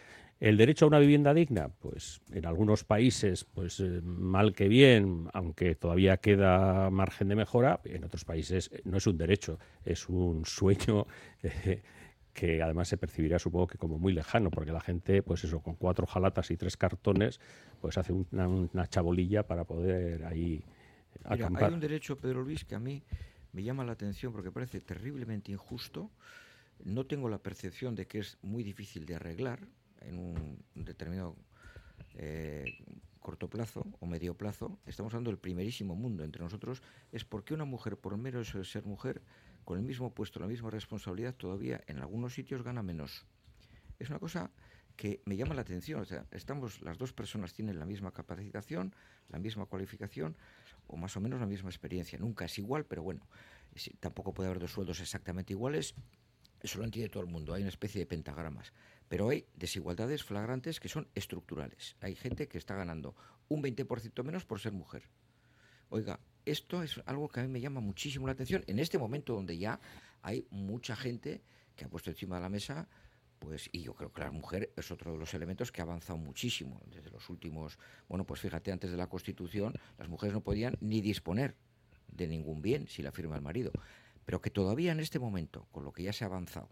El 0.41 0.57
derecho 0.57 0.85
a 0.85 0.89
una 0.89 0.99
vivienda 0.99 1.33
digna, 1.33 1.69
pues 1.69 2.21
en 2.33 2.45
algunos 2.45 2.85
países, 2.85 3.45
pues 3.45 3.79
eh, 3.81 4.01
mal 4.03 4.53
que 4.53 4.69
bien, 4.69 5.29
aunque 5.33 5.75
todavía 5.77 6.17
queda 6.17 6.91
margen 6.91 7.29
de 7.29 7.37
mejora, 7.37 7.81
en 7.85 8.05
otros 8.05 8.25
países 8.25 8.71
eh, 8.73 8.83
no 8.85 8.99
es 8.99 9.07
un 9.07 9.17
derecho, 9.17 9.59
es 9.85 10.09
un 10.09 10.45
sueño. 10.45 11.07
Eh, 11.43 11.83
que 12.33 12.63
además 12.63 12.89
se 12.89 12.97
percibirá 12.97 13.39
supongo 13.39 13.69
que 13.69 13.79
como 13.79 13.97
muy 13.97 14.13
lejano, 14.13 14.51
porque 14.51 14.73
la 14.73 14.81
gente, 14.81 15.23
pues 15.23 15.45
eso, 15.45 15.61
con 15.61 15.77
cuatro 15.77 16.05
jalatas 16.05 16.51
y 16.51 16.57
tres 16.57 16.77
cartones, 16.77 17.39
pues 17.81 17.97
hace 17.97 18.13
una, 18.13 18.49
una 18.49 18.89
chabolilla 18.89 19.47
para 19.47 19.65
poder 19.65 20.25
ahí 20.25 20.65
hay 21.25 21.43
un 21.43 21.81
derecho, 21.81 22.19
Pedro 22.19 22.43
Luis, 22.43 22.65
que 22.65 22.75
a 22.75 22.81
mí 22.81 23.03
me 23.53 23.63
llama 23.63 23.85
la 23.85 23.93
atención 23.93 24.33
porque 24.33 24.51
parece 24.51 24.81
terriblemente 24.81 25.53
injusto. 25.53 26.11
No 26.85 27.07
tengo 27.07 27.29
la 27.29 27.39
percepción 27.39 27.95
de 27.95 28.07
que 28.07 28.19
es 28.19 28.39
muy 28.43 28.63
difícil 28.63 29.07
de 29.07 29.15
arreglar 29.15 29.61
en 30.01 30.19
un 30.19 30.65
determinado 30.75 31.37
eh, 32.15 32.65
corto 33.21 33.49
plazo 33.49 33.87
o 34.01 34.07
medio 34.07 34.37
plazo. 34.37 34.79
Estamos 34.87 35.15
hablando 35.15 35.31
del 35.31 35.39
primerísimo 35.39 35.95
mundo 35.95 36.25
entre 36.25 36.43
nosotros. 36.43 36.83
Es 37.13 37.25
porque 37.25 37.55
una 37.55 37.65
mujer, 37.65 37.97
por 37.97 38.17
mero 38.17 38.41
eso 38.41 38.59
de 38.59 38.65
ser 38.65 38.85
mujer, 38.85 39.23
con 39.65 39.79
el 39.79 39.85
mismo 39.85 40.13
puesto, 40.13 40.41
la 40.41 40.47
misma 40.47 40.71
responsabilidad, 40.71 41.35
todavía 41.35 41.83
en 41.87 41.99
algunos 41.99 42.35
sitios 42.35 42.63
gana 42.63 42.83
menos. 42.83 43.25
Es 43.99 44.11
una 44.11 44.19
cosa 44.19 44.51
que 44.97 45.23
me 45.25 45.37
llama 45.37 45.55
la 45.55 45.63
atención. 45.63 46.01
O 46.01 46.05
sea, 46.05 46.27
estamos, 46.31 46.83
las 46.83 46.99
dos 46.99 47.13
personas 47.13 47.53
tienen 47.55 47.79
la 47.79 47.87
misma 47.87 48.13
capacitación, 48.13 48.95
la 49.29 49.39
misma 49.39 49.67
cualificación, 49.67 50.37
o 50.87 50.97
más 50.97 51.17
o 51.17 51.21
menos 51.21 51.41
la 51.41 51.47
misma 51.47 51.71
experiencia. 51.71 52.19
Nunca 52.19 52.45
es 52.45 52.59
igual, 52.59 52.85
pero 52.85 53.03
bueno, 53.03 53.27
tampoco 54.01 54.33
puede 54.33 54.49
haber 54.49 54.61
dos 54.61 54.73
sueldos 54.73 55.01
exactamente 55.01 55.53
iguales. 55.53 55.95
Eso 56.61 56.79
lo 56.79 56.85
entiende 56.85 57.11
todo 57.11 57.23
el 57.23 57.29
mundo. 57.29 57.55
Hay 57.55 57.63
una 57.63 57.69
especie 57.69 58.01
de 58.01 58.07
pentagramas. 58.07 58.73
Pero 59.09 59.29
hay 59.29 59.47
desigualdades 59.55 60.25
flagrantes 60.25 60.81
que 60.81 60.89
son 60.89 61.09
estructurales. 61.15 61.97
Hay 62.01 62.15
gente 62.15 62.49
que 62.49 62.59
está 62.59 62.75
ganando 62.75 63.15
un 63.49 63.63
20% 63.63 64.23
menos 64.23 64.45
por 64.45 64.61
ser 64.61 64.73
mujer. 64.73 65.03
Oiga, 65.91 66.19
esto 66.45 66.83
es 66.83 67.01
algo 67.07 67.29
que 67.29 67.41
a 67.41 67.43
mí 67.43 67.49
me 67.49 67.61
llama 67.61 67.81
muchísimo 67.81 68.27
la 68.27 68.33
atención 68.33 68.65
en 68.67 68.79
este 68.79 68.99
momento 68.99 69.35
donde 69.35 69.59
ya 69.59 69.81
hay 70.23 70.47
mucha 70.51 70.97
gente 70.97 71.43
que 71.77 71.85
ha 71.85 71.89
puesto 71.89 72.11
encima 72.11 72.37
de 72.37 72.43
la 72.43 72.49
mesa 72.49 72.89
pues, 73.39 73.69
y 73.73 73.83
yo 73.83 73.95
creo 73.95 74.13
que 74.13 74.21
la 74.21 74.31
mujer 74.31 74.73
es 74.77 74.91
otro 74.91 75.13
de 75.13 75.19
los 75.19 75.35
elementos 75.35 75.71
que 75.71 75.81
ha 75.81 75.85
avanzado 75.85 76.19
muchísimo. 76.19 76.81
Desde 76.87 77.11
los 77.11 77.29
últimos, 77.29 77.79
bueno, 78.09 78.25
pues 78.25 78.41
fíjate, 78.41 78.73
antes 78.73 78.91
de 78.91 78.97
la 78.97 79.09
Constitución 79.09 79.75
las 79.99 80.09
mujeres 80.09 80.35
no 80.35 80.43
podían 80.43 80.77
ni 80.81 81.01
disponer 81.01 81.57
de 82.09 82.29
ningún 82.29 82.63
bien 82.63 82.87
si 82.89 83.03
la 83.03 83.13
firma 83.13 83.37
el 83.37 83.43
marido, 83.43 83.73
pero 84.25 84.41
que 84.41 84.51
todavía 84.51 84.93
en 84.93 85.01
este 85.01 85.19
momento, 85.19 85.67
con 85.73 85.85
lo 85.85 85.93
que 85.93 86.03
ya 86.03 86.13
se 86.13 86.25
ha 86.25 86.29
avanzado, 86.29 86.69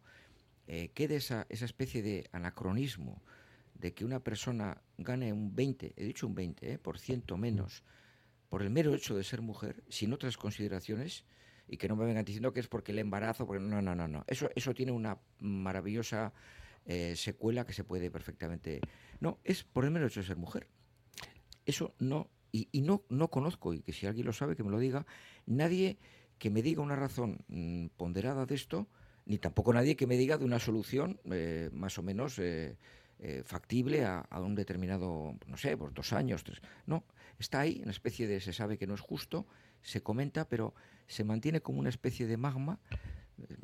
eh, 0.67 0.91
quede 0.95 1.17
esa, 1.17 1.47
esa 1.49 1.65
especie 1.65 2.03
de 2.03 2.29
anacronismo 2.33 3.23
de 3.75 3.93
que 3.93 4.05
una 4.05 4.21
persona 4.21 4.81
gane 4.97 5.33
un 5.33 5.55
20, 5.55 5.95
he 5.97 6.05
dicho 6.05 6.27
un 6.27 6.35
20, 6.35 6.73
eh, 6.73 6.79
por 6.79 6.99
ciento 6.99 7.37
menos, 7.37 7.83
por 8.49 8.63
el 8.63 8.71
mero 8.71 8.95
hecho 8.95 9.17
de 9.17 9.25
ser 9.25 9.43
mujer, 9.43 9.83
sin 9.89 10.13
otras 10.13 10.37
consideraciones, 10.37 11.25
y 11.69 11.77
que 11.77 11.89
no 11.89 11.97
me 11.97 12.05
vengan 12.05 12.25
diciendo 12.25 12.53
que 12.53 12.61
es 12.61 12.69
porque 12.69 12.93
el 12.93 12.99
embarazo, 12.99 13.47
porque 13.47 13.63
no, 13.63 13.81
no, 13.83 13.95
no, 13.95 14.09
no. 14.09 14.25
Eso, 14.27 14.51
eso 14.55 14.75
tiene 14.75 14.93
una 14.93 15.19
maravillosa 15.39 16.33
eh, 16.85 17.15
secuela 17.17 17.65
que 17.65 17.73
se 17.73 17.85
puede 17.85 18.11
perfectamente. 18.11 18.81
No, 19.21 19.39
es 19.45 19.65
por 19.65 19.85
el 19.85 19.91
mero 19.91 20.07
hecho 20.07 20.21
de 20.21 20.27
ser 20.27 20.37
mujer. 20.37 20.69
Eso 21.65 21.95
no, 21.99 22.29
y, 22.53 22.83
no, 22.83 23.03
no 23.09 23.29
conozco, 23.29 23.73
y 23.73 23.81
que 23.81 23.93
si 23.93 24.07
alguien 24.07 24.27
lo 24.27 24.33
sabe 24.33 24.57
que 24.57 24.63
me 24.63 24.71
lo 24.71 24.79
diga, 24.79 25.07
nadie 25.47 25.99
que 26.39 26.51
me 26.51 26.61
diga 26.61 26.83
una 26.83 26.97
razón 26.97 27.45
mm, 27.49 27.87
ponderada 27.97 28.45
de 28.47 28.55
esto, 28.55 28.89
ni 29.25 29.39
tampoco 29.39 29.73
nadie 29.73 29.97
que 29.97 30.07
me 30.07 30.17
diga 30.17 30.37
de 30.37 30.45
una 30.45 30.59
solución 30.59 31.21
eh, 31.31 31.71
más 31.73 31.99
o 31.99 32.03
menos 32.03 32.39
eh, 32.39 32.77
eh, 33.21 33.43
factible 33.45 34.05
a, 34.05 34.19
a 34.19 34.41
un 34.41 34.55
determinado, 34.55 35.35
no 35.47 35.57
sé, 35.57 35.77
por 35.77 35.95
dos 35.95 36.13
años, 36.13 36.45
tres. 36.45 36.61
No, 36.87 37.05
está 37.39 37.61
ahí, 37.61 37.81
una 37.83 37.93
especie 37.93 38.27
de, 38.27 38.41
se 38.41 38.53
sabe 38.53 38.77
que 38.77 38.87
no 38.87 38.95
es 38.95 39.01
justo, 39.01 39.47
se 39.83 40.03
comenta, 40.03 40.49
pero 40.49 40.75
se 41.07 41.25
mantiene 41.25 41.61
como 41.61 41.79
una 41.81 41.89
especie 41.89 42.27
de 42.27 42.37
magma. 42.37 42.79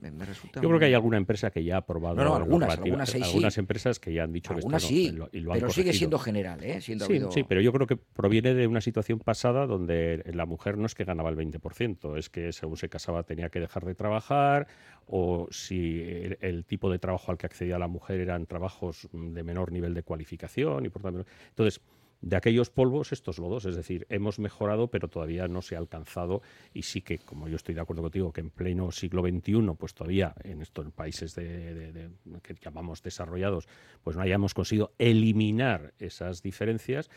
Me, 0.01 0.11
me 0.11 0.25
resulta 0.25 0.61
Yo 0.63 0.69
creo 0.69 0.81
que 0.81 0.87
hay 0.87 0.95
alguna 0.95 1.19
empresa 1.19 1.51
que 1.51 1.63
ya 1.63 1.75
ha 1.77 1.79
aprobado 1.79 2.17
No, 2.17 2.25
no, 2.25 2.35
algunas, 2.35 2.79
algunas 2.79 3.11
sí, 3.11 3.61
empresas 3.61 4.01
que 4.01 4.13
ya 4.15 4.25
han 4.25 4.33
dicho 4.33 4.53
Algunas 4.55 4.83
que 4.83 4.87
esto 5.05 5.11
sí, 5.11 5.13
no, 5.13 5.25
lo- 5.27 5.31
y 5.31 5.41
lo 5.41 5.53
han 5.53 5.61
pero 5.61 5.71
sigue 5.71 5.93
siendo 5.93 6.19
general, 6.19 6.65
¿eh? 6.65 6.81
Siendo 6.81 7.05
Sí, 7.05 7.13
habido- 7.13 7.31
sí, 7.31 7.45
pero 7.45 7.61
yo 7.61 7.71
creo 7.73 7.87
que 7.87 7.97
proviene 7.97 8.55
de 8.55 8.67
una 8.67 8.81
situación 8.81 9.19
pasada 9.21 9.67
donde 9.67 10.25
la 10.33 10.47
mujer 10.47 10.79
no 10.79 10.87
es 10.87 10.95
que 10.95 11.05
ganaba 11.05 11.29
el 11.29 11.37
20%, 11.37 12.17
es 12.17 12.31
que 12.31 12.51
según 12.53 12.77
se 12.79 12.89
casaba 12.89 13.23
tenía 13.25 13.51
que 13.51 13.61
dejar 13.61 13.85
de 13.85 13.95
trabajar 13.95 14.67
o 15.07 15.47
si 15.51 16.01
el, 16.03 16.39
el 16.41 16.65
tipo 16.65 16.91
de 16.91 16.99
trabajo 16.99 17.31
al 17.31 17.37
que 17.39 17.47
accedía 17.47 17.79
la 17.79 17.89
mujer 17.89 18.21
eran 18.21 18.47
trabajos 18.47 19.07
de 19.13 19.43
menor 19.45 19.71
nivel 19.71 19.93
de 19.95 20.03
cualificación 20.03 20.87
y 20.87 20.89
por 20.89 21.03
tanto... 21.03 21.25
Entonces, 21.51 21.81
de 22.21 22.37
aquellos 22.37 22.71
polvos, 22.71 23.13
estos 23.13 23.39
lodos, 23.39 23.65
es 23.65 23.77
decir, 23.77 24.07
hemos 24.11 24.39
mejorado, 24.39 24.89
pero 24.89 25.09
todavía 25.09 25.47
no 25.47 25.63
se 25.63 25.77
ha 25.77 25.79
alcanzado 25.79 26.43
y 26.75 26.83
sí 26.83 27.01
que, 27.01 27.19
como 27.19 27.49
yo 27.49 27.57
estoy 27.57 27.75
de 27.75 27.81
acuerdo 27.81 28.03
contigo, 28.03 28.33
que 28.33 28.41
en 28.41 28.51
pleno 28.51 28.91
siglo 28.91 29.23
XXI, 29.23 29.75
pues 29.79 29.95
todavía 29.95 30.35
en 30.43 30.61
estos 30.63 30.91
países 30.93 31.35
de, 31.35 32.11
que 32.43 32.55
llamamos 32.55 33.03
desarrollados, 33.03 33.69
pues 34.03 34.17
no 34.17 34.23
hayamos 34.23 34.55
conseguido 34.55 34.93
eliminar 34.99 35.95
esas 35.99 36.43
diferencias, 36.43 37.09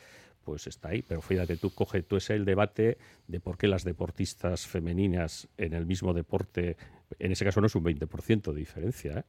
pues 0.43 0.68
está 0.68 0.89
ahí. 0.89 1.02
Pero 1.02 1.22
fíjate, 1.22 1.58
tú 1.58 1.72
coge, 1.74 2.04
tú 2.04 2.18
ese 2.18 2.36
el 2.36 2.45
debate 2.45 2.97
de 3.28 3.39
por 3.39 3.58
qué 3.58 3.68
las 3.68 3.84
deportistas 3.84 4.68
femeninas 4.68 5.47
en 5.58 5.74
el 5.74 5.86
mismo 5.86 6.14
deporte, 6.14 6.78
en 7.18 7.32
ese 7.32 7.45
caso 7.45 7.60
no 7.60 7.68
es 7.68 7.76
un 7.76 7.84
20% 7.84 8.54
de 8.54 8.60
diferencia, 8.60 9.20
¿eh? 9.20 9.24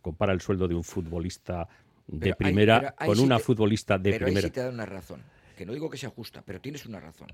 compara 0.00 0.32
el 0.32 0.40
sueldo 0.40 0.66
de 0.66 0.74
un 0.74 0.82
futbolista 0.82 1.68
de 2.06 2.18
Pero 2.18 2.36
ahí- 2.40 2.44
primera 2.44 2.94
ahí 2.98 3.06
con 3.06 3.16
sí 3.16 3.22
una 3.22 3.36
te- 3.38 3.42
futbolista 3.44 3.98
de 3.98 4.10
pero 4.10 4.26
ahí 4.26 4.32
primera. 4.32 4.48
sí 4.48 4.52
te 4.52 4.60
da 4.60 4.68
una 4.70 4.86
razón. 4.86 5.22
Que 5.56 5.66
no 5.66 5.72
digo 5.74 5.90
que 5.90 5.98
sea 5.98 6.10
justa, 6.10 6.42
pero 6.44 6.60
tienes 6.60 6.86
una 6.86 6.98
razón. 6.98 7.28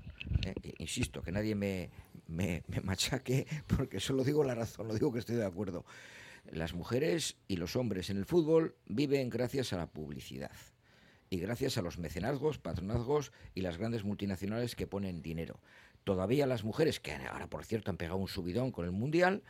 ¿eh? 0.45 0.53
Insisto, 0.77 1.21
que 1.21 1.31
nadie 1.31 1.55
me, 1.55 1.89
me, 2.27 2.63
me 2.67 2.81
machaque 2.83 3.47
porque 3.67 3.99
solo 3.99 4.23
digo 4.23 4.43
la 4.43 4.55
razón, 4.55 4.87
no 4.87 4.93
digo 4.93 5.11
que 5.11 5.19
estoy 5.19 5.35
de 5.35 5.45
acuerdo. 5.45 5.85
Las 6.51 6.73
mujeres 6.73 7.37
y 7.47 7.57
los 7.57 7.75
hombres 7.75 8.09
en 8.09 8.17
el 8.17 8.25
fútbol 8.25 8.75
viven 8.87 9.29
gracias 9.29 9.73
a 9.73 9.77
la 9.77 9.87
publicidad 9.87 10.51
y 11.29 11.37
gracias 11.39 11.77
a 11.77 11.81
los 11.81 11.97
mecenazgos, 11.99 12.57
patronazgos 12.57 13.31
y 13.53 13.61
las 13.61 13.77
grandes 13.77 14.03
multinacionales 14.03 14.75
que 14.75 14.87
ponen 14.87 15.21
dinero. 15.21 15.59
Todavía 16.03 16.47
las 16.47 16.63
mujeres, 16.63 16.99
que 16.99 17.13
ahora 17.13 17.47
por 17.47 17.65
cierto 17.65 17.91
han 17.91 17.97
pegado 17.97 18.17
un 18.17 18.27
subidón 18.27 18.71
con 18.71 18.85
el 18.85 18.91
Mundial, 18.91 19.43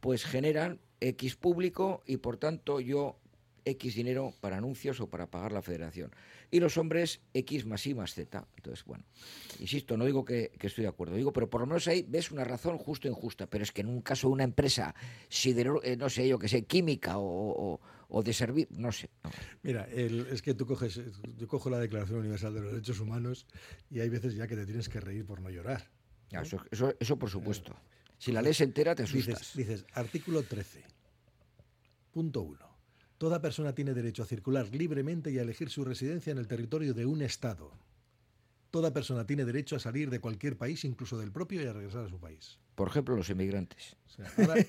pues 0.00 0.24
generan 0.24 0.80
X 1.00 1.34
público 1.36 2.02
y 2.06 2.18
por 2.18 2.36
tanto 2.36 2.78
yo 2.80 3.18
X 3.64 3.94
dinero 3.94 4.32
para 4.40 4.58
anuncios 4.58 5.00
o 5.00 5.08
para 5.08 5.26
pagar 5.30 5.52
la 5.52 5.62
federación. 5.62 6.10
Y 6.50 6.60
los 6.60 6.76
hombres 6.76 7.20
X 7.32 7.64
más 7.66 7.86
Y 7.86 7.94
más 7.94 8.14
Z. 8.14 8.46
Entonces, 8.56 8.84
bueno, 8.84 9.04
insisto, 9.60 9.96
no 9.96 10.04
digo 10.04 10.24
que, 10.24 10.52
que 10.58 10.66
estoy 10.66 10.82
de 10.82 10.88
acuerdo, 10.88 11.16
digo, 11.16 11.32
pero 11.32 11.48
por 11.48 11.60
lo 11.62 11.66
menos 11.66 11.86
ahí 11.88 12.04
ves 12.08 12.30
una 12.30 12.44
razón 12.44 12.78
justo 12.78 13.08
o 13.08 13.10
injusta. 13.10 13.46
Pero 13.46 13.64
es 13.64 13.72
que 13.72 13.80
en 13.80 13.88
un 13.88 14.02
caso 14.02 14.28
de 14.28 14.32
una 14.34 14.44
empresa, 14.44 14.94
sidero, 15.28 15.82
eh, 15.82 15.96
no 15.96 16.08
sé 16.10 16.28
yo, 16.28 16.38
que 16.38 16.48
sé, 16.48 16.64
química 16.64 17.18
o, 17.18 17.24
o- 17.74 17.80
o 18.08 18.22
de 18.22 18.32
servir, 18.32 18.68
no 18.70 18.92
sé. 18.92 19.08
no. 19.24 19.30
Mira, 19.62 19.84
el- 19.90 20.26
es 20.30 20.40
que 20.42 20.54
tú 20.54 20.66
coges, 20.66 21.00
yo 21.36 21.48
cojo 21.48 21.68
la 21.70 21.78
Declaración 21.80 22.20
Universal 22.20 22.54
de 22.54 22.60
los 22.60 22.70
Derechos 22.72 23.00
Humanos 23.00 23.46
y 23.90 24.00
hay 24.00 24.08
veces 24.08 24.34
ya 24.36 24.46
que 24.46 24.54
te 24.56 24.66
tienes 24.66 24.88
que 24.88 25.00
reír 25.00 25.24
por 25.26 25.40
no 25.40 25.50
llorar. 25.50 25.90
Eso, 26.30 26.60
eso, 26.70 26.94
eso 27.00 27.16
por 27.18 27.30
supuesto. 27.30 27.74
Si 28.18 28.30
la 28.32 28.40
lees 28.42 28.60
entera 28.60 28.94
te 28.94 29.02
asustas. 29.04 29.54
Dices, 29.56 29.56
dices, 29.56 29.86
artículo 29.94 30.42
13, 30.44 30.82
punto 32.12 32.42
1. 32.42 32.73
Toda 33.24 33.40
persona 33.40 33.74
tiene 33.74 33.94
derecho 33.94 34.22
a 34.22 34.26
circular 34.26 34.68
libremente 34.74 35.30
y 35.30 35.38
a 35.38 35.42
elegir 35.42 35.70
su 35.70 35.82
residencia 35.82 36.30
en 36.30 36.36
el 36.36 36.46
territorio 36.46 36.92
de 36.92 37.06
un 37.06 37.22
Estado. 37.22 37.72
Toda 38.70 38.92
persona 38.92 39.26
tiene 39.26 39.46
derecho 39.46 39.76
a 39.76 39.78
salir 39.78 40.10
de 40.10 40.20
cualquier 40.20 40.58
país, 40.58 40.84
incluso 40.84 41.16
del 41.16 41.32
propio, 41.32 41.62
y 41.62 41.66
a 41.66 41.72
regresar 41.72 42.04
a 42.04 42.10
su 42.10 42.20
país. 42.20 42.58
Por 42.74 42.88
ejemplo, 42.88 43.14
los 43.16 43.28
inmigrantes. 43.30 43.96
O 44.06 44.16
sea, 44.16 44.30
ahora, 44.46 44.62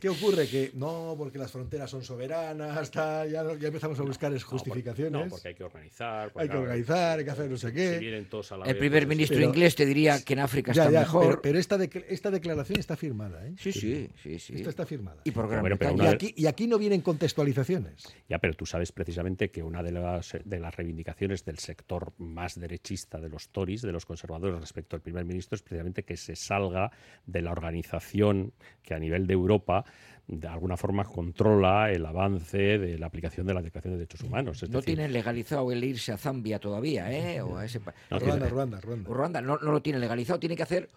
¿Qué 0.00 0.08
ocurre? 0.08 0.46
Que 0.46 0.70
no, 0.74 1.16
porque 1.18 1.36
las 1.36 1.50
fronteras 1.50 1.90
son 1.90 2.04
soberanas, 2.04 2.90
tal, 2.92 3.28
ya, 3.28 3.42
no- 3.42 3.56
ya 3.56 3.66
empezamos 3.66 3.98
a 3.98 4.02
buscar 4.04 4.32
es 4.32 4.44
justificaciones. 4.44 5.12
No, 5.12 5.28
porque 5.28 5.48
hay 5.48 5.54
que 5.56 5.64
organizar. 5.64 6.30
porque, 6.32 6.44
Hay 6.44 6.48
que 6.48 6.56
organizar, 6.56 7.18
hay 7.18 7.24
que 7.24 7.30
hacer 7.32 7.50
no 7.50 7.56
sé 7.56 7.70
si 7.70 7.74
qué. 7.74 7.98
vienen 7.98 8.26
todos 8.26 8.52
a 8.52 8.58
la 8.58 8.66
El 8.66 8.74
vez, 8.74 8.78
primer 8.80 9.02
pues, 9.02 9.08
ministro 9.16 9.36
pero- 9.38 9.48
inglés 9.48 9.74
te 9.74 9.84
diría 9.84 10.22
que 10.22 10.34
en 10.34 10.38
África 10.38 10.72
Ya, 10.72 10.82
está 10.82 10.92
ya, 10.92 11.00
mejor. 11.00 11.26
Pero, 11.26 11.42
pero 11.42 11.58
esta, 11.58 11.76
dec- 11.76 12.04
esta 12.08 12.30
declaración 12.30 12.78
está 12.78 12.96
firmada, 12.96 13.44
¿eh? 13.44 13.54
Sí, 13.58 13.72
sí, 13.72 14.08
sí, 14.22 14.38
sí. 14.38 14.54
Esta 14.54 14.70
está 14.70 14.86
firmada. 14.86 15.22
Y 15.24 15.32
por 15.32 15.48
Gran 15.48 15.62
Bueno, 15.62 15.76
pero 15.76 15.94
Y 15.94 15.98
de- 15.98 16.08
aquí, 16.08 16.34
y 16.36 16.46
aquí 16.46 16.68
no 16.68 16.78
vienen 16.78 17.00
contextualizaciones. 17.00 18.04
Ya, 18.28 18.38
pero 18.38 18.54
tú 18.54 18.64
sabes 18.64 18.92
precisamente 18.92 19.50
que 19.50 19.62
una 19.64 19.82
de 19.82 19.90
las, 19.90 20.36
de 20.44 20.60
las 20.60 20.74
reivindicaciones 20.76 21.44
del 21.44 21.58
sector 21.58 22.12
más 22.18 22.58
derechista 22.60 23.18
de 23.20 23.28
los 23.28 23.48
Tories, 23.48 23.82
de 23.82 23.90
los 23.90 24.06
conservadores 24.06 24.60
respecto 24.60 24.94
al 24.94 25.02
primer 25.02 25.24
ministro, 25.24 25.56
es 25.56 25.62
precisamente 25.62 26.04
que 26.04 26.16
se 26.16 26.36
salga 26.36 26.92
de 27.26 27.42
la 27.44 27.52
organización 27.52 28.52
que 28.82 28.94
a 28.94 28.98
nivel 28.98 29.26
de 29.26 29.34
Europa 29.34 29.84
de 30.26 30.48
alguna 30.48 30.76
forma 30.78 31.04
controla 31.04 31.90
el 31.90 32.04
avance 32.06 32.56
de 32.78 32.98
la 32.98 33.06
aplicación 33.06 33.46
de 33.46 33.52
la 33.54 33.60
Declaración 33.60 33.92
de 33.94 33.98
Derechos 33.98 34.22
Humanos. 34.22 34.62
Es 34.62 34.70
No 34.70 34.78
decir, 34.80 34.94
tienen 34.96 35.12
legalizado 35.12 35.70
el 35.70 35.84
irse 35.84 36.12
a 36.12 36.16
Zambia 36.16 36.58
todavía, 36.58 37.12
¿eh? 37.12 37.42
O 37.42 37.58
a 37.58 37.64
ese 37.66 37.78
No, 38.10 38.18
Ruanda, 38.18 38.48
Ruanda, 38.48 38.80
Ruanda. 38.80 39.10
Ruanda 39.10 39.40
no, 39.42 39.58
no 39.58 39.70
lo 39.70 39.82
tiene 39.82 39.98
legalizado, 39.98 40.40
tiene 40.40 40.56
que 40.56 40.62
hacer 40.62 40.88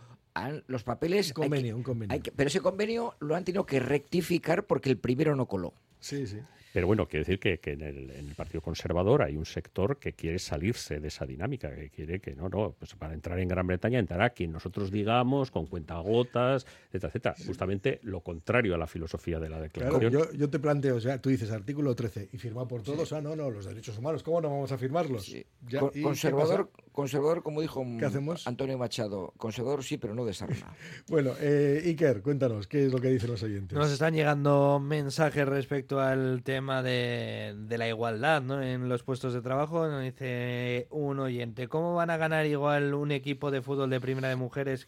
los 0.67 0.83
papeles. 0.83 1.33
Un 1.35 1.43
hay 1.43 1.49
convenio, 1.49 1.73
que- 1.73 1.77
un 1.77 1.83
convenio. 1.83 2.13
hay 2.13 2.19
que- 2.21 2.31
pero 2.31 2.47
ese 2.47 2.61
convenio 2.61 3.15
lo 3.19 3.35
han 3.35 3.43
tenido 3.43 3.65
que 3.65 3.79
rectificar 3.81 4.63
porque 4.65 4.89
el 4.89 4.97
primero 4.97 5.35
no 5.35 5.45
coló. 5.47 5.73
Sí, 5.99 6.25
sí. 6.25 6.37
Pero 6.73 6.85
bueno, 6.87 7.07
quiero 7.07 7.21
decir 7.25 7.39
que, 7.39 7.59
que 7.59 7.71
en, 7.71 7.81
el, 7.81 8.11
en 8.11 8.27
el 8.29 8.35
Partido 8.35 8.61
Conservador 8.61 9.23
hay 9.23 9.35
un 9.37 9.45
sector 9.45 9.97
que 9.97 10.13
quiere 10.13 10.37
salirse 10.37 10.99
de 10.99 11.07
esa 11.07 11.25
dinámica, 11.25 11.73
que 11.73 11.89
quiere 11.89 12.19
que 12.19 12.35
no, 12.35 12.49
no, 12.49 12.75
pues 12.77 12.93
para 12.95 13.13
entrar 13.13 13.39
en 13.39 13.47
Gran 13.47 13.65
Bretaña 13.65 13.99
entrará 13.99 14.29
quien 14.31 14.51
nosotros 14.51 14.91
digamos, 14.91 15.49
con 15.49 15.65
cuentagotas, 15.65 16.65
etcétera, 16.91 17.07
etcétera. 17.09 17.35
Justamente 17.47 17.99
lo 18.03 18.21
contrario 18.21 18.75
a 18.75 18.77
la 18.77 18.87
filosofía 18.87 19.39
de 19.39 19.49
la 19.49 19.57
Claro, 19.69 19.99
declaración. 19.99 20.11
yo, 20.11 20.31
yo 20.33 20.49
te 20.49 20.59
planteo, 20.59 20.95
o 20.97 20.99
sea, 20.99 21.19
tú 21.21 21.29
dices 21.29 21.51
artículo 21.51 21.95
13 21.95 22.29
y 22.31 22.37
firmado 22.37 22.67
por 22.67 22.83
todos, 22.83 23.11
ah, 23.13 23.21
no, 23.21 23.35
no, 23.35 23.49
los 23.49 23.65
derechos 23.65 23.97
humanos, 23.97 24.21
¿cómo 24.23 24.41
no 24.41 24.49
vamos 24.49 24.71
a 24.71 24.77
firmarlos? 24.77 25.33
Ya, 25.67 25.79
Con- 25.79 25.89
¿y 25.89 25.93
qué 25.93 26.01
conservador, 26.01 26.69
pasa? 26.69 26.83
Conservador, 26.97 27.43
como 27.43 27.61
dijo 27.61 27.85
¿Qué 27.99 28.05
hacemos? 28.05 28.47
Antonio 28.47 28.75
Machado, 28.75 29.31
conservador 29.37 29.83
sí, 29.83 29.99
pero 29.99 30.15
no 30.15 30.25
de 30.25 30.33
sarna. 30.33 30.73
Bueno, 31.07 31.33
eh, 31.39 31.83
Iker, 31.85 32.23
cuéntanos, 32.23 32.65
¿qué 32.65 32.87
es 32.87 32.91
lo 32.91 32.99
que 32.99 33.09
dicen 33.09 33.29
los 33.29 33.43
oyentes? 33.43 33.77
Nos 33.77 33.91
están 33.91 34.15
llegando 34.15 34.79
mensajes 34.79 35.47
respecto 35.47 36.01
al 36.01 36.41
tema 36.41 36.81
de, 36.81 37.53
de 37.55 37.77
la 37.77 37.87
igualdad 37.87 38.41
¿no? 38.41 38.63
en 38.63 38.89
los 38.89 39.03
puestos 39.03 39.35
de 39.35 39.41
trabajo. 39.43 39.87
Nos 39.87 40.01
dice 40.01 40.87
un 40.89 41.19
oyente, 41.19 41.67
¿cómo 41.67 41.93
van 41.93 42.09
a 42.09 42.17
ganar 42.17 42.47
igual 42.47 42.95
un 42.95 43.11
equipo 43.11 43.51
de 43.51 43.61
fútbol 43.61 43.91
de 43.91 44.01
primera 44.01 44.29
de 44.29 44.35
mujeres 44.35 44.87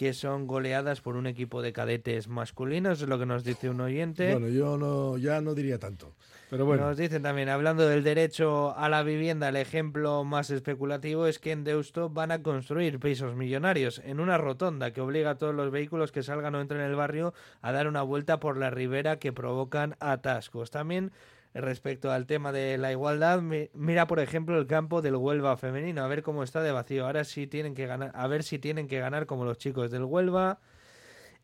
que 0.00 0.14
son 0.14 0.46
goleadas 0.46 1.02
por 1.02 1.14
un 1.14 1.26
equipo 1.26 1.60
de 1.60 1.74
cadetes 1.74 2.26
masculinos? 2.26 3.02
Es 3.02 3.06
lo 3.06 3.18
que 3.18 3.26
nos 3.26 3.44
dice 3.44 3.68
un 3.68 3.82
oyente. 3.82 4.32
Bueno, 4.32 4.48
yo 4.48 4.78
no, 4.78 5.18
ya 5.18 5.42
no 5.42 5.54
diría 5.54 5.78
tanto. 5.78 6.14
Pero 6.48 6.64
bueno, 6.64 6.86
Nos 6.86 6.96
dicen 6.96 7.22
también, 7.22 7.50
hablando 7.50 7.86
del 7.86 8.02
derecho 8.02 8.74
a 8.78 8.88
la 8.88 9.02
vivienda, 9.02 9.50
el 9.50 9.56
ejemplo 9.56 10.24
más 10.24 10.48
especulativo 10.48 11.26
es 11.26 11.38
que 11.38 11.52
en 11.52 11.64
Deusto 11.64 12.08
van 12.08 12.30
a 12.30 12.42
construir 12.42 12.98
pisos 12.98 13.36
millonarios 13.36 14.00
en 14.02 14.20
una 14.20 14.38
rotonda 14.38 14.90
que 14.94 15.02
obliga 15.02 15.32
a 15.32 15.36
todos 15.36 15.54
los 15.54 15.70
vehículos 15.70 16.12
que 16.12 16.22
salgan 16.22 16.54
o 16.54 16.62
entren 16.62 16.80
en 16.80 16.86
el 16.86 16.96
barrio 16.96 17.34
a 17.60 17.70
dar 17.70 17.86
una 17.86 18.00
vuelta 18.00 18.40
por 18.40 18.56
la 18.56 18.70
ribera 18.70 19.18
que 19.18 19.34
provocan 19.34 19.96
atascos. 20.00 20.70
También 20.70 21.12
respecto 21.54 22.12
al 22.12 22.26
tema 22.26 22.52
de 22.52 22.78
la 22.78 22.92
igualdad, 22.92 23.40
mi- 23.42 23.68
mira 23.74 24.06
por 24.06 24.20
ejemplo 24.20 24.56
el 24.58 24.66
campo 24.66 25.02
del 25.02 25.16
Huelva 25.16 25.56
femenino, 25.56 26.04
a 26.04 26.08
ver 26.08 26.22
cómo 26.22 26.42
está 26.44 26.62
de 26.62 26.72
vacío. 26.72 27.06
Ahora 27.06 27.24
sí 27.24 27.46
tienen 27.46 27.74
que 27.74 27.86
ganar, 27.86 28.12
a 28.14 28.26
ver 28.28 28.42
si 28.44 28.58
tienen 28.58 28.86
que 28.88 29.00
ganar 29.00 29.26
como 29.26 29.44
los 29.44 29.58
chicos 29.58 29.90
del 29.90 30.04
Huelva. 30.04 30.60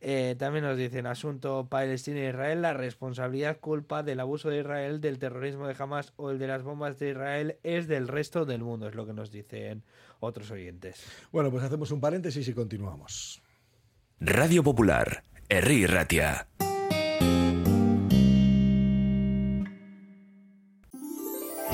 Eh, 0.03 0.37
también 0.39 0.63
nos 0.65 0.77
dicen 0.77 1.07
asunto 1.07 1.69
Palestina 1.71 2.21
e 2.21 2.29
Israel, 2.29 2.61
la 2.61 2.75
responsabilidad 2.75 3.59
culpa 3.59 4.03
del 4.03 4.21
abuso 4.21 4.51
de 4.51 4.61
Israel, 4.61 5.01
del 5.01 5.19
terrorismo 5.19 5.67
de 5.67 5.75
Hamas 5.79 6.13
o 6.17 6.31
el 6.31 6.39
de 6.39 6.47
las 6.49 6.63
bombas 6.63 6.99
de 6.99 7.11
Israel 7.11 7.57
es 7.63 7.89
del 7.89 8.07
resto 8.07 8.45
del 8.45 8.63
mundo, 8.63 8.89
es 8.89 8.95
lo 8.95 9.07
que 9.07 9.15
nos 9.15 9.31
dicen 9.31 9.83
otros 10.21 10.51
oyentes. 10.51 11.03
bueno, 11.33 11.51
pues 11.51 11.65
hacemos 11.65 11.91
un 11.93 12.01
paréntesis 12.01 12.47
y 12.47 12.53
continuamos. 12.53 13.43
Radio 14.21 14.63
Popular, 14.63 15.25
Herri 15.49 15.87
Ratia. 15.87 16.47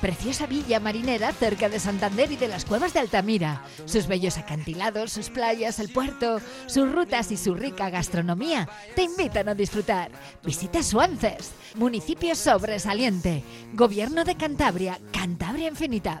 Preciosa 0.00 0.46
villa 0.46 0.80
marinera 0.80 1.32
cerca 1.32 1.68
de 1.68 1.80
Santander 1.80 2.30
y 2.30 2.36
de 2.36 2.48
las 2.48 2.64
cuevas 2.64 2.92
de 2.92 3.00
Altamira. 3.00 3.64
Sus 3.86 4.06
bellos 4.06 4.36
acantilados, 4.36 5.12
sus 5.12 5.30
playas, 5.30 5.78
el 5.78 5.88
puerto, 5.88 6.40
sus 6.66 6.92
rutas 6.92 7.32
y 7.32 7.36
su 7.36 7.54
rica 7.54 7.90
gastronomía 7.90 8.68
te 8.94 9.02
invitan 9.02 9.48
a 9.48 9.54
disfrutar. 9.54 10.10
Visita 10.42 10.82
Suances, 10.82 11.52
municipio 11.74 12.34
sobresaliente. 12.34 13.42
Gobierno 13.72 14.24
de 14.24 14.36
Cantabria, 14.36 14.98
Cantabria 15.12 15.68
Infinita. 15.68 16.20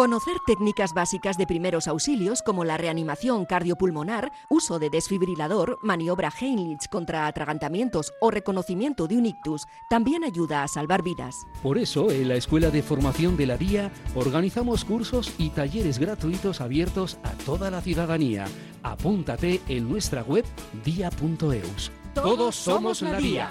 Conocer 0.00 0.38
técnicas 0.46 0.94
básicas 0.94 1.36
de 1.36 1.46
primeros 1.46 1.86
auxilios 1.86 2.40
como 2.40 2.64
la 2.64 2.78
reanimación 2.78 3.44
cardiopulmonar, 3.44 4.32
uso 4.48 4.78
de 4.78 4.88
desfibrilador, 4.88 5.78
maniobra 5.82 6.32
Heinrich 6.40 6.88
contra 6.88 7.26
atragantamientos 7.26 8.14
o 8.18 8.30
reconocimiento 8.30 9.06
de 9.06 9.18
un 9.18 9.26
ictus 9.26 9.66
también 9.90 10.24
ayuda 10.24 10.62
a 10.62 10.68
salvar 10.68 11.02
vidas. 11.02 11.46
Por 11.62 11.76
eso, 11.76 12.10
en 12.10 12.30
la 12.30 12.36
Escuela 12.36 12.70
de 12.70 12.82
Formación 12.82 13.36
de 13.36 13.44
la 13.44 13.58
DIA 13.58 13.92
organizamos 14.14 14.86
cursos 14.86 15.34
y 15.36 15.50
talleres 15.50 15.98
gratuitos 15.98 16.62
abiertos 16.62 17.18
a 17.22 17.32
toda 17.44 17.70
la 17.70 17.82
ciudadanía. 17.82 18.46
Apúntate 18.82 19.60
en 19.68 19.86
nuestra 19.86 20.22
web 20.22 20.46
dia.eus. 20.82 21.92
Todos 22.14 22.56
somos 22.56 23.02
la 23.02 23.18
DIA. 23.18 23.50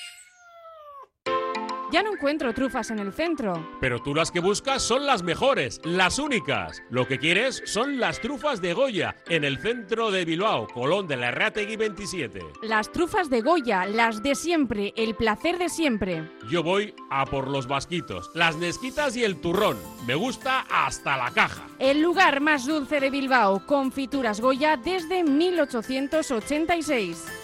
Ya 1.91 2.03
no 2.03 2.13
encuentro 2.13 2.53
trufas 2.53 2.89
en 2.89 2.99
el 2.99 3.11
centro. 3.11 3.67
Pero 3.81 3.99
tú 3.99 4.15
las 4.15 4.31
que 4.31 4.39
buscas 4.39 4.81
son 4.81 5.05
las 5.05 5.23
mejores, 5.23 5.81
las 5.83 6.19
únicas. 6.19 6.81
Lo 6.89 7.05
que 7.05 7.19
quieres 7.19 7.61
son 7.65 7.99
las 7.99 8.21
trufas 8.21 8.61
de 8.61 8.73
Goya, 8.73 9.17
en 9.27 9.43
el 9.43 9.57
centro 9.57 10.09
de 10.09 10.23
Bilbao, 10.23 10.67
Colón 10.67 11.07
de 11.07 11.17
la 11.17 11.27
Errategui 11.27 11.75
27. 11.75 12.39
Las 12.61 12.93
trufas 12.93 13.29
de 13.29 13.41
Goya, 13.41 13.85
las 13.85 14.23
de 14.23 14.35
siempre, 14.35 14.93
el 14.95 15.15
placer 15.15 15.57
de 15.57 15.67
siempre. 15.67 16.31
Yo 16.49 16.63
voy 16.63 16.95
a 17.09 17.25
por 17.25 17.49
los 17.49 17.67
vasquitos, 17.67 18.31
las 18.35 18.55
nesquitas 18.55 19.17
y 19.17 19.25
el 19.25 19.41
turrón. 19.41 19.77
Me 20.07 20.15
gusta 20.15 20.61
hasta 20.69 21.17
la 21.17 21.31
caja. 21.31 21.67
El 21.77 22.01
lugar 22.01 22.39
más 22.39 22.65
dulce 22.65 23.01
de 23.01 23.09
Bilbao, 23.09 23.65
confituras 23.65 24.39
Goya 24.39 24.77
desde 24.77 25.23
1886. 25.23 27.40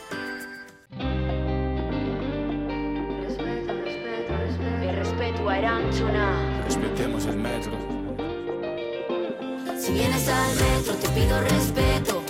Respetemos 6.65 7.25
el 7.25 7.37
metro. 7.37 7.71
Si 9.79 9.93
vienes 9.93 10.27
al 10.27 10.55
metro 10.55 10.93
te 10.95 11.09
pido 11.09 11.39
respeto 11.41 12.26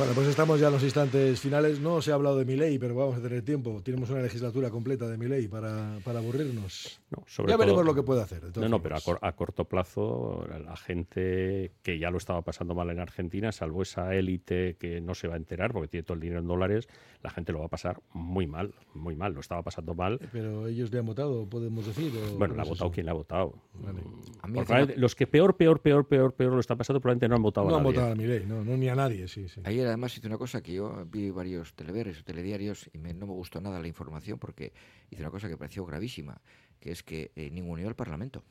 Bueno, 0.00 0.14
pues 0.14 0.28
estamos 0.28 0.58
ya 0.58 0.68
en 0.68 0.72
los 0.72 0.82
instantes 0.82 1.38
finales. 1.40 1.78
No 1.78 2.00
se 2.00 2.10
ha 2.10 2.14
hablado 2.14 2.38
de 2.38 2.46
mi 2.46 2.56
ley, 2.56 2.78
pero 2.78 2.94
vamos 2.94 3.18
a 3.18 3.20
tener 3.20 3.42
tiempo. 3.42 3.82
Tenemos 3.84 4.08
una 4.08 4.22
legislatura 4.22 4.70
completa 4.70 5.06
de 5.06 5.18
mi 5.18 5.26
ley 5.26 5.46
para, 5.46 5.98
para 6.02 6.20
aburrirnos. 6.20 6.98
No, 7.10 7.22
sobre 7.26 7.50
ya 7.50 7.56
todo- 7.56 7.66
veremos 7.66 7.84
lo 7.84 7.94
que 7.94 8.02
puede 8.02 8.22
hacer. 8.22 8.40
No, 8.56 8.66
no, 8.70 8.80
pero 8.80 8.96
a, 8.96 9.00
cor- 9.02 9.18
a 9.20 9.32
corto 9.32 9.66
plazo, 9.66 10.46
la 10.64 10.74
gente 10.76 11.72
que 11.82 11.98
ya 11.98 12.10
lo 12.10 12.16
estaba 12.16 12.40
pasando 12.40 12.74
mal 12.74 12.88
en 12.88 12.98
Argentina, 12.98 13.52
salvo 13.52 13.82
esa 13.82 14.14
élite 14.14 14.76
que 14.78 15.02
no 15.02 15.14
se 15.14 15.28
va 15.28 15.34
a 15.34 15.36
enterar 15.36 15.72
porque 15.74 15.88
tiene 15.88 16.04
todo 16.04 16.14
el 16.14 16.20
dinero 16.20 16.40
en 16.40 16.46
dólares, 16.46 16.88
la 17.22 17.28
gente 17.28 17.52
lo 17.52 17.58
va 17.58 17.66
a 17.66 17.68
pasar 17.68 18.00
muy 18.14 18.46
mal, 18.46 18.72
muy 18.94 19.14
mal. 19.16 19.34
Lo 19.34 19.40
estaba 19.40 19.62
pasando 19.62 19.94
mal. 19.94 20.18
Pero 20.32 20.66
ellos 20.66 20.90
le 20.92 20.98
han 21.00 21.06
votado, 21.06 21.46
podemos 21.46 21.84
decir. 21.86 22.10
o 22.16 22.38
Bueno, 22.38 22.54
no 22.54 22.56
la 22.56 22.62
ha 22.62 22.70
votado 22.70 22.90
quien 22.90 23.04
la 23.04 23.12
ha 23.12 23.16
votado. 23.16 23.52
Vale. 23.74 24.00
A 24.40 24.46
mí 24.48 24.60
Los 24.96 25.14
que 25.14 25.26
peor, 25.26 25.56
peor, 25.58 25.80
peor, 25.80 26.06
peor, 26.08 26.32
peor 26.32 26.52
lo 26.54 26.60
están 26.60 26.78
pasando 26.78 27.00
probablemente 27.02 27.28
no 27.28 27.36
han 27.36 27.42
votado 27.42 27.68
No 27.68 27.74
a 27.74 27.78
han 27.78 27.84
nadie. 27.84 27.96
votado 27.96 28.12
a 28.12 28.16
mi 28.16 28.24
ley, 28.26 28.44
no, 28.48 28.64
no, 28.64 28.76
ni 28.78 28.88
a 28.88 28.94
nadie, 28.94 29.28
sí, 29.28 29.46
sí. 29.46 29.60
Ayer 29.64 29.89
además 29.90 30.16
hice 30.16 30.26
una 30.26 30.38
cosa 30.38 30.62
que 30.62 30.72
yo 30.74 31.04
vi 31.06 31.30
varios 31.30 31.74
televeres 31.74 32.20
o 32.20 32.24
telediarios 32.24 32.88
y 32.92 32.98
me- 32.98 33.14
no 33.14 33.26
me 33.26 33.32
gustó 33.34 33.60
nada 33.60 33.80
la 33.80 33.88
información 33.88 34.38
porque 34.38 34.72
hice 35.10 35.22
una 35.22 35.30
cosa 35.30 35.48
que 35.48 35.56
pareció 35.58 35.84
gravísima, 35.86 36.40
que 36.80 36.92
es 36.92 37.02
que 37.02 37.32
eh, 37.36 37.50
ninguneó 37.50 37.88
al 37.88 37.96
Parlamento. 37.96 38.44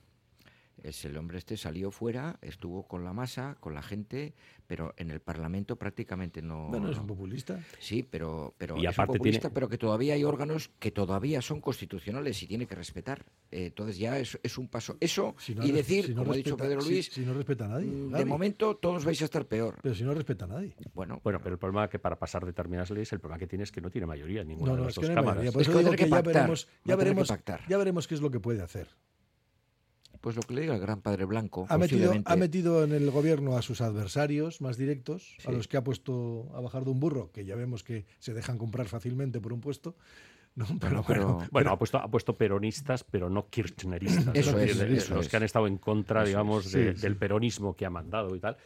Es 0.84 1.04
el 1.06 1.18
hombre 1.18 1.38
este 1.38 1.58
salió 1.58 1.92
fuera, 1.92 2.38
estuvo 2.42 2.88
con 2.88 3.04
la 3.04 3.14
masa, 3.14 3.58
con 3.60 3.74
la 3.74 3.82
gente, 3.82 4.34
pero 4.68 4.94
en 4.98 5.12
el 5.12 5.20
Parlamento 5.20 5.76
prácticamente 5.76 6.42
no. 6.42 6.68
Bueno, 6.70 6.90
es 6.92 6.98
un 6.98 7.08
populista. 7.08 7.60
Sí, 7.80 8.04
pero, 8.04 8.54
pero 8.58 8.76
Y 8.78 8.82
es 8.82 8.86
un 8.98 9.04
aparte 9.04 9.18
populista, 9.18 9.42
tiene- 9.42 9.54
pero 9.54 9.70
que 9.70 9.78
todavía 9.78 10.14
hay 10.14 10.24
órganos 10.24 10.70
que 10.80 10.92
todavía 10.92 11.42
son 11.42 11.62
constitucionales 11.62 12.42
y 12.44 12.48
tiene 12.48 12.66
que 12.66 12.76
respetar. 12.76 13.26
Eh, 13.52 13.68
entonces 13.68 13.98
ya 13.98 14.18
es, 14.20 14.40
es 14.44 14.58
un 14.58 14.68
paso. 14.68 14.96
Eso 15.00 15.36
Si 15.40 15.56
no 15.56 15.66
y 15.66 15.72
decir, 15.72 16.06
si 16.06 16.14
no 16.14 16.22
como 16.22 16.34
ha 16.34 16.36
dicho 16.36 16.56
Pedro 16.56 16.82
Luis, 16.82 17.08
Si, 17.12 17.22
no 17.26 17.34
respeta 17.34 17.66
a 17.66 17.70
nadie. 17.70 17.88
mm, 17.88 18.06
de 18.06 18.10
nadie. 18.12 18.26
momento 18.26 18.76
todos 18.78 19.04
vais 19.06 19.22
a 19.22 19.26
estar 19.26 19.46
peor. 19.46 19.76
Pero 19.82 19.96
si 19.96 20.04
no 20.04 20.14
respeta 20.14 20.46
a 20.46 20.48
nadie. 20.50 20.76
Bueno, 20.94 21.20
Bueno, 21.24 21.40
pero 21.42 21.54
el 21.56 21.60
problema 21.60 21.86
es 21.86 21.90
que 21.90 22.00
para 22.00 22.18
pasar 22.20 22.46
determinadas 22.46 22.90
leyes, 22.92 23.12
el 23.14 23.20
problema 23.20 23.40
que 23.40 23.48
tiene 23.48 23.64
es 23.64 23.72
que 23.72 23.82
no 23.82 23.90
tiene 23.90 24.08
mayoría 24.08 24.42
en 24.42 24.48
ninguna 24.50 24.72
No, 24.72 24.76
de 24.76 24.80
no, 24.82 24.86
las 24.88 24.94
es 24.98 25.00
que 25.00 25.08
dos 25.08 25.16
cámaras. 25.16 25.44
ya 25.44 26.96
veremos, 26.96 27.28
ya 27.66 27.78
veremos 27.78 28.08
qué 28.08 28.16
es 28.16 28.22
lo 28.22 28.32
que 28.32 28.40
puede 28.40 28.62
hacer. 28.62 28.88
Pues 30.22 30.36
lo 30.36 30.42
que 30.42 30.54
le 30.54 30.62
diga 30.62 30.76
el 30.76 30.82
gran 30.82 31.02
padre 31.02 31.24
blanco. 31.26 31.66
Ha 31.70 31.78
metido, 31.78 32.14
ha 32.26 32.36
metido 32.36 32.84
en 32.84 32.92
el 32.92 33.10
gobierno 33.10 33.56
a 33.58 33.62
sus 33.62 33.80
adversarios 33.82 34.60
más 34.62 34.78
directos, 34.78 35.38
a 35.46 35.52
los 35.52 35.68
que 35.70 35.78
ha 35.78 35.84
puesto 35.84 36.50
a 36.54 36.60
bajar 36.62 36.84
de 36.84 36.92
un 36.92 37.00
burro, 37.00 37.32
que 37.32 37.46
ya 37.46 37.56
vemos 37.56 37.84
que 37.84 38.06
se 38.20 38.34
dejan 38.34 38.58
comprar 38.58 38.88
fácilmente 38.88 39.40
por 39.40 39.54
un 39.54 39.62
puesto. 39.62 39.96
No, 40.56 40.66
pero, 40.82 41.04
pero- 41.08 41.48
bueno, 41.52 41.72
ha 41.72 41.78
puesto, 41.78 42.00
ha 42.00 42.10
puesto 42.10 42.36
peronistas, 42.36 43.06
pero 43.06 43.30
no 43.30 43.48
kirchneristas. 43.50 44.36
Eso 44.36 44.60
Es 44.60 44.72
es, 44.72 44.78
decir, 44.80 44.98
eso 44.98 45.16
los 45.16 45.26
es. 45.26 45.32
que 45.32 45.38
han 45.38 45.44
estado 45.44 45.68
en 45.68 45.78
contra, 45.78 46.22
Eso 46.22 46.26
es. 46.26 46.30
digamos, 46.32 46.66
Sí, 46.66 46.80
de- 46.80 46.96
sí. 46.96 47.02
del 47.02 47.16
peronismo 47.16 47.76
que 47.76 47.86
ha 47.86 47.90
mandado 47.90 48.36
y 48.36 48.40
tal. 48.42 48.58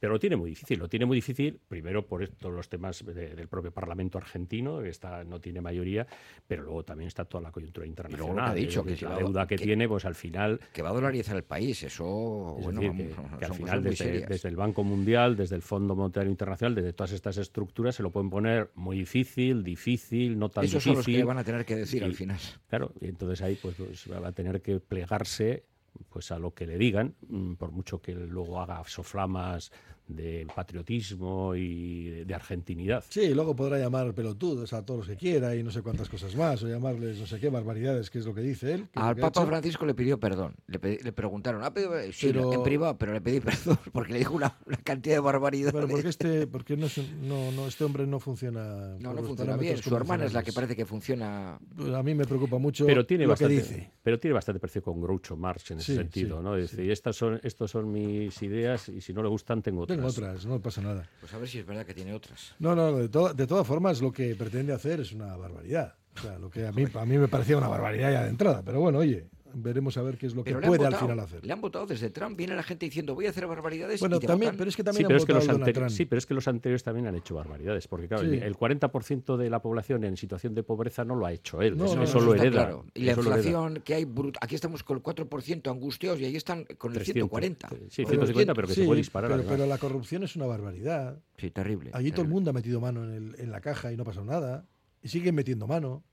Pero 0.00 0.12
lo 0.12 0.18
tiene 0.20 0.36
muy 0.36 0.50
difícil. 0.50 0.78
Lo 0.78 0.88
tiene 0.88 1.06
muy 1.06 1.16
difícil, 1.16 1.58
primero 1.68 2.06
por 2.06 2.26
todos 2.28 2.54
los 2.54 2.68
temas 2.68 3.04
de- 3.04 3.34
del 3.34 3.48
propio 3.48 3.72
Parlamento 3.72 4.16
argentino, 4.18 4.80
que 4.80 4.90
está, 4.90 5.24
no 5.24 5.40
tiene 5.40 5.60
mayoría, 5.60 6.06
pero 6.46 6.62
luego 6.62 6.84
también 6.84 7.08
está 7.08 7.24
toda 7.24 7.42
la 7.42 7.50
coyuntura 7.50 7.84
luego 7.86 7.96
lo 7.96 8.08
internacional. 8.08 8.44
que 8.44 8.50
ha 8.50 8.54
dicho, 8.54 8.82
decir, 8.84 8.98
que 9.08 9.12
la 9.14 9.18
deuda 9.18 9.46
que, 9.46 9.56
que- 9.56 9.64
tiene, 9.64 9.88
pues 9.88 10.04
al 10.04 10.14
final 10.14 10.60
Que 10.72 10.82
va 10.82 10.90
a 10.90 10.92
dolarizar 10.92 11.36
el 11.36 11.42
país, 11.44 11.82
eso, 11.82 12.56
es 12.58 12.64
bueno, 12.64 12.80
decir, 12.80 12.96
que, 13.08 13.38
que 13.38 13.44
al 13.44 13.54
final 13.54 13.82
desde, 13.82 14.26
desde 14.26 14.48
el 14.48 14.56
Banco 14.56 14.84
Mundial, 14.84 15.36
desde 15.36 15.56
el 15.56 15.62
Fondo 15.62 15.96
Monetario 15.96 16.30
Internacional, 16.30 16.74
desde 16.76 16.92
todas 16.92 17.12
estas 17.12 17.36
estructuras 17.38 17.94
se 17.96 18.02
lo 18.04 18.10
pueden 18.10 18.30
poner 18.30 18.70
muy 18.76 18.98
difícil, 18.98 19.64
difícil, 19.64 20.38
no 20.38 20.48
tan 20.48 20.64
Esos 20.64 20.82
son 20.82 20.94
los 20.94 21.04
que 21.04 21.10
difícil. 21.10 21.26
van 21.26 21.38
a 21.38 21.44
tener 21.44 21.64
que 21.64 21.74
decir 21.76 22.04
al 22.04 22.12
Y- 22.12 22.14
final. 22.14 22.38
Claro, 22.68 22.92
y 23.00 23.06
entonces 23.08 23.42
ahí 23.42 23.58
pues, 23.60 23.74
pues, 23.76 24.08
va 24.12 24.28
a 24.28 24.32
tener 24.32 24.60
que 24.62 24.78
plegarse 24.80 25.64
pues 26.08 26.30
a 26.30 26.38
lo 26.38 26.52
que 26.52 26.66
le 26.66 26.78
digan, 26.78 27.14
mm, 27.28 27.54
por 27.54 27.72
mucho 27.72 28.00
que 28.00 28.14
luego 28.14 28.60
haga 28.60 28.82
soflamas 28.86 29.70
de 30.08 30.46
patriotismo 30.54 31.54
y 31.54 32.24
de, 32.24 32.34
argentinidad. 32.34 33.04
Sí, 33.08 33.20
y 33.22 33.34
luego 33.34 33.54
podrá 33.54 33.78
llamar 33.78 34.14
pelotudos 34.14 34.72
a 34.72 34.84
todos 34.84 35.00
los 35.00 35.08
que 35.08 35.16
quiera 35.16 35.54
y 35.54 35.62
no 35.62 35.70
sé 35.70 35.82
cuántas 35.82 36.08
cosas 36.08 36.34
más, 36.36 36.62
o 36.62 36.68
llamarles 36.68 37.18
no 37.18 37.26
sé 37.26 37.38
qué 37.38 37.48
barbaridades, 37.50 38.08
que 38.10 38.18
es 38.20 38.26
lo 38.26 38.34
que 38.34 38.40
dice 38.40 38.72
él. 38.74 38.88
que 38.92 38.98
Al 39.00 39.10
ha 39.10 39.14
Papa. 39.14 39.44
Francisco 39.46 39.84
le 39.84 39.94
pidió 39.94 40.18
perdón. 40.18 40.54
Le, 40.66 40.80
pedi- 40.80 41.02
le 41.02 41.12
preguntaron, 41.12 41.62
¿ha 41.64 41.72
pedido? 41.74 41.92
Sí, 42.12 42.28
Pero- 42.28 42.52
en 42.52 42.62
privado, 42.62 42.96
pero 42.96 43.12
le 43.12 43.20
pedí 43.20 43.40
perdón 43.40 43.78
porque 43.92 44.12
le 44.12 44.18
dijo 44.20 44.34
una, 44.34 44.56
una 44.66 44.76
cantidad 44.78 45.16
de 45.16 45.20
barbaridades. 45.20 45.74
Pero 45.74 45.88
porque 45.88 46.08
este, 46.08 46.46
porque 46.46 46.76
no, 46.76 46.86
es 46.86 46.96
un- 46.98 47.28
no, 47.28 47.52
no, 47.52 47.66
este 47.66 47.84
hombre 47.84 48.06
no 48.06 48.18
funciona. 48.20 48.88
No, 48.88 48.94
por 48.96 49.02
no 49.02 49.12
los 49.14 49.26
funciona 49.26 49.56
bien. 49.56 49.76
Su 49.78 49.94
hermana 49.96 50.24
es 50.24 50.32
la 50.32 50.42
que 50.42 50.52
parece 50.52 50.74
que 50.76 50.86
funciona. 50.86 51.58
Pues 51.76 51.92
A 51.92 52.02
mí 52.02 52.14
me 52.14 52.24
preocupa 52.24 52.58
mucho 52.58 52.86
pero 52.86 53.04
tiene 53.04 53.24
lo 53.24 53.30
bastante, 53.30 53.54
que 53.56 53.60
dice. 53.62 53.90
Pero 54.02 54.18
tiene 54.18 54.34
bastante 54.34 54.60
precio 54.60 54.82
con 54.82 55.00
Groucho 55.00 55.36
Marx 55.36 55.70
en 55.70 55.78
ese 55.78 55.96
sentido, 55.96 56.38
sí, 56.38 56.44
¿no? 56.44 56.56
Es 56.56 56.70
decir, 56.70 56.90
estas 56.90 57.16
son, 57.16 57.40
estos 57.42 57.70
son 57.70 57.90
mis 57.92 58.40
ideas 58.42 58.88
y 58.88 59.00
si 59.00 59.12
no 59.12 59.22
le 59.22 59.28
gustan 59.28 59.62
tengo 59.62 59.82
otras. 59.82 59.97
Tengo 60.00 60.08
otras, 60.08 60.46
no 60.46 60.60
pasa 60.60 60.80
nada. 60.80 61.08
Pues 61.20 61.32
a 61.34 61.38
ver 61.38 61.48
si 61.48 61.58
es 61.58 61.66
verdad 61.66 61.84
que 61.86 61.94
tiene 61.94 62.12
otras. 62.14 62.54
No, 62.58 62.74
no, 62.74 62.96
de, 62.96 63.08
to- 63.08 63.32
de 63.34 63.46
todas 63.46 63.66
formas, 63.66 64.00
lo 64.00 64.12
que 64.12 64.34
pretende 64.34 64.72
hacer 64.72 65.00
es 65.00 65.12
una 65.12 65.36
barbaridad. 65.36 65.94
O 66.16 66.20
sea, 66.20 66.38
lo 66.38 66.50
que 66.50 66.66
a 66.66 66.72
mí, 66.72 66.84
a 66.92 67.04
mí 67.04 67.16
me 67.18 67.28
parecía 67.28 67.56
una 67.56 67.68
barbaridad 67.68 68.10
ya 68.12 68.22
de 68.24 68.30
entrada. 68.30 68.62
Pero 68.64 68.80
bueno, 68.80 68.98
oye, 68.98 69.28
veremos 69.54 69.96
a 69.96 70.02
ver 70.02 70.16
qué 70.18 70.26
es 70.26 70.34
lo 70.34 70.44
que 70.44 70.50
Pero 70.50 70.60
le 70.60 70.66
han 70.66 70.70
puede 70.70 70.84
al 70.86 70.90
votado, 70.92 71.06
final 71.08 71.20
hacer. 71.24 71.44
Le 71.46 71.52
han 71.52 71.60
votado 71.60 71.86
desde 71.86 72.10
Trump. 72.10 72.36
Viene 72.36 72.54
la 72.54 72.62
gente 72.62 72.86
diciendo, 72.86 73.14
voy 73.14 73.26
a 73.26 73.30
hacer 73.30 73.46
barbaridades. 73.46 74.00
Bueno, 74.00 74.16
y 74.16 74.20
te 74.20 74.26
también, 74.26 74.48
votan. 74.50 74.58
pero 74.58 74.70
es 74.70 74.76
que 74.76 74.82
Sí 74.82 74.84
también 74.84 75.06
pero, 75.08 75.18
es 75.18 75.24
que 75.26 75.32
los 75.32 75.42
al 75.48 75.54
Donald 75.58 75.68
anteri- 75.70 75.74
Trump. 75.74 75.90
sí, 75.90 76.04
pero 76.06 76.18
es 76.18 76.26
que 76.26 76.34
los 76.34 76.48
anteriores 76.48 76.82
también 76.82 77.06
han 77.06 77.14
hecho 77.14 77.34
barbaridades, 77.34 77.88
porque 77.88 78.08
claro, 78.08 78.28
Sí. 78.30 78.38
el 78.42 78.56
40% 78.56 79.36
de 79.36 79.50
la 79.50 79.60
población 79.62 80.04
en 80.04 80.16
situación 80.16 80.54
de 80.54 80.62
pobreza 80.62 81.04
no 81.04 81.14
lo 81.14 81.26
ha 81.26 81.32
hecho 81.32 81.60
él, 81.62 81.76
No, 81.76 81.84
eso, 81.86 81.96
no, 81.96 82.02
eso 82.04 82.18
eso 82.18 82.26
lo 82.26 82.34
hereda. 82.34 82.50
claro. 82.50 82.84
Y 82.94 83.04
la 83.04 83.12
inflación 83.12 83.80
que 83.84 83.94
hay 83.94 84.04
bruta. 84.04 84.38
Aquí 84.42 84.54
estamos 84.54 84.82
con 84.84 84.96
el 84.98 85.02
4% 85.02 85.70
angustiados 85.70 86.20
y 86.20 86.24
ahí 86.24 86.36
están 86.36 86.64
con 86.78 86.90
el 86.92 86.96
300, 86.98 87.12
140. 87.30 87.68
sí, 87.68 87.74
Con 87.76 87.88
150, 87.90 88.26
200. 88.26 88.54
pero 88.54 88.68
que 88.68 88.74
Sí, 88.74 88.80
se 88.82 88.86
puede 88.86 88.98
disparar. 88.98 89.44
Pero, 89.48 89.66
la 89.66 89.78
corrupción 89.78 90.22
es 90.22 90.36
una 90.36 90.46
barbaridad. 90.46 91.20
Sí, 91.36 91.50
terrible. 91.50 91.90
Allí 91.94 92.10
todo 92.12 92.22
el 92.22 92.28
mundo 92.28 92.50
ha 92.50 92.52
metido 92.52 92.80
mano 92.80 93.04
en, 93.04 93.12
el- 93.14 93.34
en 93.40 93.50
la 93.50 93.60
caja 93.60 93.92
y 93.92 93.96
no 93.96 94.02
ha 94.02 94.06
pasado 94.06 94.26
nada. 94.26 94.66
Y 95.02 95.08
siguen 95.08 95.34
metiendo 95.34 95.66
mano. 95.66 96.04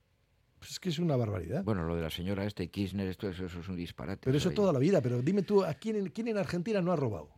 Pues 0.58 0.70
es 0.72 0.80
que 0.80 0.88
es 0.88 0.98
una 0.98 1.16
barbaridad. 1.16 1.62
Bueno, 1.64 1.84
lo 1.84 1.94
de 1.96 2.02
la 2.02 2.10
señora 2.10 2.44
esta 2.44 2.62
y 2.62 2.68
Kirchner, 2.68 3.06
esto, 3.08 3.28
eso, 3.28 3.44
eso 3.46 3.60
es 3.60 3.68
un 3.68 3.76
disparate. 3.76 4.22
pero 4.24 4.36
eso 4.38 4.50
toda 4.52 4.72
la 4.72 4.78
vida. 4.78 5.00
Pero 5.02 5.20
dime 5.22 5.42
tú, 5.42 5.62
¿a 5.64 5.74
quién, 5.74 5.96
en- 5.96 6.08
quién 6.10 6.28
en 6.28 6.38
Argentina 6.38 6.80
no 6.80 6.92
ha 6.92 6.96
robado? 6.96 7.30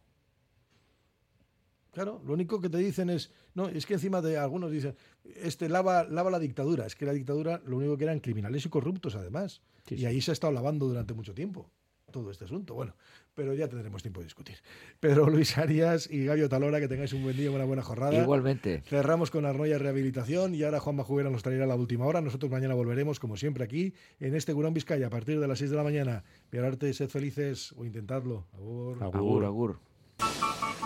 Claro, 1.93 2.23
lo 2.25 2.35
único 2.35 2.61
que 2.61 2.69
te 2.69 2.79
dicen 2.79 3.11
es, 3.11 3.33
no, 3.55 3.69
es 3.69 3.85
que 3.87 3.95
encima 3.95 4.21
de 4.21 4.39
algunos 4.39 4.71
dicen, 4.71 4.95
este 5.25 5.69
lava, 5.69 6.05
lava 6.05 6.31
la 6.31 6.39
dictadura. 6.39 6.87
Es 6.87 6.95
que 6.95 7.07
la 7.07 7.13
dictadura 7.13 7.61
lo 7.67 7.77
único 7.79 7.97
que 7.97 8.05
eran 8.05 8.21
criminales 8.21 8.65
y 8.65 8.69
corruptos 8.69 9.17
además. 9.17 9.63
Sí, 9.87 9.97
y 9.97 10.05
ahí 10.07 10.21
se 10.21 10.31
ha 10.31 10.35
estado 10.35 10.53
lavando 10.53 10.87
durante 10.87 11.15
mucho 11.15 11.35
tiempo 11.35 11.71
todo 12.13 12.31
este 12.31 12.45
asunto. 12.45 12.75
Bueno, 12.75 12.95
pero 13.39 13.55
ya 13.55 13.69
tendremos 13.69 14.03
tiempo 14.03 14.19
de 14.19 14.25
discutir. 14.25 14.57
Pedro 14.99 15.31
Luis 15.31 15.59
Arias 15.59 16.11
y 16.11 16.25
Gabio 16.25 16.49
Talora, 16.49 16.81
que 16.81 16.89
tengáis 16.89 17.13
un 17.13 17.23
buen 17.23 17.37
día, 17.37 17.53
una 17.53 17.65
buena 17.65 17.83
jornada. 17.83 18.21
Igualmente. 18.21 18.83
Cerramos 18.85 19.31
con 19.31 19.47
Arnoya 19.47 19.79
Rehabilitación 19.79 20.57
y 20.57 20.65
ahora 20.65 20.81
Juanma 20.81 21.05
Jubera 21.05 21.31
nos 21.31 21.45
traerá 21.45 21.65
la 21.65 21.77
última 21.77 22.05
hora. 22.05 22.21
Nosotros 22.21 22.51
mañana 22.51 22.75
volveremos, 22.75 23.21
como 23.21 23.37
siempre, 23.37 23.63
aquí 23.63 23.95
en 24.19 24.35
este 24.35 24.53
Gurón 24.53 24.75
Vizcaya 24.75 25.07
a 25.07 25.11
partir 25.11 25.39
de 25.39 25.47
las 25.47 25.61
6 25.61 25.71
de 25.71 25.77
la 25.77 25.85
mañana. 25.85 26.25
Viararte, 26.51 26.93
sed 26.93 27.11
felices 27.11 27.73
o 27.77 27.85
intentadlo. 27.85 28.49
Agur. 28.55 29.05
Agur, 29.05 29.45
agur. 29.45 29.79